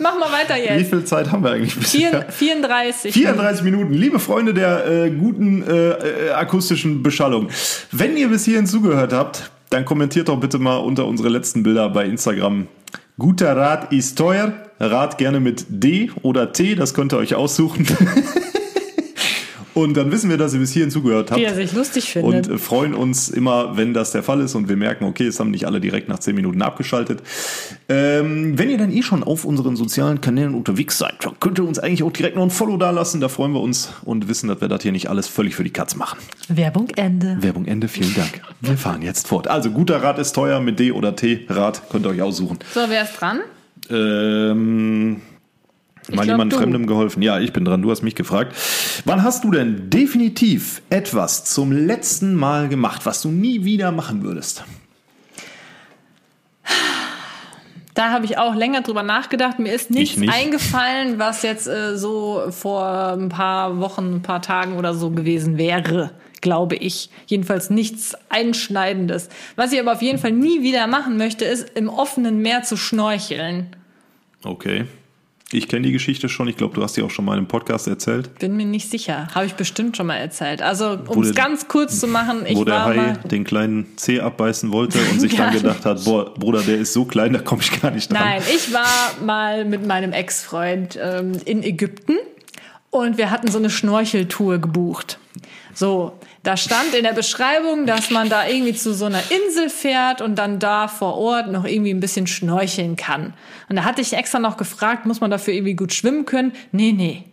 Mach 0.00 0.18
mal 0.18 0.32
weiter 0.32 0.54
Wie 0.54 0.60
jetzt. 0.60 0.88
viel 0.88 1.04
Zeit 1.04 1.30
haben 1.30 1.44
wir 1.44 1.50
eigentlich 1.50 1.76
bisher? 1.76 2.22
Vier, 2.30 2.54
34. 2.56 3.12
34 3.12 3.64
Minuten. 3.64 3.92
Liebe 3.92 4.18
Freunde 4.18 4.54
der 4.54 4.86
äh, 4.86 5.10
guten 5.10 5.62
äh, 5.62 5.90
äh, 5.90 6.30
akustischen 6.30 7.02
Beschallung. 7.02 7.50
Wenn 7.92 8.16
ihr 8.16 8.28
bis 8.28 8.46
hierhin 8.46 8.66
zugehört 8.66 9.12
habt, 9.12 9.50
dann 9.68 9.84
kommentiert 9.84 10.30
doch 10.30 10.40
bitte 10.40 10.58
mal 10.58 10.78
unter 10.78 11.04
unsere 11.04 11.28
letzten 11.28 11.64
Bilder 11.64 11.90
bei 11.90 12.06
Instagram. 12.06 12.66
Guter 13.18 13.56
Rat 13.56 13.92
ist 13.92 14.16
teuer. 14.16 14.52
Rat 14.78 15.18
gerne 15.18 15.40
mit 15.40 15.66
D 15.68 16.10
oder 16.22 16.52
T, 16.52 16.74
das 16.74 16.94
könnt 16.94 17.12
ihr 17.12 17.18
euch 17.18 17.34
aussuchen. 17.34 17.86
Und 19.74 19.96
dann 19.96 20.10
wissen 20.10 20.30
wir, 20.30 20.36
dass 20.36 20.54
ihr 20.54 20.60
bis 20.60 20.72
hierhin 20.72 20.90
zugehört 20.90 21.30
habt. 21.30 21.40
Wie 21.40 21.44
er 21.44 21.54
sich 21.54 21.72
lustig 21.72 22.10
findet. 22.10 22.48
Und 22.48 22.54
äh, 22.54 22.58
freuen 22.58 22.94
uns 22.94 23.28
immer, 23.28 23.76
wenn 23.76 23.94
das 23.94 24.12
der 24.12 24.22
Fall 24.22 24.40
ist 24.40 24.54
und 24.54 24.68
wir 24.68 24.76
merken, 24.76 25.04
okay, 25.04 25.26
es 25.26 25.38
haben 25.38 25.50
nicht 25.50 25.66
alle 25.66 25.80
direkt 25.80 26.08
nach 26.08 26.18
10 26.18 26.34
Minuten 26.34 26.62
abgeschaltet. 26.62 27.22
Ähm, 27.88 28.58
wenn 28.58 28.70
ihr 28.70 28.78
dann 28.78 28.92
eh 28.92 29.02
schon 29.02 29.22
auf 29.22 29.44
unseren 29.44 29.76
sozialen 29.76 30.20
Kanälen 30.20 30.54
unterwegs 30.54 30.98
seid, 30.98 31.14
dann 31.20 31.38
könnt 31.40 31.58
ihr 31.58 31.66
uns 31.66 31.78
eigentlich 31.78 32.02
auch 32.02 32.12
direkt 32.12 32.36
noch 32.36 32.42
ein 32.42 32.50
Follow 32.50 32.76
da 32.76 32.90
lassen. 32.90 33.20
Da 33.20 33.28
freuen 33.28 33.52
wir 33.52 33.60
uns 33.60 33.90
und 34.04 34.28
wissen, 34.28 34.48
dass 34.48 34.60
wir 34.60 34.68
das 34.68 34.82
hier 34.82 34.92
nicht 34.92 35.08
alles 35.08 35.28
völlig 35.28 35.54
für 35.54 35.64
die 35.64 35.70
Katz 35.70 35.94
machen. 35.94 36.18
Werbung 36.48 36.88
Ende. 36.96 37.38
Werbung 37.40 37.66
Ende, 37.66 37.88
vielen 37.88 38.14
Dank. 38.14 38.40
Wir 38.60 38.76
fahren 38.76 39.02
jetzt 39.02 39.28
fort. 39.28 39.48
Also 39.48 39.70
guter 39.70 40.02
Rat 40.02 40.18
ist 40.18 40.32
teuer 40.32 40.60
mit 40.60 40.78
D 40.78 40.92
oder 40.92 41.16
T. 41.16 41.46
Rat 41.48 41.82
könnt 41.90 42.06
ihr 42.06 42.10
euch 42.10 42.22
aussuchen. 42.22 42.58
So, 42.74 42.80
wer 42.88 43.02
ist 43.02 43.20
dran? 43.20 43.40
Ähm, 43.90 45.20
mal 46.08 46.26
jemand. 46.26 46.54
Fremdem 46.54 46.86
geholfen. 46.86 47.22
Ja, 47.22 47.38
ich 47.38 47.52
bin 47.52 47.64
dran. 47.64 47.82
Du 47.82 47.90
hast 47.90 48.02
mich 48.02 48.14
gefragt. 48.14 48.56
Wann 49.04 49.22
hast 49.22 49.44
du 49.44 49.50
denn 49.50 49.90
definitiv 49.90 50.82
etwas 50.90 51.44
zum 51.44 51.72
letzten 51.72 52.34
Mal 52.34 52.68
gemacht, 52.68 53.06
was 53.06 53.22
du 53.22 53.28
nie 53.28 53.64
wieder 53.64 53.92
machen 53.92 54.22
würdest? 54.22 54.64
Da 57.94 58.10
habe 58.10 58.24
ich 58.24 58.38
auch 58.38 58.54
länger 58.54 58.82
drüber 58.82 59.02
nachgedacht. 59.02 59.58
Mir 59.58 59.74
ist 59.74 59.90
nichts 59.90 60.16
nicht. 60.16 60.32
eingefallen, 60.32 61.18
was 61.18 61.42
jetzt 61.42 61.66
äh, 61.66 61.98
so 61.98 62.44
vor 62.50 63.12
ein 63.12 63.28
paar 63.28 63.78
Wochen, 63.78 64.14
ein 64.14 64.22
paar 64.22 64.40
Tagen 64.40 64.78
oder 64.78 64.94
so 64.94 65.10
gewesen 65.10 65.58
wäre, 65.58 66.12
glaube 66.40 66.76
ich. 66.76 67.10
Jedenfalls 67.26 67.68
nichts 67.68 68.16
Einschneidendes. 68.28 69.28
Was 69.56 69.72
ich 69.72 69.80
aber 69.80 69.92
auf 69.92 70.02
jeden 70.02 70.18
Fall 70.18 70.32
nie 70.32 70.62
wieder 70.62 70.86
machen 70.86 71.16
möchte, 71.16 71.44
ist 71.44 71.76
im 71.76 71.88
offenen 71.88 72.40
Meer 72.40 72.62
zu 72.62 72.76
schnorcheln. 72.76 73.76
Okay. 74.44 74.86
Ich 75.52 75.66
kenne 75.66 75.82
die 75.82 75.92
Geschichte 75.92 76.28
schon. 76.28 76.46
Ich 76.46 76.56
glaube, 76.56 76.74
du 76.74 76.82
hast 76.82 76.96
die 76.96 77.02
auch 77.02 77.10
schon 77.10 77.24
mal 77.24 77.36
im 77.36 77.46
Podcast 77.48 77.88
erzählt, 77.88 78.38
Bin 78.38 78.56
mir 78.56 78.66
nicht 78.66 78.88
sicher. 78.88 79.26
Habe 79.34 79.46
ich 79.46 79.54
bestimmt 79.54 79.96
schon 79.96 80.06
mal 80.06 80.14
erzählt. 80.16 80.62
Also, 80.62 80.98
um 81.08 81.22
es 81.22 81.34
ganz 81.34 81.66
kurz 81.66 81.98
zu 81.98 82.06
machen, 82.06 82.46
ich 82.46 82.56
wo 82.56 82.64
der 82.64 82.74
war 82.74 82.84
Hai 82.84 82.96
mal. 82.96 83.16
den 83.30 83.42
kleinen 83.42 83.86
Zeh 83.96 84.20
abbeißen 84.20 84.70
wollte 84.70 84.98
und 85.10 85.20
sich 85.20 85.34
dann 85.36 85.52
gedacht 85.52 85.84
hat, 85.84 86.04
boah, 86.04 86.32
Bruder, 86.34 86.62
der 86.62 86.78
ist 86.78 86.92
so 86.92 87.04
klein, 87.04 87.32
da 87.32 87.40
komme 87.40 87.62
ich 87.62 87.80
gar 87.80 87.90
nicht 87.90 88.12
dran. 88.12 88.22
Nein, 88.22 88.42
ich 88.54 88.72
war 88.72 88.86
mal 89.24 89.64
mit 89.64 89.84
meinem 89.84 90.12
Ex-Freund 90.12 90.96
ähm, 91.02 91.32
in 91.44 91.64
Ägypten 91.64 92.16
und 92.90 93.18
wir 93.18 93.30
hatten 93.30 93.48
so 93.50 93.58
eine 93.58 93.70
Schnorcheltour 93.70 94.58
gebucht. 94.58 95.18
So, 95.74 96.12
da 96.42 96.56
stand 96.56 96.94
in 96.94 97.04
der 97.04 97.12
Beschreibung, 97.12 97.86
dass 97.86 98.10
man 98.10 98.28
da 98.28 98.46
irgendwie 98.46 98.74
zu 98.74 98.94
so 98.94 99.04
einer 99.04 99.22
Insel 99.30 99.70
fährt 99.70 100.20
und 100.20 100.36
dann 100.36 100.58
da 100.58 100.88
vor 100.88 101.16
Ort 101.16 101.50
noch 101.50 101.64
irgendwie 101.64 101.92
ein 101.92 102.00
bisschen 102.00 102.26
schnorcheln 102.26 102.96
kann. 102.96 103.34
Und 103.68 103.76
da 103.76 103.84
hatte 103.84 104.00
ich 104.00 104.12
extra 104.12 104.38
noch 104.38 104.56
gefragt, 104.56 105.06
muss 105.06 105.20
man 105.20 105.30
dafür 105.30 105.54
irgendwie 105.54 105.74
gut 105.74 105.92
schwimmen 105.92 106.24
können? 106.24 106.52
Nee, 106.72 106.92
nee. 106.92 107.24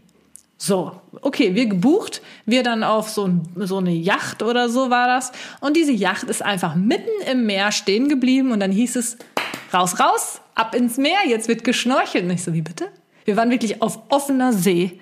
So, 0.59 0.99
okay, 1.21 1.53
wir 1.53 1.67
gebucht, 1.67 2.21
wir 2.45 2.63
dann 2.63 2.83
auf 2.83 3.09
so, 3.09 3.29
so 3.55 3.77
eine 3.77 3.91
Yacht 3.91 4.41
oder 4.41 4.69
so 4.69 4.89
war 4.89 5.07
das. 5.07 5.31
Und 5.61 5.77
diese 5.77 5.91
Yacht 5.91 6.23
ist 6.23 6.43
einfach 6.43 6.73
mitten 6.73 7.09
im 7.29 7.45
Meer 7.45 7.71
stehen 7.71 8.09
geblieben 8.09 8.51
und 8.51 8.59
dann 8.59 8.71
hieß 8.71 8.95
es, 8.95 9.17
raus, 9.71 9.99
raus, 9.99 10.41
ab 10.55 10.73
ins 10.73 10.97
Meer, 10.97 11.19
jetzt 11.27 11.47
wird 11.47 11.63
geschnorchelt. 11.63 12.23
Und 12.23 12.31
ich 12.31 12.43
so, 12.43 12.53
wie 12.53 12.63
bitte? 12.63 12.87
Wir 13.25 13.37
waren 13.37 13.51
wirklich 13.51 13.81
auf 13.81 13.99
offener 14.09 14.51
See. 14.51 14.99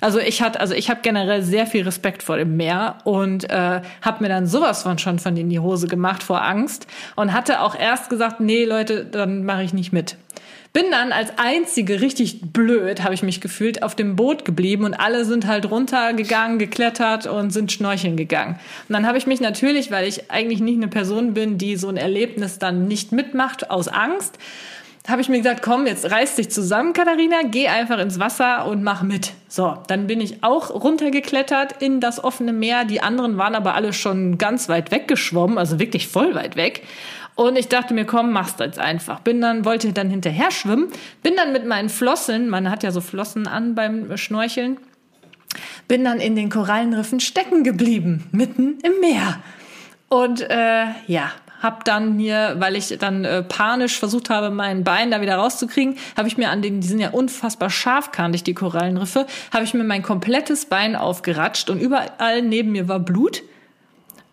Also 0.00 0.18
ich 0.18 0.42
hatte, 0.42 0.60
also 0.60 0.74
ich 0.74 0.90
habe 0.90 1.00
generell 1.02 1.42
sehr 1.42 1.66
viel 1.66 1.82
Respekt 1.82 2.22
vor 2.22 2.36
dem 2.36 2.56
Meer 2.56 2.98
und 3.04 3.48
äh, 3.50 3.82
habe 4.02 4.22
mir 4.22 4.28
dann 4.28 4.46
sowas 4.46 4.82
von 4.82 4.98
schon 4.98 5.18
von 5.18 5.36
in 5.36 5.50
die 5.50 5.60
Hose 5.60 5.88
gemacht 5.88 6.22
vor 6.22 6.42
Angst 6.42 6.86
und 7.16 7.32
hatte 7.32 7.60
auch 7.60 7.78
erst 7.78 8.10
gesagt, 8.10 8.40
nee 8.40 8.64
Leute, 8.64 9.04
dann 9.04 9.44
mache 9.44 9.62
ich 9.62 9.72
nicht 9.72 9.92
mit. 9.92 10.16
Bin 10.72 10.84
dann 10.92 11.10
als 11.10 11.32
einzige 11.36 12.00
richtig 12.00 12.52
blöd, 12.52 13.02
habe 13.02 13.12
ich 13.12 13.24
mich 13.24 13.40
gefühlt, 13.40 13.82
auf 13.82 13.96
dem 13.96 14.14
Boot 14.14 14.44
geblieben 14.44 14.84
und 14.84 14.94
alle 14.94 15.24
sind 15.24 15.48
halt 15.48 15.68
runtergegangen, 15.68 16.60
geklettert 16.60 17.26
und 17.26 17.50
sind 17.50 17.72
schnorcheln 17.72 18.16
gegangen. 18.16 18.54
Und 18.88 18.92
dann 18.92 19.04
habe 19.04 19.18
ich 19.18 19.26
mich 19.26 19.40
natürlich, 19.40 19.90
weil 19.90 20.06
ich 20.06 20.30
eigentlich 20.30 20.60
nicht 20.60 20.76
eine 20.76 20.86
Person 20.86 21.34
bin, 21.34 21.58
die 21.58 21.74
so 21.74 21.88
ein 21.88 21.96
Erlebnis 21.96 22.60
dann 22.60 22.86
nicht 22.86 23.10
mitmacht 23.10 23.68
aus 23.68 23.88
Angst, 23.88 24.38
habe 25.08 25.22
ich 25.22 25.28
mir 25.28 25.38
gesagt, 25.38 25.62
komm, 25.62 25.86
jetzt 25.86 26.10
reiß 26.10 26.36
dich 26.36 26.50
zusammen, 26.50 26.92
Katharina, 26.92 27.42
geh 27.44 27.68
einfach 27.68 27.98
ins 27.98 28.20
Wasser 28.20 28.66
und 28.66 28.82
mach 28.82 29.02
mit. 29.02 29.32
So, 29.48 29.78
dann 29.88 30.06
bin 30.06 30.20
ich 30.20 30.44
auch 30.44 30.70
runtergeklettert 30.70 31.82
in 31.82 32.00
das 32.00 32.22
offene 32.22 32.52
Meer. 32.52 32.84
Die 32.84 33.02
anderen 33.02 33.38
waren 33.38 33.54
aber 33.54 33.74
alle 33.74 33.92
schon 33.92 34.38
ganz 34.38 34.68
weit 34.68 34.90
weggeschwommen, 34.90 35.58
also 35.58 35.78
wirklich 35.78 36.08
voll 36.08 36.34
weit 36.34 36.56
weg. 36.56 36.82
Und 37.34 37.56
ich 37.56 37.68
dachte 37.68 37.94
mir, 37.94 38.04
komm, 38.04 38.32
mach's 38.32 38.56
jetzt 38.58 38.78
einfach. 38.78 39.20
Bin 39.20 39.40
dann, 39.40 39.64
wollte 39.64 39.92
dann 39.94 40.10
hinterher 40.10 40.50
schwimmen, 40.50 40.88
bin 41.22 41.36
dann 41.36 41.52
mit 41.52 41.64
meinen 41.64 41.88
Flossen, 41.88 42.50
man 42.50 42.70
hat 42.70 42.82
ja 42.82 42.90
so 42.90 43.00
Flossen 43.00 43.46
an 43.46 43.74
beim 43.74 44.16
Schnorcheln, 44.18 44.76
bin 45.88 46.04
dann 46.04 46.20
in 46.20 46.36
den 46.36 46.50
Korallenriffen 46.50 47.20
stecken 47.20 47.64
geblieben, 47.64 48.28
mitten 48.32 48.78
im 48.82 49.00
Meer. 49.00 49.40
Und 50.08 50.42
äh, 50.42 50.86
ja, 51.06 51.32
hab 51.60 51.84
dann 51.84 52.16
mir, 52.16 52.56
weil 52.58 52.76
ich 52.76 52.96
dann 52.98 53.24
äh, 53.24 53.42
panisch 53.42 53.98
versucht 53.98 54.30
habe, 54.30 54.50
mein 54.50 54.84
Bein 54.84 55.10
da 55.10 55.20
wieder 55.20 55.36
rauszukriegen, 55.36 55.96
habe 56.16 56.28
ich 56.28 56.36
mir 56.36 56.50
an 56.50 56.62
den, 56.62 56.80
die 56.80 56.86
sind 56.86 57.00
ja 57.00 57.10
unfassbar 57.10 57.70
scharfkantig, 57.70 58.44
die 58.44 58.54
Korallenriffe, 58.54 59.26
habe 59.52 59.64
ich 59.64 59.74
mir 59.74 59.84
mein 59.84 60.02
komplettes 60.02 60.66
Bein 60.66 60.96
aufgeratscht 60.96 61.70
und 61.70 61.80
überall 61.80 62.42
neben 62.42 62.72
mir 62.72 62.88
war 62.88 63.00
Blut. 63.00 63.42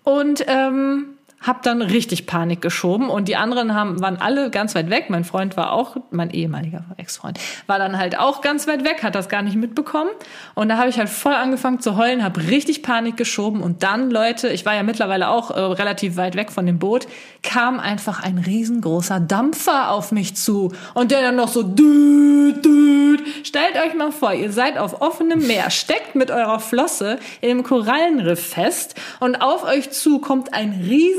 Und 0.03 0.45
ähm, 0.47 1.16
hab 1.39 1.61
dann 1.61 1.81
richtig 1.81 2.25
Panik 2.25 2.61
geschoben 2.61 3.09
und 3.09 3.27
die 3.27 3.35
anderen 3.35 3.75
haben, 3.75 4.01
waren 4.01 4.17
alle 4.17 4.49
ganz 4.49 4.73
weit 4.73 4.89
weg. 4.89 5.05
Mein 5.09 5.23
Freund 5.23 5.55
war 5.55 5.71
auch, 5.71 5.95
mein 6.09 6.31
ehemaliger 6.31 6.83
Ex-Freund, 6.97 7.39
war 7.67 7.77
dann 7.77 7.97
halt 7.97 8.17
auch 8.17 8.41
ganz 8.41 8.67
weit 8.67 8.83
weg, 8.83 9.03
hat 9.03 9.13
das 9.13 9.29
gar 9.29 9.43
nicht 9.43 9.55
mitbekommen. 9.55 10.09
Und 10.55 10.69
da 10.69 10.77
habe 10.77 10.89
ich 10.89 10.97
halt 10.97 11.09
voll 11.09 11.33
angefangen 11.33 11.79
zu 11.79 11.95
heulen, 11.95 12.23
habe 12.23 12.41
richtig 12.47 12.81
Panik 12.81 13.17
geschoben 13.17 13.61
und 13.61 13.83
dann, 13.83 14.09
Leute, 14.09 14.49
ich 14.49 14.65
war 14.65 14.73
ja 14.73 14.83
mittlerweile 14.83 15.29
auch 15.29 15.51
äh, 15.51 15.59
relativ 15.59 16.17
weit 16.17 16.35
weg 16.35 16.51
von 16.51 16.65
dem 16.65 16.79
Boot, 16.79 17.07
kam 17.43 17.79
einfach 17.79 18.23
ein 18.23 18.39
riesengroßer 18.39 19.19
Dampfer 19.19 19.91
auf 19.91 20.11
mich 20.11 20.35
zu 20.35 20.73
und 20.95 21.11
der 21.11 21.21
dann 21.21 21.35
noch 21.35 21.49
so 21.49 21.61
düt, 21.61 22.65
düt. 22.65 23.21
Stellt 23.43 23.75
euch 23.75 23.93
mal 23.93 24.11
vor, 24.11 24.33
ihr 24.33 24.51
seid 24.51 24.77
auf 24.77 25.01
offenem 25.01 25.45
Meer, 25.45 25.69
steckt 25.69 26.15
mit 26.15 26.31
eurer 26.31 26.59
Flosse 26.59 27.19
in 27.41 27.51
einem 27.51 27.63
Korallenriff 27.63 28.49
fest 28.49 28.95
und 29.19 29.41
auf 29.41 29.63
euch 29.63 29.91
zu 29.91 30.19
kommt 30.19 30.53
ein 30.53 30.73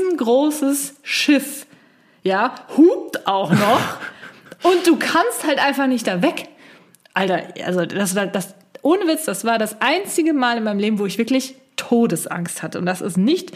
riesengroßes 0.09 0.95
Schiff. 1.03 1.65
Ja, 2.23 2.55
hupt 2.75 3.27
auch 3.27 3.51
noch 3.51 3.97
und 4.63 4.85
du 4.85 4.97
kannst 4.97 5.45
halt 5.45 5.59
einfach 5.59 5.87
nicht 5.87 6.07
da 6.07 6.21
weg. 6.21 6.49
Alter, 7.13 7.43
also 7.65 7.85
das 7.85 8.15
war 8.15 8.27
das 8.27 8.55
ohne 8.81 9.07
Witz, 9.07 9.25
das 9.25 9.45
war 9.45 9.57
das 9.57 9.81
einzige 9.81 10.33
Mal 10.33 10.57
in 10.57 10.63
meinem 10.63 10.79
Leben, 10.79 10.99
wo 10.99 11.05
ich 11.05 11.17
wirklich 11.17 11.55
Todesangst 11.75 12.61
hatte 12.61 12.77
und 12.79 12.85
das 12.85 13.01
ist 13.01 13.17
nicht 13.17 13.51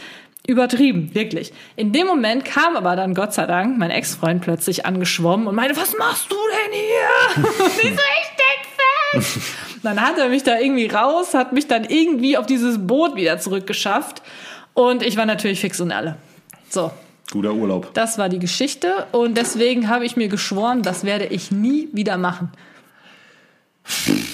übertrieben, 0.46 1.14
wirklich. 1.14 1.52
In 1.76 1.92
dem 1.92 2.06
Moment 2.06 2.44
kam 2.44 2.76
aber 2.76 2.96
dann 2.96 3.14
Gott 3.14 3.32
sei 3.32 3.46
Dank 3.46 3.78
mein 3.78 3.90
Ex-Freund 3.90 4.42
plötzlich 4.42 4.84
angeschwommen 4.84 5.46
und 5.46 5.54
meinte, 5.54 5.76
was 5.76 5.96
machst 5.96 6.30
du 6.30 6.36
denn 6.36 6.72
hier? 6.72 7.44
Und 7.44 7.82
ich 7.82 7.90
so, 7.90 8.02
ich 8.02 8.30
steck 8.34 9.22
fest. 9.22 9.40
Dann 9.82 10.00
hat 10.00 10.18
er 10.18 10.28
mich 10.28 10.42
da 10.42 10.58
irgendwie 10.58 10.86
raus, 10.86 11.34
hat 11.34 11.52
mich 11.52 11.66
dann 11.66 11.84
irgendwie 11.84 12.36
auf 12.36 12.46
dieses 12.46 12.86
Boot 12.86 13.16
wieder 13.16 13.38
zurückgeschafft 13.38 14.22
und 14.74 15.02
ich 15.02 15.16
war 15.16 15.24
natürlich 15.24 15.60
fix 15.60 15.80
und 15.80 15.92
alle. 15.92 16.16
So, 16.74 16.90
Guter 17.30 17.54
Urlaub. 17.54 17.94
das 17.94 18.18
war 18.18 18.28
die 18.28 18.40
Geschichte 18.40 19.06
und 19.12 19.36
deswegen 19.36 19.88
habe 19.88 20.04
ich 20.04 20.16
mir 20.16 20.26
geschworen, 20.26 20.82
das 20.82 21.04
werde 21.04 21.26
ich 21.26 21.52
nie 21.52 21.88
wieder 21.92 22.18
machen. 22.18 22.50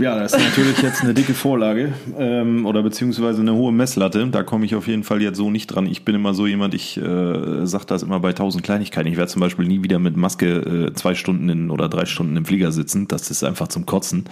Ja, 0.00 0.18
das 0.18 0.32
ist 0.32 0.42
natürlich 0.42 0.80
jetzt 0.82 1.02
eine 1.02 1.14
dicke 1.14 1.34
Vorlage 1.34 1.92
ähm, 2.18 2.64
oder 2.64 2.82
beziehungsweise 2.82 3.40
eine 3.42 3.54
hohe 3.54 3.72
Messlatte. 3.72 4.26
Da 4.28 4.42
komme 4.42 4.64
ich 4.64 4.74
auf 4.74 4.86
jeden 4.86 5.04
Fall 5.04 5.20
jetzt 5.20 5.36
so 5.36 5.50
nicht 5.50 5.66
dran. 5.66 5.86
Ich 5.86 6.04
bin 6.04 6.14
immer 6.14 6.34
so 6.34 6.46
jemand, 6.46 6.74
ich 6.74 6.96
äh, 6.96 7.66
sage 7.66 7.84
das 7.86 8.02
immer 8.02 8.20
bei 8.20 8.32
tausend 8.32 8.64
Kleinigkeiten. 8.64 9.08
Ich 9.08 9.16
werde 9.16 9.30
zum 9.30 9.40
Beispiel 9.40 9.66
nie 9.66 9.82
wieder 9.82 9.98
mit 9.98 10.16
Maske 10.16 10.88
äh, 10.88 10.94
zwei 10.94 11.14
Stunden 11.14 11.48
in, 11.48 11.70
oder 11.70 11.88
drei 11.88 12.06
Stunden 12.06 12.36
im 12.36 12.44
Flieger 12.44 12.72
sitzen. 12.72 13.08
Das 13.08 13.30
ist 13.30 13.44
einfach 13.44 13.68
zum 13.68 13.86
Kotzen. 13.86 14.24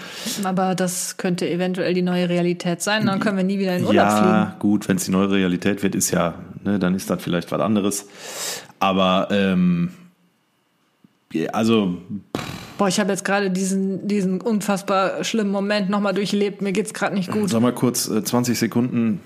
Aber 0.44 0.74
das 0.74 1.16
könnte 1.16 1.48
eventuell 1.48 1.94
die 1.94 2.02
neue 2.02 2.28
Realität 2.28 2.80
sein. 2.80 3.06
Dann 3.06 3.20
können 3.20 3.36
wir 3.36 3.44
nie 3.44 3.58
wieder 3.58 3.76
in 3.76 3.82
Urlaub 3.82 3.94
ja, 3.94 4.46
fliegen. 4.46 4.58
gut, 4.60 4.88
wenn 4.88 4.96
es 4.96 5.04
die 5.04 5.10
neue 5.10 5.30
Realität 5.30 5.82
wird, 5.82 5.94
ist 5.94 6.10
ja, 6.10 6.34
ne, 6.64 6.78
dann 6.78 6.94
ist 6.94 7.10
das 7.10 7.22
vielleicht 7.22 7.52
was 7.52 7.60
anderes. 7.60 8.08
Aber 8.80 9.28
ähm, 9.30 9.90
also 11.52 11.98
Boah, 12.78 12.88
ich 12.88 12.98
habe 13.00 13.10
jetzt 13.10 13.24
gerade 13.24 13.50
diesen, 13.50 14.06
diesen 14.08 14.40
unfassbar 14.40 15.22
schlimmen 15.24 15.50
Moment 15.50 15.90
nochmal 15.90 16.14
durchlebt. 16.14 16.62
Mir 16.62 16.72
geht's 16.72 16.94
gerade 16.94 17.14
nicht 17.14 17.30
gut. 17.30 17.50
Soll 17.50 17.60
mal 17.60 17.74
kurz 17.74 18.08
äh, 18.08 18.22
20 18.24 18.58
Sekunden 18.58 19.20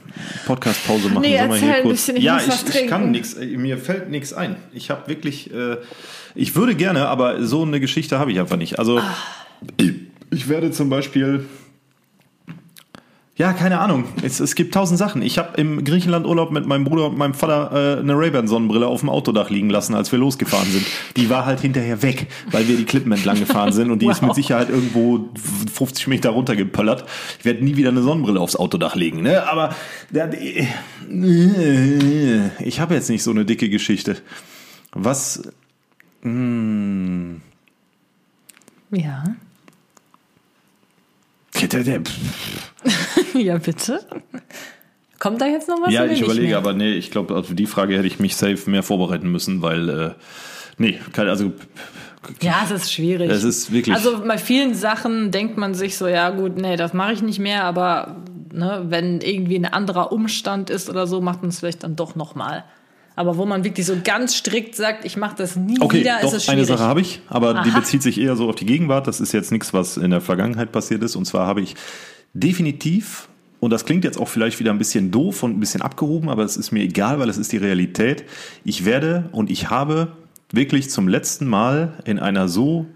Podcast-Pause 0.46 1.10
machen? 1.10 1.20
Nee, 1.22 1.38
Soll 1.38 1.48
mal 1.48 1.54
erzähl 1.56 1.70
ein 1.70 1.88
bisschen, 1.88 2.16
ich 2.16 2.22
ja, 2.24 2.38
ich, 2.38 2.74
ich 2.74 2.86
kann 2.88 3.10
nichts. 3.10 3.36
Mir 3.36 3.78
fällt 3.78 4.10
nichts 4.10 4.32
ein. 4.32 4.56
Ich 4.72 4.90
habe 4.90 5.06
wirklich. 5.08 5.52
Äh, 5.52 5.76
ich 6.34 6.56
würde 6.56 6.74
gerne, 6.74 7.08
aber 7.08 7.44
so 7.44 7.62
eine 7.62 7.78
Geschichte 7.78 8.18
habe 8.18 8.32
ich 8.32 8.40
einfach 8.40 8.56
nicht. 8.56 8.78
Also 8.78 8.98
Ah. 8.98 9.14
ich, 9.76 9.92
ich 10.30 10.48
werde 10.48 10.70
zum 10.70 10.88
Beispiel 10.88 11.44
Ja, 13.36 13.54
keine 13.54 13.80
Ahnung. 13.80 14.04
Es, 14.22 14.40
es 14.40 14.54
gibt 14.54 14.74
tausend 14.74 14.98
Sachen. 14.98 15.22
Ich 15.22 15.38
habe 15.38 15.58
im 15.58 15.84
Griechenland 15.84 16.26
Urlaub 16.26 16.50
mit 16.52 16.66
meinem 16.66 16.84
Bruder 16.84 17.06
und 17.06 17.16
meinem 17.16 17.32
Vater 17.32 17.96
äh, 17.96 18.00
eine 18.00 18.12
Ray-Ban 18.14 18.46
Sonnenbrille 18.46 18.86
auf 18.86 19.00
dem 19.00 19.08
Autodach 19.08 19.48
liegen 19.48 19.70
lassen, 19.70 19.94
als 19.94 20.12
wir 20.12 20.18
losgefahren 20.18 20.70
sind. 20.70 20.84
Die 21.16 21.30
war 21.30 21.46
halt 21.46 21.60
hinterher 21.60 22.02
weg, 22.02 22.26
weil 22.50 22.68
wir 22.68 22.76
die 22.76 22.84
Klippen 22.84 23.10
entlang 23.10 23.38
gefahren 23.38 23.72
sind 23.72 23.90
und 23.90 24.00
die 24.02 24.06
Wow. 24.06 24.12
ist 24.12 24.22
mit 24.22 24.34
Sicherheit 24.34 24.68
irgendwo 24.68 25.30
50 25.74 26.08
Meter 26.08 26.28
runtergepöllert. 26.30 27.04
Ich 27.38 27.44
werde 27.46 27.64
nie 27.64 27.76
wieder 27.76 27.88
eine 27.88 28.02
Sonnenbrille 28.02 28.38
aufs 28.38 28.54
Autodach 28.54 28.96
legen, 28.96 29.22
ne? 29.22 29.48
Aber 29.50 29.74
die- 30.10 30.66
ich 32.62 32.80
habe 32.80 32.94
jetzt 32.94 33.08
nicht 33.08 33.22
so 33.22 33.30
eine 33.30 33.46
dicke 33.46 33.70
Geschichte. 33.70 34.18
Was 34.92 35.42
Ja. 38.90 39.24
ja, 43.34 43.58
bitte. 43.58 44.00
Kommt 45.18 45.40
da 45.40 45.46
jetzt 45.46 45.68
noch 45.68 45.80
was? 45.80 45.92
Ja, 45.92 46.04
ich 46.04 46.20
überlege, 46.20 46.56
aber 46.56 46.72
nee, 46.72 46.92
ich 46.92 47.10
glaube, 47.10 47.36
auf 47.36 47.46
die 47.54 47.66
Frage 47.66 47.96
hätte 47.96 48.06
ich 48.06 48.18
mich 48.18 48.34
safe 48.36 48.68
mehr 48.68 48.82
vorbereiten 48.82 49.30
müssen, 49.30 49.62
weil, 49.62 49.88
äh, 49.88 50.10
nee, 50.78 50.98
keine, 51.12 51.30
also, 51.30 51.52
Ja, 52.40 52.62
es 52.64 52.70
ist 52.72 52.92
schwierig. 52.92 53.30
Es 53.30 53.44
ist 53.44 53.72
wirklich- 53.72 53.94
Also 53.94 54.22
bei 54.24 54.38
vielen 54.38 54.74
Sachen 54.74 55.30
denkt 55.30 55.56
man 55.58 55.74
sich 55.74 55.96
so, 55.96 56.06
ja 56.08 56.30
gut, 56.30 56.56
nee, 56.56 56.76
das 56.76 56.92
mache 56.92 57.12
ich 57.12 57.22
nicht 57.22 57.38
mehr, 57.38 57.64
aber 57.64 58.16
ne, 58.52 58.84
wenn 58.88 59.20
irgendwie 59.20 59.56
ein 59.56 59.64
anderer 59.64 60.12
Umstand 60.12 60.70
ist 60.70 60.88
oder 60.90 61.06
so, 61.06 61.20
macht 61.20 61.42
man 61.42 61.50
es 61.50 61.60
vielleicht 61.60 61.82
dann 61.84 61.96
doch 61.96 62.14
nochmal. 62.16 62.64
Aber 63.14 63.36
wo 63.36 63.44
man 63.44 63.64
wirklich 63.64 63.86
so 63.86 63.96
ganz 64.02 64.34
strikt 64.34 64.74
sagt, 64.74 65.04
ich 65.04 65.16
mache 65.16 65.36
das 65.36 65.56
nie 65.56 65.78
okay, 65.80 66.00
wieder, 66.00 66.18
doch, 66.22 66.28
ist 66.28 66.42
es 66.42 66.48
eine 66.48 66.64
schwierig. 66.64 66.78
Sache 66.78 66.88
habe 66.88 67.00
ich, 67.00 67.20
aber 67.28 67.62
die 67.62 67.70
Aha. 67.70 67.80
bezieht 67.80 68.02
sich 68.02 68.18
eher 68.18 68.36
so 68.36 68.48
auf 68.48 68.54
die 68.54 68.66
Gegenwart. 68.66 69.06
Das 69.06 69.20
ist 69.20 69.32
jetzt 69.32 69.52
nichts, 69.52 69.74
was 69.74 69.96
in 69.96 70.10
der 70.10 70.20
Vergangenheit 70.20 70.72
passiert 70.72 71.02
ist. 71.02 71.16
Und 71.16 71.26
zwar 71.26 71.46
habe 71.46 71.60
ich 71.60 71.74
definitiv, 72.32 73.28
und 73.60 73.70
das 73.70 73.84
klingt 73.84 74.04
jetzt 74.04 74.18
auch 74.18 74.28
vielleicht 74.28 74.60
wieder 74.60 74.70
ein 74.70 74.78
bisschen 74.78 75.10
doof 75.10 75.42
und 75.42 75.56
ein 75.56 75.60
bisschen 75.60 75.82
abgehoben, 75.82 76.28
aber 76.30 76.42
es 76.42 76.56
ist 76.56 76.72
mir 76.72 76.82
egal, 76.82 77.18
weil 77.18 77.28
es 77.28 77.36
ist 77.36 77.52
die 77.52 77.58
Realität. 77.58 78.24
Ich 78.64 78.84
werde 78.84 79.28
und 79.32 79.50
ich 79.50 79.68
habe 79.68 80.16
wirklich 80.50 80.90
zum 80.90 81.06
letzten 81.06 81.46
Mal 81.46 81.98
in 82.04 82.18
einer 82.18 82.48
so 82.48 82.86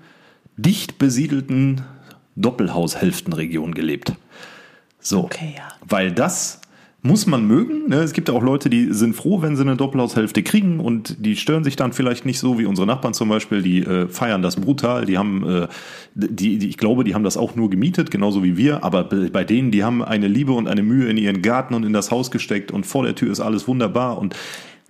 dicht 0.56 0.98
besiedelten 0.98 1.82
Doppelhaushälftenregion 2.36 3.74
gelebt. 3.74 4.14
So. 4.98 5.24
Okay, 5.24 5.54
ja. 5.56 5.68
Weil 5.86 6.12
das 6.12 6.60
muss 7.06 7.26
man 7.26 7.46
mögen. 7.46 7.88
Ne? 7.88 7.96
Es 7.96 8.12
gibt 8.12 8.28
ja 8.28 8.34
auch 8.34 8.42
Leute, 8.42 8.68
die 8.68 8.92
sind 8.92 9.14
froh, 9.14 9.40
wenn 9.42 9.56
sie 9.56 9.62
eine 9.62 9.76
Doppelhaushälfte 9.76 10.42
kriegen 10.42 10.80
und 10.80 11.24
die 11.24 11.36
stören 11.36 11.64
sich 11.64 11.76
dann 11.76 11.92
vielleicht 11.92 12.26
nicht 12.26 12.38
so 12.38 12.58
wie 12.58 12.66
unsere 12.66 12.86
Nachbarn 12.86 13.14
zum 13.14 13.28
Beispiel. 13.28 13.62
Die 13.62 13.80
äh, 13.82 14.08
feiern 14.08 14.42
das 14.42 14.56
brutal. 14.56 15.06
Die 15.06 15.16
haben, 15.16 15.48
äh, 15.48 15.68
die, 16.14 16.58
die, 16.58 16.68
ich 16.68 16.76
glaube, 16.76 17.04
die 17.04 17.14
haben 17.14 17.24
das 17.24 17.36
auch 17.36 17.54
nur 17.54 17.70
gemietet, 17.70 18.10
genauso 18.10 18.42
wie 18.42 18.56
wir. 18.56 18.84
Aber 18.84 19.04
bei 19.04 19.44
denen, 19.44 19.70
die 19.70 19.84
haben 19.84 20.02
eine 20.02 20.28
Liebe 20.28 20.52
und 20.52 20.68
eine 20.68 20.82
Mühe 20.82 21.08
in 21.08 21.16
ihren 21.16 21.42
Garten 21.42 21.74
und 21.74 21.84
in 21.84 21.92
das 21.92 22.10
Haus 22.10 22.30
gesteckt 22.30 22.72
und 22.72 22.84
vor 22.86 23.04
der 23.04 23.14
Tür 23.14 23.30
ist 23.30 23.40
alles 23.40 23.68
wunderbar 23.68 24.18
und 24.18 24.34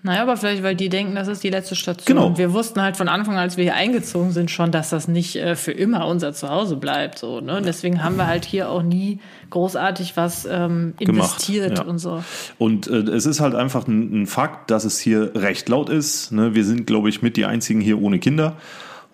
Naja, 0.06 0.22
aber 0.22 0.36
vielleicht, 0.36 0.62
weil 0.62 0.76
die 0.76 0.88
denken, 0.88 1.16
das 1.16 1.26
ist 1.26 1.42
die 1.42 1.50
letzte 1.50 1.74
Station. 1.74 2.04
Genau. 2.06 2.28
Und 2.28 2.38
wir 2.38 2.52
wussten 2.52 2.80
halt 2.80 2.96
von 2.96 3.08
Anfang 3.08 3.34
an, 3.34 3.40
als 3.40 3.56
wir 3.56 3.64
hier 3.64 3.74
eingezogen 3.74 4.30
sind, 4.30 4.52
schon, 4.52 4.70
dass 4.70 4.90
das 4.90 5.08
nicht 5.08 5.34
äh, 5.34 5.56
für 5.56 5.72
immer 5.72 6.06
unser 6.06 6.32
Zuhause 6.32 6.76
bleibt. 6.76 7.18
So, 7.18 7.40
ne? 7.40 7.56
Und 7.56 7.66
deswegen 7.66 8.04
haben 8.04 8.16
wir 8.16 8.28
halt 8.28 8.44
hier 8.44 8.70
auch 8.70 8.84
nie 8.84 9.18
großartig 9.50 10.16
was 10.16 10.44
ähm, 10.44 10.94
Gemacht, 10.96 11.00
investiert 11.00 11.78
ja. 11.78 11.84
und 11.84 11.98
so. 11.98 12.22
Und 12.56 12.86
äh, 12.86 12.98
es 12.98 13.26
ist 13.26 13.40
halt 13.40 13.56
einfach 13.56 13.88
ein, 13.88 14.22
ein 14.22 14.26
Fakt, 14.28 14.70
dass 14.70 14.84
es 14.84 15.00
hier 15.00 15.32
recht 15.34 15.68
laut 15.68 15.88
ist. 15.88 16.30
Ne? 16.30 16.54
Wir 16.54 16.64
sind, 16.64 16.86
glaube 16.86 17.08
ich, 17.08 17.20
mit 17.20 17.36
die 17.36 17.44
einzigen 17.44 17.80
hier 17.80 18.00
ohne 18.00 18.20
Kinder. 18.20 18.58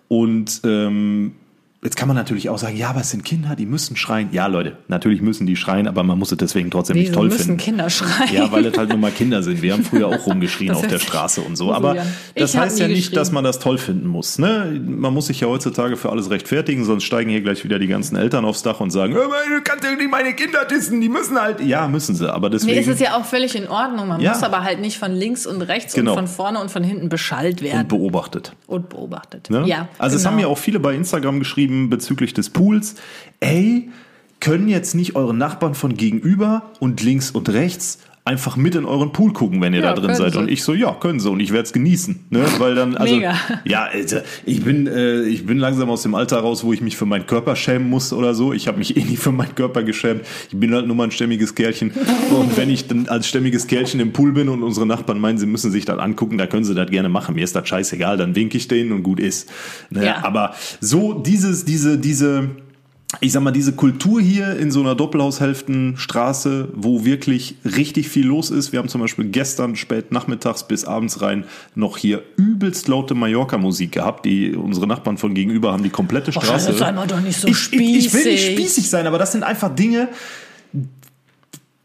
Und 0.09 0.61
ähm, 0.63 1.33
jetzt 1.83 1.95
kann 1.95 2.07
man 2.07 2.15
natürlich 2.17 2.49
auch 2.49 2.57
sagen, 2.57 2.75
ja, 2.77 2.89
aber 2.89 3.01
es 3.01 3.09
sind 3.11 3.23
Kinder, 3.25 3.55
die 3.55 3.65
müssen 3.65 3.95
schreien. 3.95 4.29
Ja, 4.31 4.47
Leute, 4.47 4.77
natürlich 4.87 5.21
müssen 5.21 5.45
die 5.45 5.55
schreien, 5.55 5.87
aber 5.87 6.03
man 6.03 6.17
muss 6.17 6.31
es 6.31 6.37
deswegen 6.37 6.71
trotzdem 6.71 6.95
nicht 6.97 7.09
Wieso 7.09 7.19
toll 7.19 7.27
müssen 7.29 7.43
finden. 7.45 7.57
Kinder 7.57 7.89
schreien? 7.89 8.33
Ja, 8.33 8.51
weil 8.51 8.65
es 8.65 8.77
halt 8.77 8.89
nun 8.89 8.99
mal 8.99 9.11
Kinder 9.11 9.43
sind. 9.43 9.61
Wir 9.61 9.73
haben 9.73 9.83
früher 9.83 10.07
auch 10.07 10.25
rumgeschrien 10.25 10.71
auf 10.71 10.87
der 10.87 10.99
Straße 10.99 11.41
und 11.41 11.55
so. 11.55 11.73
Aber 11.73 11.95
das 12.35 12.55
heißt 12.57 12.79
ja 12.79 12.87
nicht, 12.87 13.15
dass 13.15 13.31
man 13.31 13.43
das 13.43 13.59
toll 13.59 13.77
finden 13.77 14.07
muss. 14.07 14.39
Ne? 14.39 14.81
Man 14.85 15.13
muss 15.13 15.27
sich 15.27 15.39
ja 15.41 15.47
heutzutage 15.47 15.97
für 15.97 16.09
alles 16.09 16.29
rechtfertigen, 16.29 16.85
sonst 16.85 17.03
steigen 17.03 17.29
hier 17.29 17.41
gleich 17.41 17.63
wieder 17.63 17.79
die 17.79 17.87
ganzen 17.87 18.15
Eltern 18.15 18.45
aufs 18.45 18.63
Dach 18.63 18.79
und 18.79 18.91
sagen, 18.91 19.13
"Hör 19.13 19.27
mal, 19.27 19.41
du 19.49 19.61
kannst 19.63 19.83
ja 19.83 19.95
nicht 19.95 20.09
meine 20.09 20.33
Kinder 20.33 20.65
dissen, 20.65 21.01
die 21.01 21.09
müssen 21.09 21.39
halt. 21.39 21.61
Ja, 21.61 21.87
müssen 21.87 22.15
sie. 22.15 22.31
Aber 22.33 22.49
deswegen. 22.49 22.73
Nee, 22.75 22.81
es 22.81 22.87
ist 22.87 23.01
ja 23.01 23.15
auch 23.17 23.25
völlig 23.25 23.55
in 23.55 23.67
Ordnung. 23.67 24.07
Man 24.07 24.21
Ja. 24.21 24.31
muss 24.33 24.43
aber 24.43 24.63
halt 24.63 24.79
nicht 24.79 24.97
von 24.97 25.11
links 25.11 25.45
und 25.45 25.61
rechts 25.61 25.93
Genau. 25.93 26.11
und 26.11 26.17
von 26.17 26.27
vorne 26.27 26.59
und 26.59 26.71
von 26.71 26.83
hinten 26.83 27.09
beschallt 27.09 27.61
werden 27.61 27.81
und 27.81 27.87
beobachtet. 27.89 28.53
und, 28.67 28.89
beobachtet. 28.89 29.49
Ne? 29.49 29.63
Ja, 29.65 29.87
also 29.97 30.15
es 30.15 30.23
genau. 30.23 30.31
haben 30.31 30.39
ja 30.39 30.47
auch 30.47 30.57
viele 30.57 30.79
bei 30.79 30.93
Instagram 30.95 31.39
geschrieben 31.39 31.72
bezüglich 31.89 32.33
des 32.33 32.49
Pools. 32.49 32.95
Ey, 33.39 33.89
können 34.39 34.67
jetzt 34.67 34.93
nicht 34.93 35.15
eure 35.15 35.33
Nachbarn 35.33 35.73
von 35.75 35.95
gegenüber 35.95 36.71
und 36.79 37.01
links 37.01 37.31
und 37.31 37.49
rechts 37.49 37.99
einfach 38.25 38.55
mit 38.55 38.73
in 38.75 38.85
euren 38.85 39.11
Pool 39.11 39.33
gucken, 39.33 39.59
wenn 39.61 39.73
ihr 39.73 39.81
Ja, 39.81 39.93
da 39.93 39.99
drin 40.01 40.15
seid. 40.15 40.31
sie. 40.33 40.39
Und 40.39 40.49
ich 40.49 40.63
so, 40.63 40.73
ja, 40.73 40.93
können 40.93 41.19
sie. 41.19 41.29
Und 41.29 41.41
ich 41.41 41.51
werde 41.51 41.63
es 41.65 41.73
genießen. 41.73 42.21
Ne? 42.29 42.45
Weil 42.57 42.73
dann, 42.73 42.95
also, 42.95 43.13
Mega. 43.15 43.35
ja, 43.65 43.83
Alter, 43.83 44.23
ich 44.45 44.63
bin, 44.63 44.87
äh, 44.87 45.23
ich 45.23 45.45
bin 45.45 45.57
langsam 45.57 45.89
aus 45.89 46.03
dem 46.03 46.15
Alter 46.15 46.37
raus, 46.39 46.63
wo 46.63 46.71
ich 46.71 46.79
mich 46.81 46.95
für 46.95 47.05
meinen 47.05 47.27
Körper 47.27 47.55
schämen 47.57 47.89
muss 47.89 48.13
oder 48.13 48.33
so. 48.33 48.53
Ich 48.53 48.67
habe 48.69 48.77
mich 48.77 48.95
eh 48.95 49.03
nie 49.03 49.17
für 49.17 49.33
meinen 49.33 49.55
Körper 49.55 49.83
geschämt. 49.83 50.21
Ich 50.49 50.57
bin 50.57 50.73
halt 50.73 50.87
nur 50.87 50.95
mal 50.95 51.03
ein 51.05 51.11
stämmiges 51.11 51.53
Kerlchen. 51.53 51.91
Und 52.31 52.55
wenn 52.55 52.69
ich 52.69 52.87
dann 52.87 53.09
als 53.09 53.27
stämmiges 53.27 53.67
Kerlchen 53.67 53.99
im 53.99 54.13
Pool 54.13 54.31
bin 54.31 54.47
und 54.47 54.63
unsere 54.63 54.85
Nachbarn 54.85 55.19
meinen, 55.19 55.37
sie 55.37 55.45
müssen 55.45 55.71
sich 55.71 55.83
das 55.83 55.99
angucken, 55.99 56.37
da 56.37 56.47
können 56.47 56.63
sie 56.63 56.75
das 56.75 56.89
gerne 56.89 57.09
machen. 57.09 57.35
Mir 57.35 57.43
ist 57.43 57.55
das 57.57 57.67
scheißegal, 57.67 58.15
dann 58.15 58.35
winke 58.35 58.55
ich 58.57 58.69
denen 58.69 58.93
und 58.93 59.03
gut 59.03 59.19
ist. 59.19 59.49
Ne? 59.89 60.05
Ja. 60.05 60.23
Aber 60.23 60.53
so 60.79 61.13
dieses, 61.13 61.65
diese, 61.65 61.97
diese, 61.97 62.51
ich 63.21 63.31
sag 63.31 63.43
mal, 63.43 63.51
diese 63.51 63.73
Kultur 63.73 64.21
hier 64.21 64.57
in 64.57 64.71
so 64.71 64.79
einer 64.81 64.95
Doppelhaushälftenstraße, 64.95 66.69
wo 66.73 67.05
wirklich 67.05 67.55
richtig 67.63 68.09
viel 68.09 68.25
los 68.25 68.49
ist. 68.49 68.71
Wir 68.71 68.79
haben 68.79 68.89
zum 68.89 69.01
Beispiel 69.01 69.25
gestern 69.25 69.75
spät 69.75 70.11
nachmittags 70.11 70.67
bis 70.67 70.85
abends 70.85 71.21
rein 71.21 71.45
noch 71.75 71.97
hier 71.97 72.23
übelst 72.37 72.87
laute 72.87 73.13
Mallorca-Musik 73.13 73.91
gehabt. 73.91 74.25
Die, 74.25 74.55
unsere 74.55 74.87
Nachbarn 74.87 75.17
von 75.17 75.33
gegenüber 75.33 75.71
haben 75.71 75.83
die 75.83 75.89
komplette 75.89 76.31
Straße. 76.31 76.69
jetzt 76.71 76.79
sei 76.79 76.91
mal 76.91 77.07
doch 77.07 77.21
nicht 77.21 77.39
so 77.39 77.47
ich, 77.47 77.71
ich, 77.71 77.79
ich 78.07 78.13
will 78.13 78.23
nicht 78.25 78.39
spießig. 78.41 78.51
spießig 78.53 78.89
sein, 78.89 79.07
aber 79.07 79.17
das 79.17 79.31
sind 79.31 79.43
einfach 79.43 79.73
Dinge, 79.73 80.09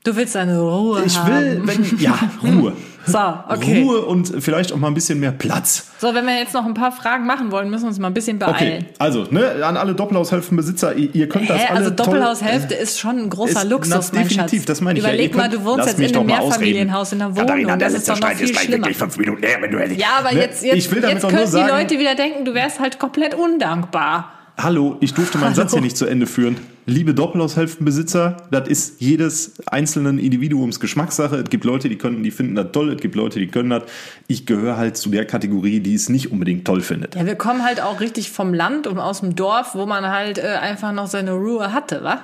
Du 0.04 0.16
willst 0.16 0.36
deine 0.36 0.58
Ruhe 0.60 1.02
ich 1.04 1.18
haben. 1.18 1.34
will, 1.34 1.62
wenn, 1.66 1.98
ja, 1.98 2.18
Ruhe. 2.42 2.72
So, 3.12 3.54
okay. 3.54 3.82
Ruhe 3.82 4.00
und 4.02 4.32
vielleicht 4.42 4.72
auch 4.72 4.76
mal 4.76 4.88
ein 4.88 4.94
bisschen 4.94 5.18
mehr 5.20 5.32
Platz. 5.32 5.86
So, 5.98 6.14
wenn 6.14 6.26
wir 6.26 6.38
jetzt 6.38 6.54
noch 6.54 6.64
ein 6.64 6.74
paar 6.74 6.92
Fragen 6.92 7.26
machen 7.26 7.50
wollen, 7.50 7.70
müssen 7.70 7.84
wir 7.84 7.88
uns 7.88 7.98
mal 7.98 8.08
ein 8.08 8.14
bisschen 8.14 8.38
beeilen. 8.38 8.84
Okay, 8.84 8.86
also 8.98 9.26
ne, 9.30 9.64
an 9.64 9.76
alle 9.76 9.94
Doppelhaushälftenbesitzer, 9.94 10.94
ihr, 10.94 11.14
ihr 11.14 11.28
könnt 11.28 11.48
das 11.50 11.58
Hä, 11.62 11.66
alle 11.70 11.78
also 11.78 11.90
toll- 11.90 12.06
Doppelhaushälfte 12.06 12.74
ist 12.74 12.98
schon 13.00 13.18
ein 13.18 13.30
großer 13.30 13.62
Ist- 13.62 13.70
Luxus, 13.70 13.90
na, 14.12 14.18
mein 14.20 14.28
definitiv, 14.28 14.60
Schatz. 14.60 14.66
das 14.66 14.80
meine 14.80 14.98
ich 14.98 15.04
ja. 15.04 15.10
Überleg 15.10 15.34
mal, 15.36 15.42
könnt- 15.48 15.54
du 15.54 15.64
wohnst 15.64 15.86
jetzt 15.86 15.98
in 16.00 16.16
einem 16.16 16.26
mal. 16.26 16.40
Mehrfamilienhaus 16.40 17.12
in 17.12 17.20
einer 17.22 17.30
Wohnung 17.34 17.46
Katharina, 17.46 17.76
der 17.76 17.88
das 17.88 17.98
ist 17.98 18.06
letzte 18.08 18.10
doch 18.12 18.16
noch 18.20 18.26
Streit 18.28 18.36
viel 18.38 18.44
ist 18.46 18.52
gleich 18.52 18.64
schlimmer. 18.64 18.78
wirklich 18.84 18.96
fünf 18.98 19.16
Minuten 19.18 19.42
her, 19.42 19.56
wenn 19.60 19.70
du 19.70 19.94
Ja, 19.94 20.06
aber 20.18 20.32
Ne? 20.32 20.40
jetzt, 20.40 20.62
jetzt, 20.64 20.76
ich 20.76 20.90
will 20.90 21.00
damit 21.00 21.14
jetzt 21.14 21.24
doch 21.24 21.30
nur 21.30 21.38
könnten 21.40 21.52
sagen, 21.52 21.66
die 21.66 21.72
Leute 21.94 21.98
wieder 21.98 22.14
denken, 22.14 22.44
du 22.44 22.54
wärst 22.54 22.80
halt 22.80 22.98
komplett 22.98 23.34
undankbar. 23.34 24.32
Hallo, 24.60 24.96
ich 25.00 25.14
durfte 25.14 25.38
meinen 25.38 25.46
Hallo. 25.54 25.62
Satz 25.62 25.72
hier 25.72 25.80
nicht 25.80 25.96
zu 25.96 26.06
Ende 26.06 26.26
führen. 26.26 26.56
Liebe 26.88 27.12
Doppelhaushälftenbesitzer, 27.12 28.38
das 28.50 28.66
ist 28.66 29.00
jedes 29.02 29.52
einzelnen 29.66 30.18
Individuums 30.18 30.80
Geschmackssache. 30.80 31.36
Es 31.36 31.50
gibt 31.50 31.64
Leute, 31.64 31.90
die 31.90 31.96
können, 31.98 32.22
die 32.22 32.30
finden 32.30 32.54
das 32.54 32.68
toll, 32.72 32.90
es 32.90 33.00
gibt 33.02 33.14
Leute, 33.14 33.38
die 33.38 33.48
können 33.48 33.68
das. 33.68 33.82
Ich 34.26 34.46
gehöre 34.46 34.78
halt 34.78 34.96
zu 34.96 35.10
der 35.10 35.26
Kategorie, 35.26 35.80
die 35.80 35.92
es 35.94 36.08
nicht 36.08 36.32
unbedingt 36.32 36.66
toll 36.66 36.80
findet. 36.80 37.14
Ja, 37.14 37.26
wir 37.26 37.34
kommen 37.34 37.62
halt 37.62 37.82
auch 37.82 38.00
richtig 38.00 38.30
vom 38.30 38.54
Land 38.54 38.86
und 38.86 38.98
aus 38.98 39.20
dem 39.20 39.36
Dorf, 39.36 39.74
wo 39.74 39.84
man 39.84 40.06
halt 40.06 40.38
äh, 40.38 40.46
einfach 40.62 40.92
noch 40.92 41.08
seine 41.08 41.32
Ruhe 41.32 41.74
hatte, 41.74 42.02
wa? 42.02 42.22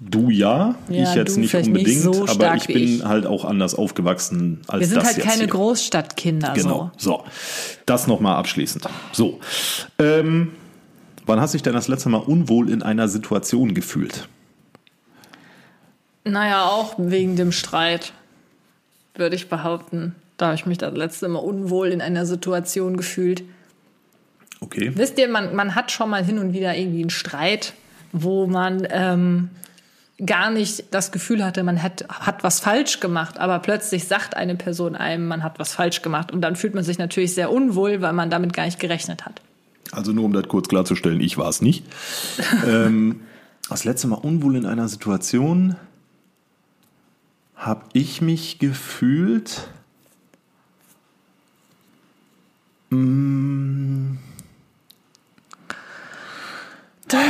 Du 0.00 0.30
ja, 0.30 0.76
Ja, 0.88 1.02
ich 1.10 1.14
jetzt 1.14 1.36
nicht 1.36 1.50
vielleicht 1.50 1.68
nicht 1.68 1.98
unbedingt, 1.98 2.14
so 2.14 2.26
aber 2.26 2.54
ich 2.54 2.68
bin 2.68 2.78
ich. 2.78 3.04
halt 3.04 3.26
auch 3.26 3.44
anders 3.44 3.74
aufgewachsen 3.74 4.60
als 4.66 4.80
Wir 4.80 4.86
sind 4.86 4.96
das 4.96 5.04
halt 5.16 5.20
keine 5.20 5.38
hier. 5.40 5.48
Großstadtkinder. 5.48 6.54
Genau. 6.54 6.90
So, 6.96 7.22
das 7.84 8.06
nochmal 8.06 8.36
abschließend. 8.36 8.88
So, 9.12 9.40
ähm, 9.98 10.52
wann 11.30 11.40
hast 11.40 11.54
du 11.54 11.56
dich 11.56 11.62
denn 11.62 11.74
das 11.74 11.88
letzte 11.88 12.08
Mal 12.08 12.18
unwohl 12.18 12.68
in 12.68 12.82
einer 12.82 13.08
Situation 13.08 13.72
gefühlt? 13.72 14.28
Naja, 16.24 16.64
auch 16.64 16.94
wegen 16.98 17.36
dem 17.36 17.52
Streit, 17.52 18.12
würde 19.14 19.36
ich 19.36 19.48
behaupten. 19.48 20.16
Da 20.36 20.46
habe 20.46 20.56
ich 20.56 20.66
mich 20.66 20.78
das 20.78 20.94
letzte 20.94 21.28
Mal 21.28 21.38
unwohl 21.38 21.88
in 21.88 22.00
einer 22.02 22.26
Situation 22.26 22.96
gefühlt. 22.96 23.44
Okay. 24.60 24.90
Wisst 24.94 25.18
ihr, 25.18 25.28
man, 25.28 25.54
man 25.54 25.74
hat 25.74 25.92
schon 25.92 26.10
mal 26.10 26.24
hin 26.24 26.38
und 26.38 26.52
wieder 26.52 26.76
irgendwie 26.76 27.00
einen 27.00 27.10
Streit, 27.10 27.74
wo 28.12 28.46
man 28.46 28.86
ähm, 28.90 29.50
gar 30.24 30.50
nicht 30.50 30.92
das 30.92 31.12
Gefühl 31.12 31.44
hatte, 31.44 31.62
man 31.62 31.82
hat, 31.82 32.06
hat 32.08 32.42
was 32.42 32.58
falsch 32.60 33.00
gemacht, 33.00 33.38
aber 33.38 33.60
plötzlich 33.60 34.06
sagt 34.08 34.36
eine 34.36 34.56
Person 34.56 34.96
einem, 34.96 35.28
man 35.28 35.44
hat 35.44 35.58
was 35.60 35.74
falsch 35.74 36.02
gemacht. 36.02 36.32
Und 36.32 36.40
dann 36.40 36.56
fühlt 36.56 36.74
man 36.74 36.82
sich 36.82 36.98
natürlich 36.98 37.34
sehr 37.34 37.52
unwohl, 37.52 38.02
weil 38.02 38.12
man 38.12 38.30
damit 38.30 38.52
gar 38.52 38.64
nicht 38.64 38.80
gerechnet 38.80 39.24
hat. 39.24 39.40
Also 39.92 40.12
nur 40.12 40.24
um 40.24 40.32
das 40.32 40.46
kurz 40.48 40.68
klarzustellen, 40.68 41.20
ich 41.20 41.36
war 41.38 41.48
es 41.48 41.62
nicht. 41.62 41.84
ähm, 42.66 43.20
das 43.68 43.84
letzte 43.84 44.08
Mal 44.08 44.16
unwohl 44.16 44.56
in 44.56 44.66
einer 44.66 44.88
Situation 44.88 45.76
habe 47.54 47.84
ich 47.92 48.22
mich 48.22 48.58
gefühlt. 48.58 49.68
Mm, 52.90 54.16
Dum, 57.10 57.20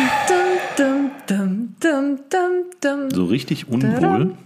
dum, 0.76 1.74
dum, 2.80 3.10
So 3.10 3.24
richtig 3.24 3.68
unwohl. 3.68 4.36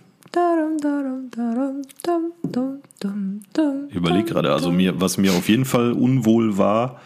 Ich 3.89 3.97
überlege 3.97 4.25
gerade, 4.25 4.53
also 4.53 4.71
mir, 4.71 5.01
was 5.01 5.19
mir 5.19 5.33
auf 5.33 5.49
jeden 5.49 5.65
Fall 5.65 5.93
unwohl 5.93 6.57
war, 6.57 7.01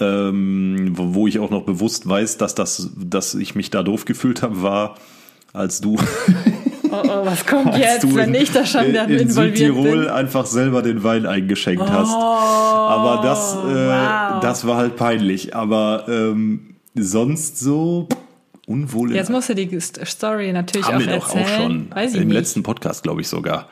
ähm, 0.00 0.92
wo 0.94 1.26
ich 1.26 1.38
auch 1.38 1.50
noch 1.50 1.62
bewusst 1.62 2.08
weiß, 2.08 2.36
dass 2.38 2.54
das, 2.54 2.90
dass 2.96 3.34
ich 3.34 3.54
mich 3.54 3.70
da 3.70 3.82
doof 3.82 4.04
gefühlt 4.04 4.42
habe, 4.42 4.62
war, 4.62 4.94
als 5.52 5.80
du, 5.80 5.96
Oh, 6.90 7.02
oh, 7.04 7.26
was 7.26 7.44
kommt 7.44 7.76
jetzt, 7.76 8.02
du 8.04 8.14
wenn 8.14 8.32
in, 8.34 8.42
ich 8.42 8.50
da 8.50 8.64
schon 8.64 8.86
wieder 8.88 9.04
in 9.04 9.18
involviert 9.18 9.56
Südtirol 9.74 9.98
bin? 10.04 10.08
einfach 10.08 10.46
selber 10.46 10.80
den 10.80 11.04
Wein 11.04 11.26
eingeschenkt 11.26 11.84
hast. 11.90 12.14
Oh, 12.14 12.16
Aber 12.18 13.20
das, 13.22 13.56
äh, 13.56 13.58
wow. 13.66 14.40
das 14.40 14.66
war 14.66 14.78
halt 14.78 14.96
peinlich. 14.96 15.54
Aber 15.54 16.06
ähm, 16.08 16.76
sonst 16.94 17.58
so 17.60 18.08
unwohl. 18.66 19.10
in- 19.10 19.16
Jetzt 19.16 19.28
musst 19.28 19.50
du 19.50 19.54
die 19.54 19.78
Story 19.80 20.50
natürlich 20.50 20.86
auch 20.86 20.92
erzählen. 20.94 21.20
auch 21.20 21.28
schon 21.58 21.90
Weiß 21.94 22.14
ich 22.14 22.22
im 22.22 22.28
nicht. 22.28 22.36
letzten 22.38 22.62
Podcast, 22.62 23.02
glaube 23.02 23.20
ich 23.20 23.28
sogar. 23.28 23.68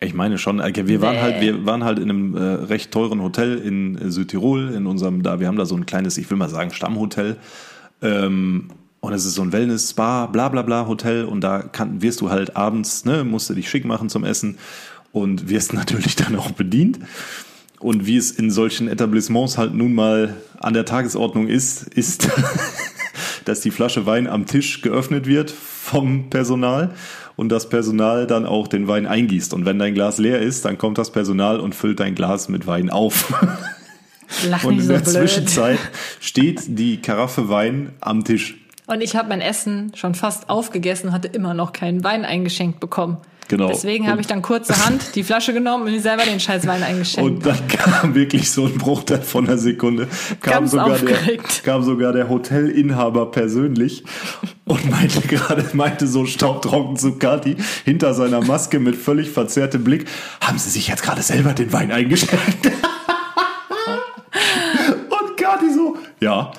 Ich 0.00 0.14
meine 0.14 0.38
schon, 0.38 0.60
okay, 0.60 0.86
wir 0.86 1.00
waren 1.00 1.14
Nee. 1.16 1.20
halt, 1.20 1.40
wir 1.40 1.66
waren 1.66 1.82
halt 1.82 1.98
in 1.98 2.08
einem 2.10 2.36
äh, 2.36 2.40
recht 2.40 2.92
teuren 2.92 3.20
Hotel 3.20 3.58
in 3.58 3.98
äh, 3.98 4.10
Südtirol, 4.10 4.68
in 4.72 4.86
unserem, 4.86 5.22
da, 5.22 5.40
wir 5.40 5.48
haben 5.48 5.56
da 5.56 5.66
so 5.66 5.74
ein 5.76 5.86
kleines, 5.86 6.18
ich 6.18 6.30
will 6.30 6.36
mal 6.36 6.48
sagen, 6.48 6.70
Stammhotel. 6.70 7.36
Ähm, 8.00 8.68
und 9.00 9.12
es 9.12 9.24
ist 9.24 9.34
so 9.34 9.42
ein 9.42 9.52
Wellness, 9.52 9.90
Spa, 9.90 10.26
bla 10.26 10.48
bla 10.48 10.62
bla 10.62 10.86
Hotel 10.86 11.24
und 11.24 11.40
da 11.42 11.62
kann, 11.62 12.00
wirst 12.02 12.20
du 12.20 12.30
halt 12.30 12.56
abends, 12.56 13.04
ne, 13.04 13.24
musst 13.24 13.50
du 13.50 13.54
dich 13.54 13.68
schick 13.68 13.84
machen 13.84 14.08
zum 14.08 14.24
Essen 14.24 14.58
und 15.12 15.48
wirst 15.48 15.72
natürlich 15.74 16.14
dann 16.16 16.36
auch 16.36 16.52
bedient. 16.52 17.00
Und 17.80 18.06
wie 18.06 18.16
es 18.16 18.30
in 18.32 18.50
solchen 18.50 18.88
Etablissements 18.88 19.56
halt 19.58 19.72
nun 19.74 19.94
mal 19.94 20.34
an 20.60 20.74
der 20.74 20.84
Tagesordnung 20.84 21.46
ist, 21.48 21.82
ist, 21.94 22.28
dass 23.48 23.60
die 23.60 23.70
Flasche 23.70 24.06
Wein 24.06 24.26
am 24.26 24.46
Tisch 24.46 24.82
geöffnet 24.82 25.26
wird 25.26 25.50
vom 25.50 26.30
Personal 26.30 26.90
und 27.36 27.48
das 27.48 27.68
Personal 27.68 28.26
dann 28.26 28.46
auch 28.46 28.68
den 28.68 28.88
Wein 28.88 29.06
eingießt. 29.06 29.54
Und 29.54 29.64
wenn 29.64 29.78
dein 29.78 29.94
Glas 29.94 30.18
leer 30.18 30.40
ist, 30.40 30.64
dann 30.64 30.76
kommt 30.76 30.98
das 30.98 31.10
Personal 31.10 31.60
und 31.60 31.74
füllt 31.74 32.00
dein 32.00 32.14
Glas 32.14 32.48
mit 32.48 32.66
Wein 32.66 32.90
auf. 32.90 33.32
Lach 34.48 34.64
Und 34.64 34.74
in 34.74 34.82
so 34.82 34.92
der 34.92 35.00
blöd. 35.00 35.14
Zwischenzeit 35.14 35.78
steht 36.20 36.60
die 36.66 37.00
Karaffe 37.00 37.48
Wein 37.48 37.92
am 38.00 38.24
Tisch. 38.24 38.56
Und 38.86 39.00
ich 39.00 39.16
habe 39.16 39.28
mein 39.28 39.40
Essen 39.40 39.92
schon 39.94 40.14
fast 40.14 40.50
aufgegessen, 40.50 41.12
hatte 41.12 41.28
immer 41.28 41.54
noch 41.54 41.72
keinen 41.72 42.04
Wein 42.04 42.24
eingeschenkt 42.24 42.80
bekommen. 42.80 43.18
Genau. 43.48 43.68
Deswegen 43.68 44.08
habe 44.08 44.20
ich 44.20 44.26
dann 44.26 44.42
kurzerhand 44.42 45.14
die 45.14 45.24
Flasche 45.24 45.54
genommen 45.54 45.84
und 45.86 45.92
mir 45.92 46.00
selber 46.00 46.24
den 46.24 46.38
scheiß 46.38 46.66
Wein 46.66 46.82
eingeschenkt. 46.82 47.30
Und 47.30 47.46
dann 47.46 47.66
kam 47.66 48.14
wirklich 48.14 48.50
so 48.50 48.66
ein 48.66 48.76
Bruchteil 48.76 49.22
von 49.22 49.46
einer 49.46 49.56
Sekunde, 49.56 50.06
kam 50.42 50.52
Ganz 50.52 50.72
sogar, 50.72 50.98
der, 50.98 51.38
kam 51.64 51.82
sogar 51.82 52.12
der 52.12 52.28
Hotelinhaber 52.28 53.30
persönlich 53.30 54.04
und 54.66 54.90
meinte 54.90 55.22
gerade, 55.22 55.64
meinte 55.72 56.06
so 56.06 56.26
staubtrocken 56.26 56.96
zu 56.96 57.16
Kati 57.18 57.56
hinter 57.84 58.12
seiner 58.12 58.44
Maske 58.44 58.78
mit 58.80 58.96
völlig 58.96 59.30
verzerrtem 59.30 59.82
Blick, 59.82 60.06
haben 60.42 60.58
Sie 60.58 60.68
sich 60.68 60.88
jetzt 60.88 61.02
gerade 61.02 61.22
selber 61.22 61.54
den 61.54 61.72
Wein 61.72 61.90
eingeschenkt? 61.90 62.66
Und 65.08 65.36
Kati 65.38 65.72
so, 65.72 65.96
ja. 66.20 66.52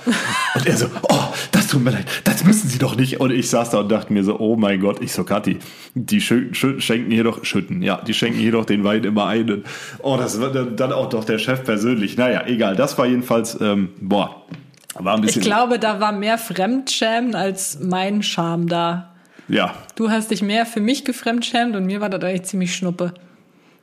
Und 0.56 0.66
er 0.66 0.78
so, 0.78 0.88
oh, 1.10 1.24
das 1.52 1.68
tut 1.68 1.84
mir 1.84 1.92
leid, 1.92 2.06
das 2.24 2.44
müssen 2.44 2.70
Sie 2.70 2.80
doch 2.80 2.96
nicht. 2.96 3.20
Und 3.20 3.32
ich 3.32 3.50
saß 3.50 3.72
da 3.72 3.80
und 3.80 3.92
dachte 3.92 4.14
mir 4.14 4.24
so, 4.24 4.40
oh 4.40 4.56
mein 4.56 4.80
Gott, 4.80 5.02
ich 5.02 5.12
so, 5.12 5.24
Kathi, 5.24 5.60
die 5.94 6.22
schenken 6.22 7.12
hier 7.12 7.24
doch, 7.24 7.44
schütten, 7.46 7.82
ja, 7.82 8.02
die 8.02 8.14
schenken 8.14 8.40
hier 8.40 8.52
doch 8.54 8.66
den 8.66 8.84
Wein 8.84 9.04
immer 9.04 9.28
ein. 9.28 9.50
Und, 9.50 9.66
oh, 10.00 10.18
das 10.18 10.40
war 10.40 10.50
dann 10.50 10.94
auch 10.94 11.10
doch 11.10 11.26
der 11.26 11.38
Chef 11.38 11.64
persönlich. 11.64 12.18
Naja, 12.18 12.46
egal, 12.48 12.76
das 12.76 12.98
war 12.98 13.06
jedenfalls, 13.06 13.60
ähm, 13.62 13.90
boah, 14.00 14.44
war 14.96 15.16
ein 15.16 15.20
ich 15.20 15.28
bisschen, 15.28 15.42
glaube, 15.44 15.80
da 15.80 16.00
war 16.00 16.12
mehr 16.12 16.38
Fremdschämen 16.38 17.36
als 17.36 17.80
mein 17.82 18.24
Scham 18.24 18.68
da. 18.68 19.14
ja, 19.48 19.74
Du 19.96 20.10
hast 20.10 20.32
dich 20.32 20.42
mehr 20.42 20.66
für 20.66 20.82
mich 20.82 21.06
gefremdschämt 21.06 21.76
und 21.76 21.86
mir 21.86 22.02
war 22.02 22.10
das 22.10 22.24
eigentlich 22.24 22.44
ziemlich 22.44 22.76
schnuppe. 22.76 23.14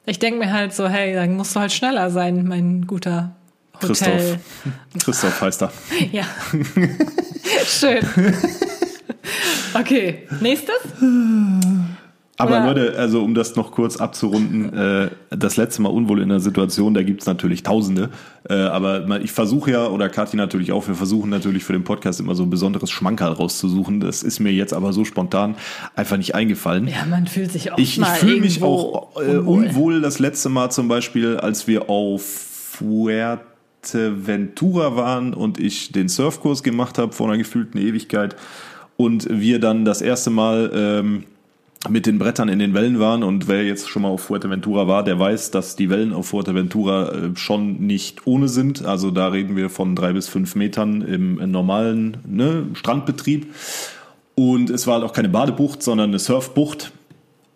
Ich 0.07 0.19
denke 0.19 0.39
mir 0.39 0.53
halt 0.53 0.73
so, 0.73 0.89
hey, 0.89 1.15
dann 1.15 1.37
musst 1.37 1.57
du 1.57 1.61
halt 1.61 1.73
schneller 1.73 2.11
sein, 2.11 2.47
mein 2.47 2.87
guter 2.87 3.35
Hotel. 3.83 4.39
Christoph. 4.93 5.05
Christoph 5.05 5.41
heißt 5.41 5.63
er. 5.63 5.73
Ja. 6.13 6.25
Schön. 7.67 8.01
Okay, 9.75 10.27
nächstes? 10.41 10.77
Aber 12.39 12.51
Oder- 12.51 12.67
Leute, 12.67 12.99
also 12.99 13.23
um 13.23 13.35
das 13.35 13.57
noch 13.57 13.73
kurz 13.73 13.97
abzurunden, 13.97 14.73
äh, 14.75 15.09
das 15.31 15.57
letzte 15.57 15.81
Mal 15.81 15.89
unwohl 15.89 16.21
in 16.21 16.29
der 16.29 16.41
Situation, 16.41 16.93
da 16.93 17.03
gibt's 17.03 17.25
natürlich 17.27 17.63
Tausende. 17.63 18.11
Äh, 18.49 18.55
aber 18.55 19.21
ich 19.23 19.33
versuche 19.33 19.71
ja, 19.71 19.87
oder 19.87 20.11
Kathi 20.11 20.37
natürlich 20.37 20.71
auch, 20.73 20.87
wir 20.87 20.95
versuchen 20.95 21.31
natürlich 21.31 21.65
für 21.65 21.73
den 21.73 21.85
Podcast 21.85 22.21
immer 22.21 22.35
so 22.35 22.43
ein 22.43 22.51
besonderes 22.51 22.91
Schmankerl 22.91 23.33
rauszusuchen. 23.33 24.01
Das 24.01 24.23
ist 24.23 24.39
mir 24.39 24.53
jetzt 24.53 24.75
aber 24.75 24.93
so 24.93 25.05
spontan 25.07 25.55
einfach 25.95 26.19
nicht 26.19 26.35
eingefallen. 26.35 26.89
Ja, 26.89 27.07
man 27.09 27.27
fühlt 27.27 27.53
sich 27.53 27.73
auch 27.73 27.79
Ich, 27.79 27.99
ich 27.99 28.07
fühle 28.07 28.41
mich 28.41 28.63
auch 28.63 29.17
äh, 29.21 29.37
unwohl 29.39 30.03
das 30.03 30.19
letzte 30.19 30.51
Mal 30.51 30.71
zum 30.71 30.89
Beispiel, 30.89 31.39
als 31.39 31.67
wir 31.67 31.89
auf 31.89 32.23
Fuerteventura 33.87 34.97
waren 34.97 35.35
und 35.35 35.61
ich 35.61 35.93
den 35.93 36.09
Surfkurs 36.09 36.63
gemacht 36.63 36.99
habe 36.99 37.13
vor 37.13 37.29
einer 37.29 37.39
gefühlten 37.39 37.79
Ewigkeit 37.81 38.37
und 38.97 39.29
wir 39.31 39.61
dann 39.61 39.85
das 39.85 40.03
erste 40.03 40.31
Mal 40.31 40.71
ähm, 40.75 41.25
mit 41.89 42.07
den 42.07 42.19
Brettern 42.19 42.49
in 42.49 42.59
den 42.59 42.75
Wellen 42.75 42.99
waren 42.99 43.23
und 43.23 43.47
wer 43.47 43.65
jetzt 43.65 43.89
schon 43.89 44.03
mal 44.03 44.09
auf 44.09 44.23
Fuerteventura 44.23 44.89
war, 44.89 45.05
der 45.05 45.19
weiß, 45.21 45.53
dass 45.53 45.77
die 45.77 45.89
Wellen 45.89 46.13
auf 46.13 46.29
Fuerteventura 46.29 47.13
äh, 47.13 47.37
schon 47.37 47.87
nicht 47.87 48.27
ohne 48.27 48.49
sind. 48.49 48.85
Also 48.85 49.11
da 49.13 49.29
reden 49.29 49.55
wir 49.55 49.71
von 49.71 49.95
drei 49.95 50.13
bis 50.13 50.29
fünf 50.29 50.57
Metern 50.57 51.03
im, 51.03 51.39
im 51.39 51.51
normalen 51.51 52.17
ne, 52.27 52.67
Strandbetrieb. 52.73 53.55
Und 54.35 54.69
es 54.69 54.87
war 54.87 54.95
halt 54.95 55.05
auch 55.05 55.13
keine 55.13 55.29
Badebucht, 55.29 55.83
sondern 55.83 56.11
eine 56.11 56.19
Surfbucht. 56.19 56.93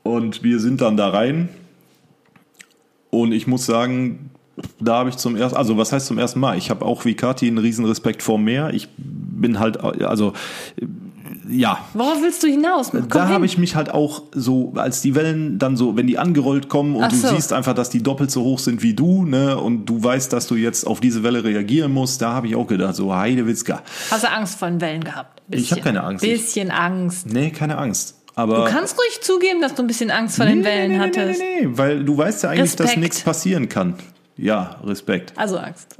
Und 0.02 0.42
wir 0.44 0.60
sind 0.60 0.80
dann 0.80 0.96
da 0.96 1.08
rein. 1.08 1.48
Und 3.10 3.32
ich 3.32 3.46
muss 3.46 3.66
sagen, 3.66 4.29
da 4.80 4.98
habe 4.98 5.10
ich 5.10 5.16
zum 5.16 5.36
ersten, 5.36 5.56
also 5.56 5.76
was 5.76 5.92
heißt 5.92 6.06
zum 6.06 6.18
ersten 6.18 6.40
Mal? 6.40 6.56
Ich 6.58 6.70
habe 6.70 6.84
auch 6.84 7.04
wie 7.04 7.14
Kati 7.14 7.46
einen 7.46 7.58
riesen 7.58 7.84
Respekt 7.84 8.22
vor 8.22 8.38
Meer. 8.38 8.70
Ich 8.72 8.88
bin 8.96 9.58
halt, 9.58 9.78
also 9.80 10.32
ja, 11.48 11.78
Worauf 11.94 12.22
willst 12.22 12.42
du 12.42 12.46
hinaus? 12.46 12.90
Komm 12.90 13.08
da 13.08 13.28
habe 13.28 13.44
ich 13.44 13.58
mich 13.58 13.74
halt 13.74 13.90
auch 13.90 14.22
so, 14.32 14.72
als 14.76 15.02
die 15.02 15.14
Wellen 15.14 15.58
dann 15.58 15.76
so, 15.76 15.96
wenn 15.96 16.06
die 16.06 16.18
angerollt 16.18 16.68
kommen 16.68 16.94
und 16.96 17.04
Ach 17.04 17.10
du 17.10 17.16
so. 17.16 17.28
siehst 17.28 17.52
einfach, 17.52 17.74
dass 17.74 17.90
die 17.90 18.02
doppelt 18.02 18.30
so 18.30 18.42
hoch 18.42 18.58
sind 18.58 18.82
wie 18.82 18.94
du, 18.94 19.24
ne, 19.24 19.58
und 19.58 19.86
du 19.86 20.02
weißt, 20.02 20.32
dass 20.32 20.46
du 20.46 20.54
jetzt 20.54 20.86
auf 20.86 21.00
diese 21.00 21.22
Welle 21.22 21.42
reagieren 21.42 21.92
musst, 21.92 22.22
da 22.22 22.32
habe 22.32 22.46
ich 22.46 22.56
auch 22.56 22.66
gedacht, 22.66 22.94
so 22.94 23.14
Heidewitzka. 23.14 23.82
Hast 24.10 24.24
du 24.24 24.30
Angst 24.30 24.58
vor 24.58 24.68
den 24.68 24.80
Wellen 24.80 25.02
gehabt? 25.02 25.42
Ich 25.50 25.72
hab 25.72 25.82
keine 25.82 26.04
Angst. 26.04 26.22
Bisschen 26.24 26.70
Angst. 26.70 27.26
Nee, 27.32 27.50
keine 27.50 27.78
Angst. 27.78 28.16
Aber 28.36 28.64
Du 28.64 28.72
kannst 28.72 28.96
ruhig 28.96 29.20
zugeben, 29.20 29.60
dass 29.60 29.74
du 29.74 29.82
ein 29.82 29.86
bisschen 29.88 30.10
Angst 30.10 30.36
vor 30.36 30.46
den 30.46 30.64
Wellen 30.64 30.92
nee, 30.92 30.98
nee, 30.98 31.02
hattest. 31.02 31.40
Nee, 31.40 31.62
nee, 31.62 31.66
nee, 31.66 31.78
weil 31.78 32.04
du 32.04 32.16
weißt 32.16 32.44
ja 32.44 32.50
eigentlich, 32.50 32.76
dass 32.76 32.86
Respekt. 32.86 33.02
nichts 33.02 33.20
passieren 33.22 33.68
kann. 33.68 33.94
Ja, 34.42 34.76
Respekt. 34.84 35.32
Also 35.36 35.58
Angst. 35.58 35.96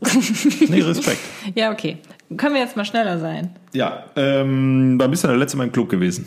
Nee, 0.69 0.81
Respekt. 0.81 1.21
ja, 1.55 1.71
okay. 1.73 1.99
Können 2.37 2.55
wir 2.55 2.61
jetzt 2.63 2.77
mal 2.77 2.85
schneller 2.85 3.19
sein? 3.19 3.51
ja, 3.73 4.05
ähm, 4.17 4.95
wann 4.99 5.11
bist 5.11 5.25
du 5.25 5.29
denn 5.29 5.39
letzte 5.39 5.57
Mal 5.59 5.65
im 5.65 5.73
Club 5.73 5.89
gewesen? 5.89 6.25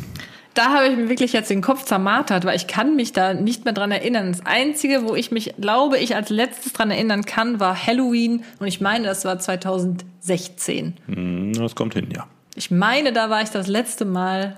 Da 0.53 0.65
habe 0.73 0.87
ich 0.87 0.95
mir 0.95 1.09
wirklich 1.09 1.33
jetzt 1.33 1.49
den 1.49 1.61
Kopf 1.61 1.83
zermartert, 1.85 2.45
weil 2.45 2.55
ich 2.55 2.67
kann 2.67 2.95
mich 2.95 3.11
da 3.13 3.33
nicht 3.33 3.65
mehr 3.65 3.73
dran 3.73 3.89
erinnern. 3.91 4.31
Das 4.31 4.45
Einzige, 4.45 5.03
wo 5.07 5.15
ich 5.15 5.31
mich, 5.31 5.55
glaube 5.59 5.97
ich, 5.97 6.15
als 6.15 6.29
letztes 6.29 6.73
dran 6.73 6.91
erinnern 6.91 7.23
kann, 7.25 7.59
war 7.59 7.75
Halloween. 7.87 8.43
Und 8.59 8.67
ich 8.67 8.79
meine, 8.79 9.05
das 9.05 9.25
war 9.25 9.39
2016. 9.39 10.93
Hm, 11.07 11.53
Das 11.53 11.73
kommt 11.75 11.95
hin, 11.95 12.09
ja. 12.15 12.27
Ich 12.55 12.69
meine, 12.69 13.13
da 13.13 13.31
war 13.31 13.41
ich 13.41 13.49
das 13.49 13.67
letzte 13.67 14.05
Mal 14.05 14.57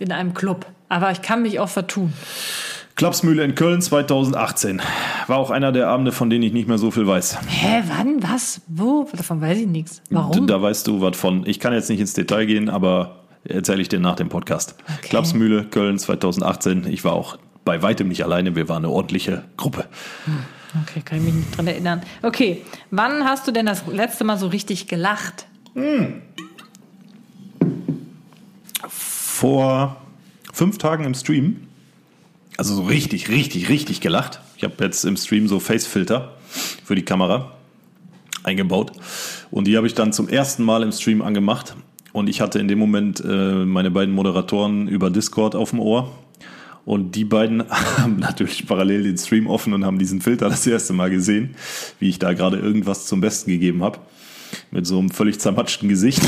in 0.00 0.10
einem 0.10 0.34
Club. 0.34 0.66
Aber 0.88 1.12
ich 1.12 1.22
kann 1.22 1.42
mich 1.42 1.60
auch 1.60 1.68
vertun. 1.68 2.12
Klapsmühle 2.98 3.44
in 3.44 3.54
Köln 3.54 3.80
2018. 3.80 4.82
War 5.28 5.36
auch 5.36 5.52
einer 5.52 5.70
der 5.70 5.86
Abende, 5.86 6.10
von 6.10 6.30
denen 6.30 6.42
ich 6.42 6.52
nicht 6.52 6.66
mehr 6.66 6.78
so 6.78 6.90
viel 6.90 7.06
weiß. 7.06 7.38
Hä, 7.46 7.84
wann? 7.86 8.20
Was? 8.24 8.60
Wo? 8.66 9.08
Davon 9.16 9.40
weiß 9.40 9.56
ich 9.56 9.68
nichts. 9.68 10.02
Warum? 10.10 10.48
Da 10.48 10.60
weißt 10.60 10.84
du 10.88 11.00
was 11.00 11.16
von. 11.16 11.46
Ich 11.46 11.60
kann 11.60 11.72
jetzt 11.72 11.88
nicht 11.90 12.00
ins 12.00 12.14
Detail 12.14 12.46
gehen, 12.46 12.68
aber 12.68 13.20
erzähle 13.44 13.82
ich 13.82 13.88
dir 13.88 14.00
nach 14.00 14.16
dem 14.16 14.28
Podcast. 14.28 14.74
Okay. 14.82 15.10
Klapsmühle, 15.10 15.66
Köln 15.66 15.96
2018. 15.96 16.88
Ich 16.88 17.04
war 17.04 17.12
auch 17.12 17.38
bei 17.64 17.82
weitem 17.82 18.08
nicht 18.08 18.24
alleine. 18.24 18.56
Wir 18.56 18.68
waren 18.68 18.84
eine 18.84 18.92
ordentliche 18.92 19.44
Gruppe. 19.56 19.84
Okay, 20.82 21.00
kann 21.04 21.18
ich 21.18 21.24
mich 21.24 21.34
nicht 21.34 21.56
dran 21.56 21.68
erinnern. 21.68 22.02
Okay, 22.22 22.64
wann 22.90 23.22
hast 23.22 23.46
du 23.46 23.52
denn 23.52 23.66
das 23.66 23.86
letzte 23.86 24.24
Mal 24.24 24.38
so 24.38 24.48
richtig 24.48 24.88
gelacht? 24.88 25.46
Vor 28.88 29.96
fünf 30.52 30.78
Tagen 30.78 31.04
im 31.04 31.14
Stream, 31.14 31.67
also 32.58 32.74
so 32.74 32.82
richtig, 32.82 33.30
richtig, 33.30 33.68
richtig 33.70 34.00
gelacht. 34.00 34.40
Ich 34.56 34.64
habe 34.64 34.74
jetzt 34.84 35.04
im 35.04 35.16
Stream 35.16 35.46
so 35.48 35.60
Facefilter 35.60 36.34
für 36.84 36.96
die 36.96 37.04
Kamera 37.04 37.52
eingebaut. 38.42 38.92
Und 39.50 39.68
die 39.68 39.76
habe 39.76 39.86
ich 39.86 39.94
dann 39.94 40.12
zum 40.12 40.28
ersten 40.28 40.64
Mal 40.64 40.82
im 40.82 40.90
Stream 40.90 41.22
angemacht. 41.22 41.76
Und 42.12 42.28
ich 42.28 42.40
hatte 42.40 42.58
in 42.58 42.66
dem 42.66 42.80
Moment 42.80 43.22
äh, 43.24 43.64
meine 43.64 43.92
beiden 43.92 44.12
Moderatoren 44.12 44.88
über 44.88 45.08
Discord 45.08 45.54
auf 45.54 45.70
dem 45.70 45.78
Ohr. 45.78 46.10
Und 46.84 47.14
die 47.14 47.24
beiden 47.24 47.70
haben 47.98 48.18
natürlich 48.18 48.66
parallel 48.66 49.04
den 49.04 49.18
Stream 49.18 49.46
offen 49.46 49.72
und 49.72 49.84
haben 49.84 50.00
diesen 50.00 50.20
Filter 50.20 50.48
das 50.48 50.66
erste 50.66 50.92
Mal 50.92 51.10
gesehen, 51.10 51.54
wie 52.00 52.08
ich 52.08 52.18
da 52.18 52.32
gerade 52.32 52.58
irgendwas 52.58 53.06
zum 53.06 53.20
Besten 53.20 53.52
gegeben 53.52 53.84
habe. 53.84 54.00
Mit 54.70 54.86
so 54.86 54.98
einem 54.98 55.10
völlig 55.10 55.40
zermatschten 55.40 55.88
Gesicht. 55.88 56.22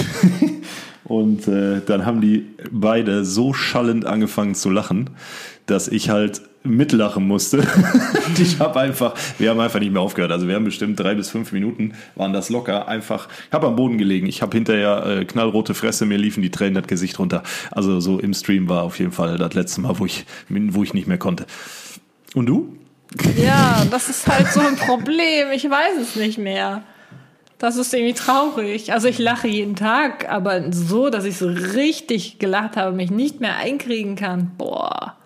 Und 1.05 1.49
äh, 1.49 1.81
dann 1.85 2.07
haben 2.07 2.21
die 2.21 2.47
beide 2.71 3.25
so 3.25 3.53
schallend 3.53 4.05
angefangen 4.07 4.55
zu 4.55 4.71
lachen, 4.71 5.11
dass 5.67 5.89
ich 5.89 6.11
halt 6.11 6.43
mitlachen 6.63 7.27
musste. 7.27 7.67
ich 8.39 8.61
habe 8.61 8.79
einfach, 8.81 9.15
wir 9.39 9.51
haben 9.51 9.61
einfach 9.61 9.81
nicht 9.81 9.93
mehr 9.93 10.03
aufgehört. 10.03 10.31
Also 10.31 10.47
wir 10.47 10.55
haben 10.55 10.65
bestimmt 10.65 11.01
drei 11.01 11.15
bis 11.15 11.31
fünf 11.31 11.53
Minuten, 11.53 11.95
waren 12.17 12.33
das 12.33 12.51
locker. 12.51 12.87
Einfach, 12.87 13.29
ich 13.49 13.53
habe 13.53 13.67
am 13.67 13.77
Boden 13.77 13.99
gelegen. 13.99 14.27
Ich 14.27 14.43
habe 14.43 14.57
hinterher 14.57 15.07
äh, 15.07 15.25
knallrote 15.25 15.75
Fresse, 15.75 16.07
mir 16.07 16.19
liefen 16.19 16.43
die 16.43 16.51
Tränen 16.51 16.75
das 16.75 16.87
Gesicht 16.87 17.19
runter. 17.19 17.43
Also 17.71 18.01
so 18.01 18.19
im 18.19 18.35
Stream 18.35 18.69
war 18.69 18.83
auf 18.83 18.99
jeden 18.99 19.13
Fall 19.13 19.39
das 19.39 19.55
letzte 19.55 19.81
Mal, 19.81 19.99
wo 19.99 20.07
ich, 20.07 20.27
wo 20.49 20.83
ich 20.83 20.93
nicht 20.93 21.09
mehr 21.09 21.19
konnte. 21.19 21.47
Und 22.35 22.47
du? 22.47 22.77
Ja, 23.37 23.85
das 23.91 24.09
ist 24.09 24.27
halt 24.29 24.49
so 24.53 24.61
ein 24.61 24.77
Problem. 24.77 25.51
Ich 25.53 25.65
weiß 25.65 25.99
es 26.01 26.15
nicht 26.15 26.39
mehr. 26.39 26.85
Das 27.61 27.77
ist 27.77 27.93
irgendwie 27.93 28.15
traurig. 28.15 28.91
Also 28.95 29.07
ich 29.07 29.19
lache 29.19 29.47
jeden 29.47 29.77
Tag, 29.77 30.27
aber 30.31 30.73
so, 30.73 31.11
dass 31.11 31.27
ich 31.27 31.37
so 31.37 31.47
richtig 31.47 32.39
gelacht 32.39 32.79
habe, 32.79 32.97
mich 32.97 33.11
nicht 33.11 33.41
mehr 33.41 33.57
einkriegen 33.57 34.17
kann. 34.17 34.53
Boah. 34.57 35.17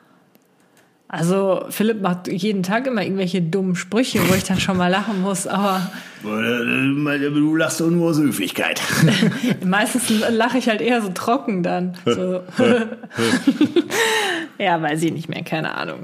Also 1.07 1.67
Philipp 1.69 2.03
macht 2.03 2.27
jeden 2.27 2.65
Tag 2.65 2.89
immer 2.89 3.05
irgendwelche 3.05 3.41
dummen 3.41 3.77
Sprüche, 3.77 4.19
wo 4.29 4.35
ich 4.35 4.43
dann 4.43 4.59
schon 4.59 4.77
mal 4.77 4.89
lachen 4.89 5.23
muss, 5.23 5.47
aber 5.47 5.93
du 6.25 7.55
lachst 7.55 7.81
doch 7.81 7.89
nur 7.89 8.11
aus 8.11 8.19
Höflichkeit. 8.19 8.83
meistens 9.65 10.13
lache 10.29 10.59
ich 10.59 10.69
halt 10.69 10.81
eher 10.81 11.03
so 11.03 11.11
trocken 11.11 11.63
dann. 11.63 11.97
So. 12.05 12.41
ja, 14.59 14.83
weiß 14.83 15.05
ich 15.05 15.13
nicht 15.13 15.29
mehr, 15.29 15.45
keine 15.45 15.77
Ahnung. 15.77 16.01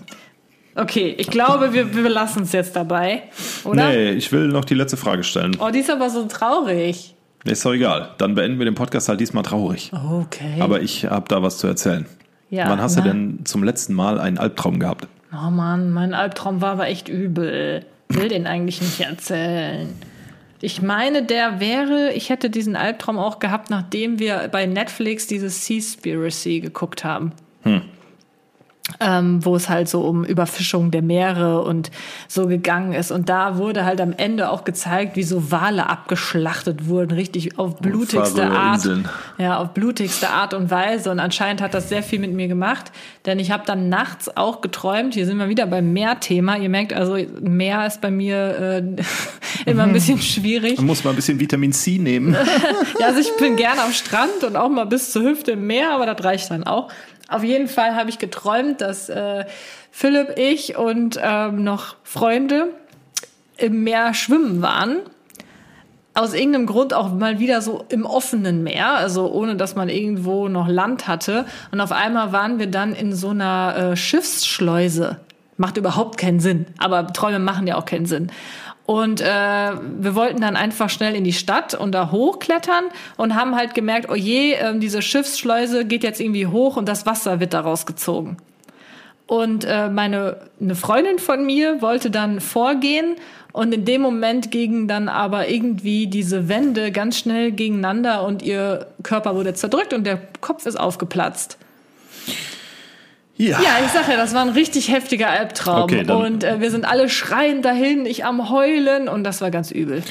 Okay, 0.81 1.15
ich 1.19 1.29
glaube, 1.29 1.73
wir, 1.75 1.95
wir 1.95 2.09
lassen 2.09 2.45
es 2.45 2.53
jetzt 2.53 2.75
dabei, 2.75 3.25
oder? 3.65 3.89
Nee, 3.89 4.13
ich 4.13 4.33
will 4.33 4.49
noch 4.49 4.65
die 4.65 4.75
letzte 4.75 4.97
Frage 4.97 5.25
stellen. 5.25 5.57
Oh, 5.61 5.71
die 5.71 5.81
ist 5.81 5.91
aber 5.91 6.09
so 6.09 6.25
traurig. 6.27 7.15
Ist 7.45 7.65
doch 7.65 7.73
egal. 7.73 8.11
Dann 8.19 8.35
beenden 8.35 8.59
wir 8.59 8.65
den 8.65 8.75
Podcast 8.75 9.09
halt 9.09 9.21
diesmal 9.21 9.43
traurig. 9.43 9.91
Okay. 9.93 10.61
Aber 10.61 10.81
ich 10.81 11.07
habe 11.07 11.27
da 11.29 11.43
was 11.43 11.59
zu 11.59 11.67
erzählen. 11.67 12.07
Ja, 12.51 12.69
Wann 12.69 12.81
hast 12.81 12.97
na. 12.97 13.03
du 13.03 13.09
denn 13.09 13.41
zum 13.45 13.63
letzten 13.63 13.95
Mal 13.95 14.21
einen 14.21 14.39
Albtraum 14.39 14.79
gehabt? 14.79 15.07
Oh 15.33 15.51
Mann, 15.51 15.91
mein 15.91 16.15
Albtraum 16.15 16.61
war 16.61 16.73
aber 16.73 16.89
echt 16.89 17.09
übel. 17.09 17.85
Will 18.09 18.29
den 18.29 18.47
eigentlich 18.47 18.81
nicht 18.81 19.01
erzählen. 19.01 19.89
Ich 20.61 20.83
meine, 20.83 21.23
der 21.23 21.61
wäre, 21.61 22.13
ich 22.13 22.29
hätte 22.29 22.51
diesen 22.51 22.77
Albtraum 22.77 23.19
auch 23.19 23.39
gehabt, 23.39 23.71
nachdem 23.71 24.19
wir 24.19 24.49
bei 24.53 24.67
Netflix 24.67 25.27
dieses 25.27 25.65
Seaspiracy 25.65 26.61
geguckt 26.61 27.05
haben. 27.05 27.33
Ähm, 29.03 29.43
wo 29.45 29.57
es 29.57 29.71
halt 29.71 29.89
so 29.89 30.03
um 30.03 30.25
Überfischung 30.25 30.91
der 30.91 31.01
Meere 31.01 31.63
und 31.63 31.91
so 32.29 32.47
gegangen 32.47 32.93
ist. 32.93 33.11
Und 33.11 33.31
da 33.31 33.57
wurde 33.57 33.87
halt 33.87 34.01
am 34.01 34.13
Ende 34.13 34.51
auch 34.51 34.65
gezeigt, 34.65 35.17
wie 35.17 35.23
so 35.23 35.51
Wale 35.51 35.89
abgeschlachtet 35.89 36.87
wurden, 36.87 37.13
richtig 37.13 37.59
auf 37.59 37.79
blutigste 37.79 38.51
Art. 38.51 38.77
Inseln. 38.77 39.09
Ja, 39.39 39.59
auf 39.59 39.71
blutigste 39.71 40.29
Art 40.29 40.53
und 40.53 40.71
Weise. 40.71 41.11
Und 41.11 41.19
anscheinend 41.19 41.63
hat 41.63 41.73
das 41.73 41.89
sehr 41.89 42.03
viel 42.03 42.19
mit 42.19 42.33
mir 42.33 42.47
gemacht, 42.47 42.93
denn 43.25 43.39
ich 43.39 43.51
habe 43.51 43.63
dann 43.65 43.89
nachts 43.89 44.37
auch 44.37 44.61
geträumt. 44.61 45.15
Hier 45.15 45.25
sind 45.25 45.39
wir 45.39 45.49
wieder 45.49 45.67
beim 45.67 45.93
Meerthema. 45.93 46.57
Ihr 46.57 46.69
merkt 46.69 46.93
also, 46.93 47.17
Meer 47.41 47.87
ist 47.87 48.01
bei 48.01 48.11
mir 48.11 48.83
äh, 48.87 49.03
immer 49.71 49.85
ein 49.85 49.93
bisschen 49.93 50.21
schwierig. 50.21 50.77
Man 50.77 50.87
muss 50.87 51.05
mal 51.05 51.11
ein 51.11 51.17
bisschen 51.17 51.41
Vitamin 51.41 51.73
C 51.73 51.99
nehmen. 51.99 52.37
Ja, 52.99 53.07
also 53.07 53.21
ich 53.21 53.35
bin 53.37 53.57
gerne 53.57 53.83
am 53.83 53.93
Strand 53.93 54.45
und 54.47 54.57
auch 54.57 54.69
mal 54.69 54.85
bis 54.85 55.13
zur 55.13 55.23
Hüfte 55.23 55.53
im 55.53 55.67
Meer, 55.67 55.93
aber 55.93 56.07
das 56.07 56.23
reicht 56.25 56.51
dann 56.51 56.65
auch. 56.65 56.91
Auf 57.31 57.45
jeden 57.45 57.69
Fall 57.69 57.95
habe 57.95 58.11
ich 58.11 58.19
geträumt, 58.19 58.81
dass 58.81 59.09
äh, 59.09 59.45
Philipp, 59.93 60.37
ich 60.37 60.77
und 60.77 61.19
ähm, 61.23 61.63
noch 61.63 61.95
Freunde 62.03 62.71
im 63.57 63.85
Meer 63.85 64.15
schwimmen 64.15 64.63
waren. 64.63 64.97
Aus 66.13 66.35
irgendeinem 66.35 66.67
Grund 66.67 66.93
auch 66.93 67.13
mal 67.13 67.39
wieder 67.39 67.63
so 67.63 67.85
im 67.89 68.05
offenen 68.05 68.65
Meer, 68.65 68.95
also 68.95 69.31
ohne 69.31 69.55
dass 69.55 69.77
man 69.77 69.89
irgendwo 69.89 70.49
noch 70.49 70.67
Land 70.67 71.07
hatte. 71.07 71.47
Und 71.71 71.81
auf 71.81 71.93
einmal 71.93 72.33
waren 72.33 72.59
wir 72.59 72.67
dann 72.67 72.95
in 72.95 73.15
so 73.15 73.29
einer 73.29 73.93
äh, 73.93 73.97
Schiffsschleuse. 73.97 75.21
Macht 75.57 75.77
überhaupt 75.77 76.19
keinen 76.19 76.41
Sinn, 76.41 76.67
aber 76.79 77.07
Träume 77.13 77.39
machen 77.39 77.67
ja 77.67 77.77
auch 77.77 77.85
keinen 77.85 78.07
Sinn. 78.07 78.33
Und 78.91 79.21
äh, 79.21 79.25
wir 79.25 80.17
wollten 80.17 80.41
dann 80.41 80.57
einfach 80.57 80.91
schnell 80.91 81.15
in 81.15 81.23
die 81.23 81.33
Stadt 81.33 81.75
und 81.75 81.93
da 81.93 82.11
hochklettern 82.11 82.87
und 83.17 83.37
haben 83.37 83.55
halt 83.55 83.73
gemerkt, 83.73 84.11
oh 84.11 84.17
je, 84.17 84.55
ähm, 84.55 84.81
diese 84.81 85.01
Schiffsschleuse 85.01 85.85
geht 85.85 86.03
jetzt 86.03 86.21
irgendwie 86.21 86.49
hoch 86.49 86.77
und 86.77 86.89
das 86.89 87.07
Wasser 87.07 87.39
wird 87.39 87.55
da 87.55 87.61
rausgezogen. 87.61 88.39
Und 89.29 89.65
äh, 89.65 89.89
meine 89.91 90.39
eine 90.61 90.75
Freundin 90.75 91.21
von 91.21 91.47
mir 91.47 91.81
wollte 91.83 92.11
dann 92.11 92.41
vorgehen 92.41 93.15
und 93.53 93.73
in 93.73 93.85
dem 93.85 94.01
Moment 94.01 94.51
gingen 94.51 94.89
dann 94.89 95.09
aber 95.09 95.49
irgendwie 95.49 96.09
diese 96.09 96.49
Wände 96.49 96.91
ganz 96.91 97.17
schnell 97.17 97.53
gegeneinander 97.53 98.25
und 98.25 98.43
ihr 98.43 98.89
Körper 99.05 99.37
wurde 99.37 99.55
zerdrückt 99.55 99.93
und 99.93 100.03
der 100.03 100.21
Kopf 100.41 100.67
ist 100.67 100.75
aufgeplatzt. 100.75 101.59
Ja. 103.41 103.59
Ja, 103.63 103.79
ich 103.83 103.91
sag 103.91 104.07
ja, 104.07 104.19
das 104.19 104.35
war 104.35 104.43
ein 104.43 104.51
richtig 104.51 104.93
heftiger 104.93 105.31
Albtraum. 105.31 105.85
Okay, 105.85 106.11
und 106.11 106.45
äh, 106.45 106.61
wir 106.61 106.71
sind 106.71 106.85
alle 106.85 107.09
schreiend 107.09 107.65
dahin, 107.65 108.05
ich 108.05 108.27
am 108.27 108.51
Heulen 108.51 109.09
und 109.09 109.25
das 109.25 109.41
war 109.41 109.51
ganz 109.51 109.71
übel. 109.71 110.03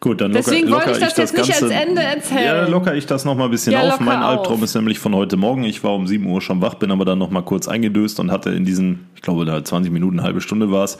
Gut, 0.00 0.20
dann 0.20 0.32
locker, 0.32 0.44
Deswegen 0.50 0.70
wollte 0.70 0.90
locker 0.90 0.98
ich 1.00 1.14
das 1.14 1.16
jetzt 1.16 1.34
nicht 1.36 1.48
Ganze, 1.48 1.74
als 1.74 1.86
Ende 1.86 2.02
erzählen. 2.02 2.44
Ja, 2.44 2.68
locker 2.68 2.94
ich 2.94 3.06
das 3.06 3.24
noch 3.24 3.34
mal 3.36 3.46
ein 3.46 3.50
bisschen 3.50 3.72
Ja, 3.72 3.80
auf. 3.88 4.00
Mein. 4.00 4.18
Albtraum 4.18 4.62
ist 4.62 4.74
nämlich 4.74 4.98
von 4.98 5.14
heute 5.14 5.38
Morgen. 5.38 5.64
Ich 5.64 5.82
war 5.82 5.94
um 5.94 6.06
7 6.06 6.26
Uhr 6.26 6.42
schon 6.42 6.60
wach, 6.60 6.74
bin 6.74 6.90
aber 6.90 7.06
dann 7.06 7.18
noch 7.18 7.30
mal 7.30 7.40
kurz 7.40 7.68
eingedöst 7.68 8.20
und 8.20 8.30
hatte 8.30 8.50
in 8.50 8.66
diesen, 8.66 9.06
ich 9.16 9.22
glaube, 9.22 9.46
da 9.46 9.64
20 9.64 9.90
Minuten, 9.90 10.18
eine 10.18 10.26
halbe 10.26 10.42
Stunde 10.42 10.70
war 10.70 10.84
es, 10.84 10.98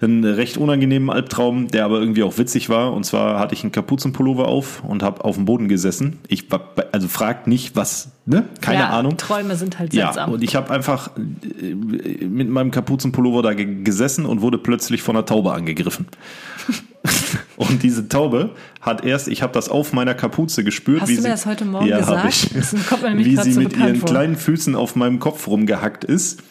einen 0.00 0.24
recht 0.24 0.56
unangenehmen 0.56 1.10
Albtraum, 1.10 1.66
der 1.66 1.84
aber 1.84 1.98
irgendwie 1.98 2.22
auch 2.22 2.38
witzig 2.38 2.68
war. 2.68 2.92
Und 2.92 3.02
zwar 3.04 3.40
hatte 3.40 3.54
ich 3.54 3.64
einen 3.64 3.72
Kapuzenpullover 3.72 4.46
auf 4.46 4.84
und 4.84 5.02
habe 5.02 5.24
auf 5.24 5.34
dem 5.34 5.46
Boden 5.46 5.66
gesessen. 5.66 6.20
Ich 6.28 6.46
also 6.92 7.08
fragt 7.08 7.48
nicht, 7.48 7.74
was, 7.74 8.12
ne? 8.24 8.44
Keine 8.60 8.82
ja, 8.82 8.90
Ahnung. 8.90 9.16
Träume 9.16 9.56
sind 9.56 9.80
halt 9.80 9.92
Ja, 9.94 10.12
seltsam. 10.12 10.30
und 10.32 10.44
ich 10.44 10.54
habe 10.54 10.70
einfach 10.70 11.10
äh, 11.16 11.74
mit 11.74 12.48
meinem 12.50 12.70
Kapuzenpullover 12.70 13.42
da 13.42 13.52
ge- 13.54 13.82
gesessen 13.82 14.26
und 14.26 14.42
wurde 14.42 14.58
plötzlich 14.58 15.02
von 15.02 15.16
einer 15.16 15.26
Taube 15.26 15.52
angegriffen. 15.52 16.06
und 17.56 17.82
diese 17.82 18.08
Taube 18.08 18.50
hat 18.84 19.02
erst, 19.02 19.28
ich 19.28 19.42
habe 19.42 19.52
das 19.54 19.70
auf 19.70 19.94
meiner 19.94 20.14
Kapuze 20.14 20.62
gespürt. 20.62 21.00
Hast 21.00 21.08
wie 21.08 21.16
du 21.16 21.22
mir 21.22 21.28
sie, 21.28 21.30
das 21.30 21.46
heute 21.46 21.64
Morgen 21.64 21.86
ja, 21.86 21.98
gesagt? 21.98 22.28
Ich, 22.28 22.54
wie 22.54 23.36
sie 23.36 23.52
so 23.52 23.60
mit 23.60 23.76
ihren 23.76 23.96
vor. 23.96 24.10
kleinen 24.10 24.36
Füßen 24.36 24.76
auf 24.76 24.94
meinem 24.94 25.18
Kopf 25.20 25.46
rumgehackt 25.48 26.04
ist. 26.04 26.42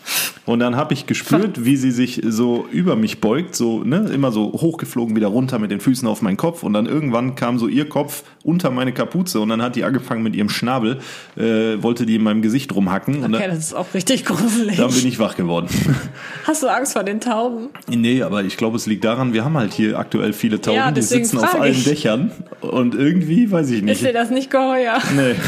Und 0.45 0.59
dann 0.59 0.75
habe 0.75 0.93
ich 0.93 1.05
gespürt, 1.05 1.63
wie 1.63 1.77
sie 1.77 1.91
sich 1.91 2.21
so 2.27 2.67
über 2.71 2.95
mich 2.95 3.21
beugt, 3.21 3.55
so 3.55 3.83
ne, 3.83 4.09
immer 4.13 4.31
so 4.31 4.51
hochgeflogen 4.51 5.15
wieder 5.15 5.27
runter 5.27 5.59
mit 5.59 5.71
den 5.71 5.79
Füßen 5.79 6.07
auf 6.07 6.21
meinen 6.21 6.35
Kopf. 6.35 6.63
Und 6.63 6.73
dann 6.73 6.87
irgendwann 6.87 7.35
kam 7.35 7.59
so 7.59 7.67
ihr 7.67 7.87
Kopf 7.87 8.23
unter 8.43 8.71
meine 8.71 8.91
Kapuze 8.91 9.39
und 9.39 9.49
dann 9.49 9.61
hat 9.61 9.75
die 9.75 9.83
angefangen 9.83 10.23
mit 10.23 10.35
ihrem 10.35 10.49
Schnabel, 10.49 10.99
äh, 11.37 11.81
wollte 11.81 12.05
die 12.05 12.15
in 12.15 12.23
meinem 12.23 12.41
Gesicht 12.41 12.75
rumhacken. 12.75 13.23
Okay, 13.23 13.31
dann, 13.31 13.41
das 13.51 13.59
ist 13.59 13.73
auch 13.73 13.93
richtig 13.93 14.25
gruselig. 14.25 14.75
dann 14.77 14.91
bin 14.91 15.07
ich 15.07 15.19
wach 15.19 15.35
geworden. 15.35 15.67
Hast 16.45 16.63
du 16.63 16.67
Angst 16.67 16.93
vor 16.93 17.03
den 17.03 17.21
Tauben? 17.21 17.69
Nee, 17.87 18.23
aber 18.23 18.43
ich 18.43 18.57
glaube, 18.57 18.75
es 18.75 18.85
liegt 18.85 19.05
daran, 19.05 19.33
wir 19.33 19.45
haben 19.45 19.55
halt 19.55 19.73
hier 19.73 19.97
aktuell 19.97 20.33
viele 20.33 20.59
Tauben, 20.59 20.77
Ja, 20.77 20.91
die 20.91 21.01
sitzen 21.01 21.37
auf 21.37 21.55
allen 21.59 21.73
ich. 21.73 21.85
Dächern 22.29 22.69
und 22.71 22.95
irgendwie, 22.95 23.51
weiß 23.51 23.69
ich 23.69 23.77
Ist 23.77 23.83
nicht. 23.83 24.01
dir 24.05 24.13
das 24.13 24.29
nicht 24.29 24.49
geheuer? 24.49 24.97
Nee. 25.15 25.35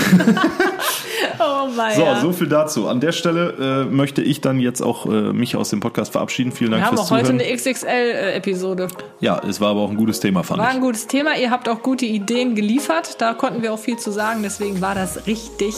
Oh 1.39 1.67
mein 1.76 1.95
So, 1.95 2.05
so 2.21 2.32
viel 2.32 2.47
dazu. 2.47 2.88
An 2.88 2.99
der 3.01 3.11
Stelle 3.11 3.86
äh, 3.89 3.91
möchte 3.93 4.21
ich 4.21 4.41
dann 4.41 4.59
jetzt 4.59 4.82
auch 4.82 5.05
äh, 5.07 5.34
mich 5.34 5.55
aus 5.55 5.69
dem 5.69 5.80
Podcast 5.80 6.11
verabschieden. 6.13 6.51
Vielen 6.51 6.71
Dank 6.71 6.84
Wir 6.84 6.88
haben 6.88 6.97
fürs 6.97 7.07
auch 7.07 7.11
heute 7.15 7.26
Zuhören. 7.26 7.41
eine 7.41 7.55
XXL-Episode. 7.55 8.88
Ja, 9.19 9.41
es 9.47 9.59
war 9.59 9.69
aber 9.71 9.82
auch 9.82 9.89
ein 9.89 9.97
gutes 9.97 10.19
Thema, 10.19 10.43
fand 10.43 10.61
War 10.61 10.69
ich. 10.69 10.76
ein 10.76 10.82
gutes 10.82 11.07
Thema. 11.07 11.36
Ihr 11.38 11.51
habt 11.51 11.67
auch 11.67 11.82
gute 11.82 12.05
Ideen 12.05 12.55
geliefert. 12.55 13.19
Da 13.21 13.34
konnten 13.34 13.61
wir 13.63 13.73
auch 13.73 13.80
viel 13.80 13.97
zu 13.97 14.11
sagen. 14.11 14.41
Deswegen 14.43 14.80
war 14.82 14.95
das 14.95 15.26
richtig. 15.28 15.76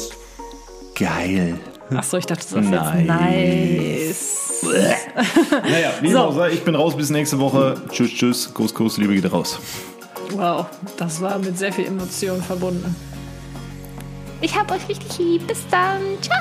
Geil. 0.96 1.56
Achso, 1.96 2.18
ich 2.18 2.26
dachte, 2.26 2.44
das 2.52 2.64
ist 2.64 2.70
Nice. 2.70 2.98
jetzt 3.08 4.64
nice. 4.64 4.98
Naja, 5.64 5.92
wie 6.02 6.10
So. 6.12 6.20
auch 6.20 6.36
sei, 6.36 6.50
ich 6.52 6.64
bin 6.64 6.76
raus 6.76 6.96
bis 6.98 7.10
nächste 7.10 7.40
Woche. 7.40 7.76
Tschüss, 7.92 8.12
tschüss. 8.12 8.54
Kuss, 8.54 8.74
Kuss, 8.74 8.98
Liebe 8.98 9.16
geht 9.16 9.32
raus. 9.32 9.60
Wow, 10.32 10.66
das 10.98 11.22
war 11.22 11.40
mit 11.40 11.58
sehr 11.58 11.72
viel 11.72 11.86
Emotion 11.86 12.42
verbunden. 12.42 12.96
Ich 14.42 14.56
hab 14.56 14.72
euch 14.72 14.88
richtig 14.88 15.18
lieb. 15.18 15.48
Bis 15.48 15.66
dann. 15.72 16.02
Ciao. 16.22 16.38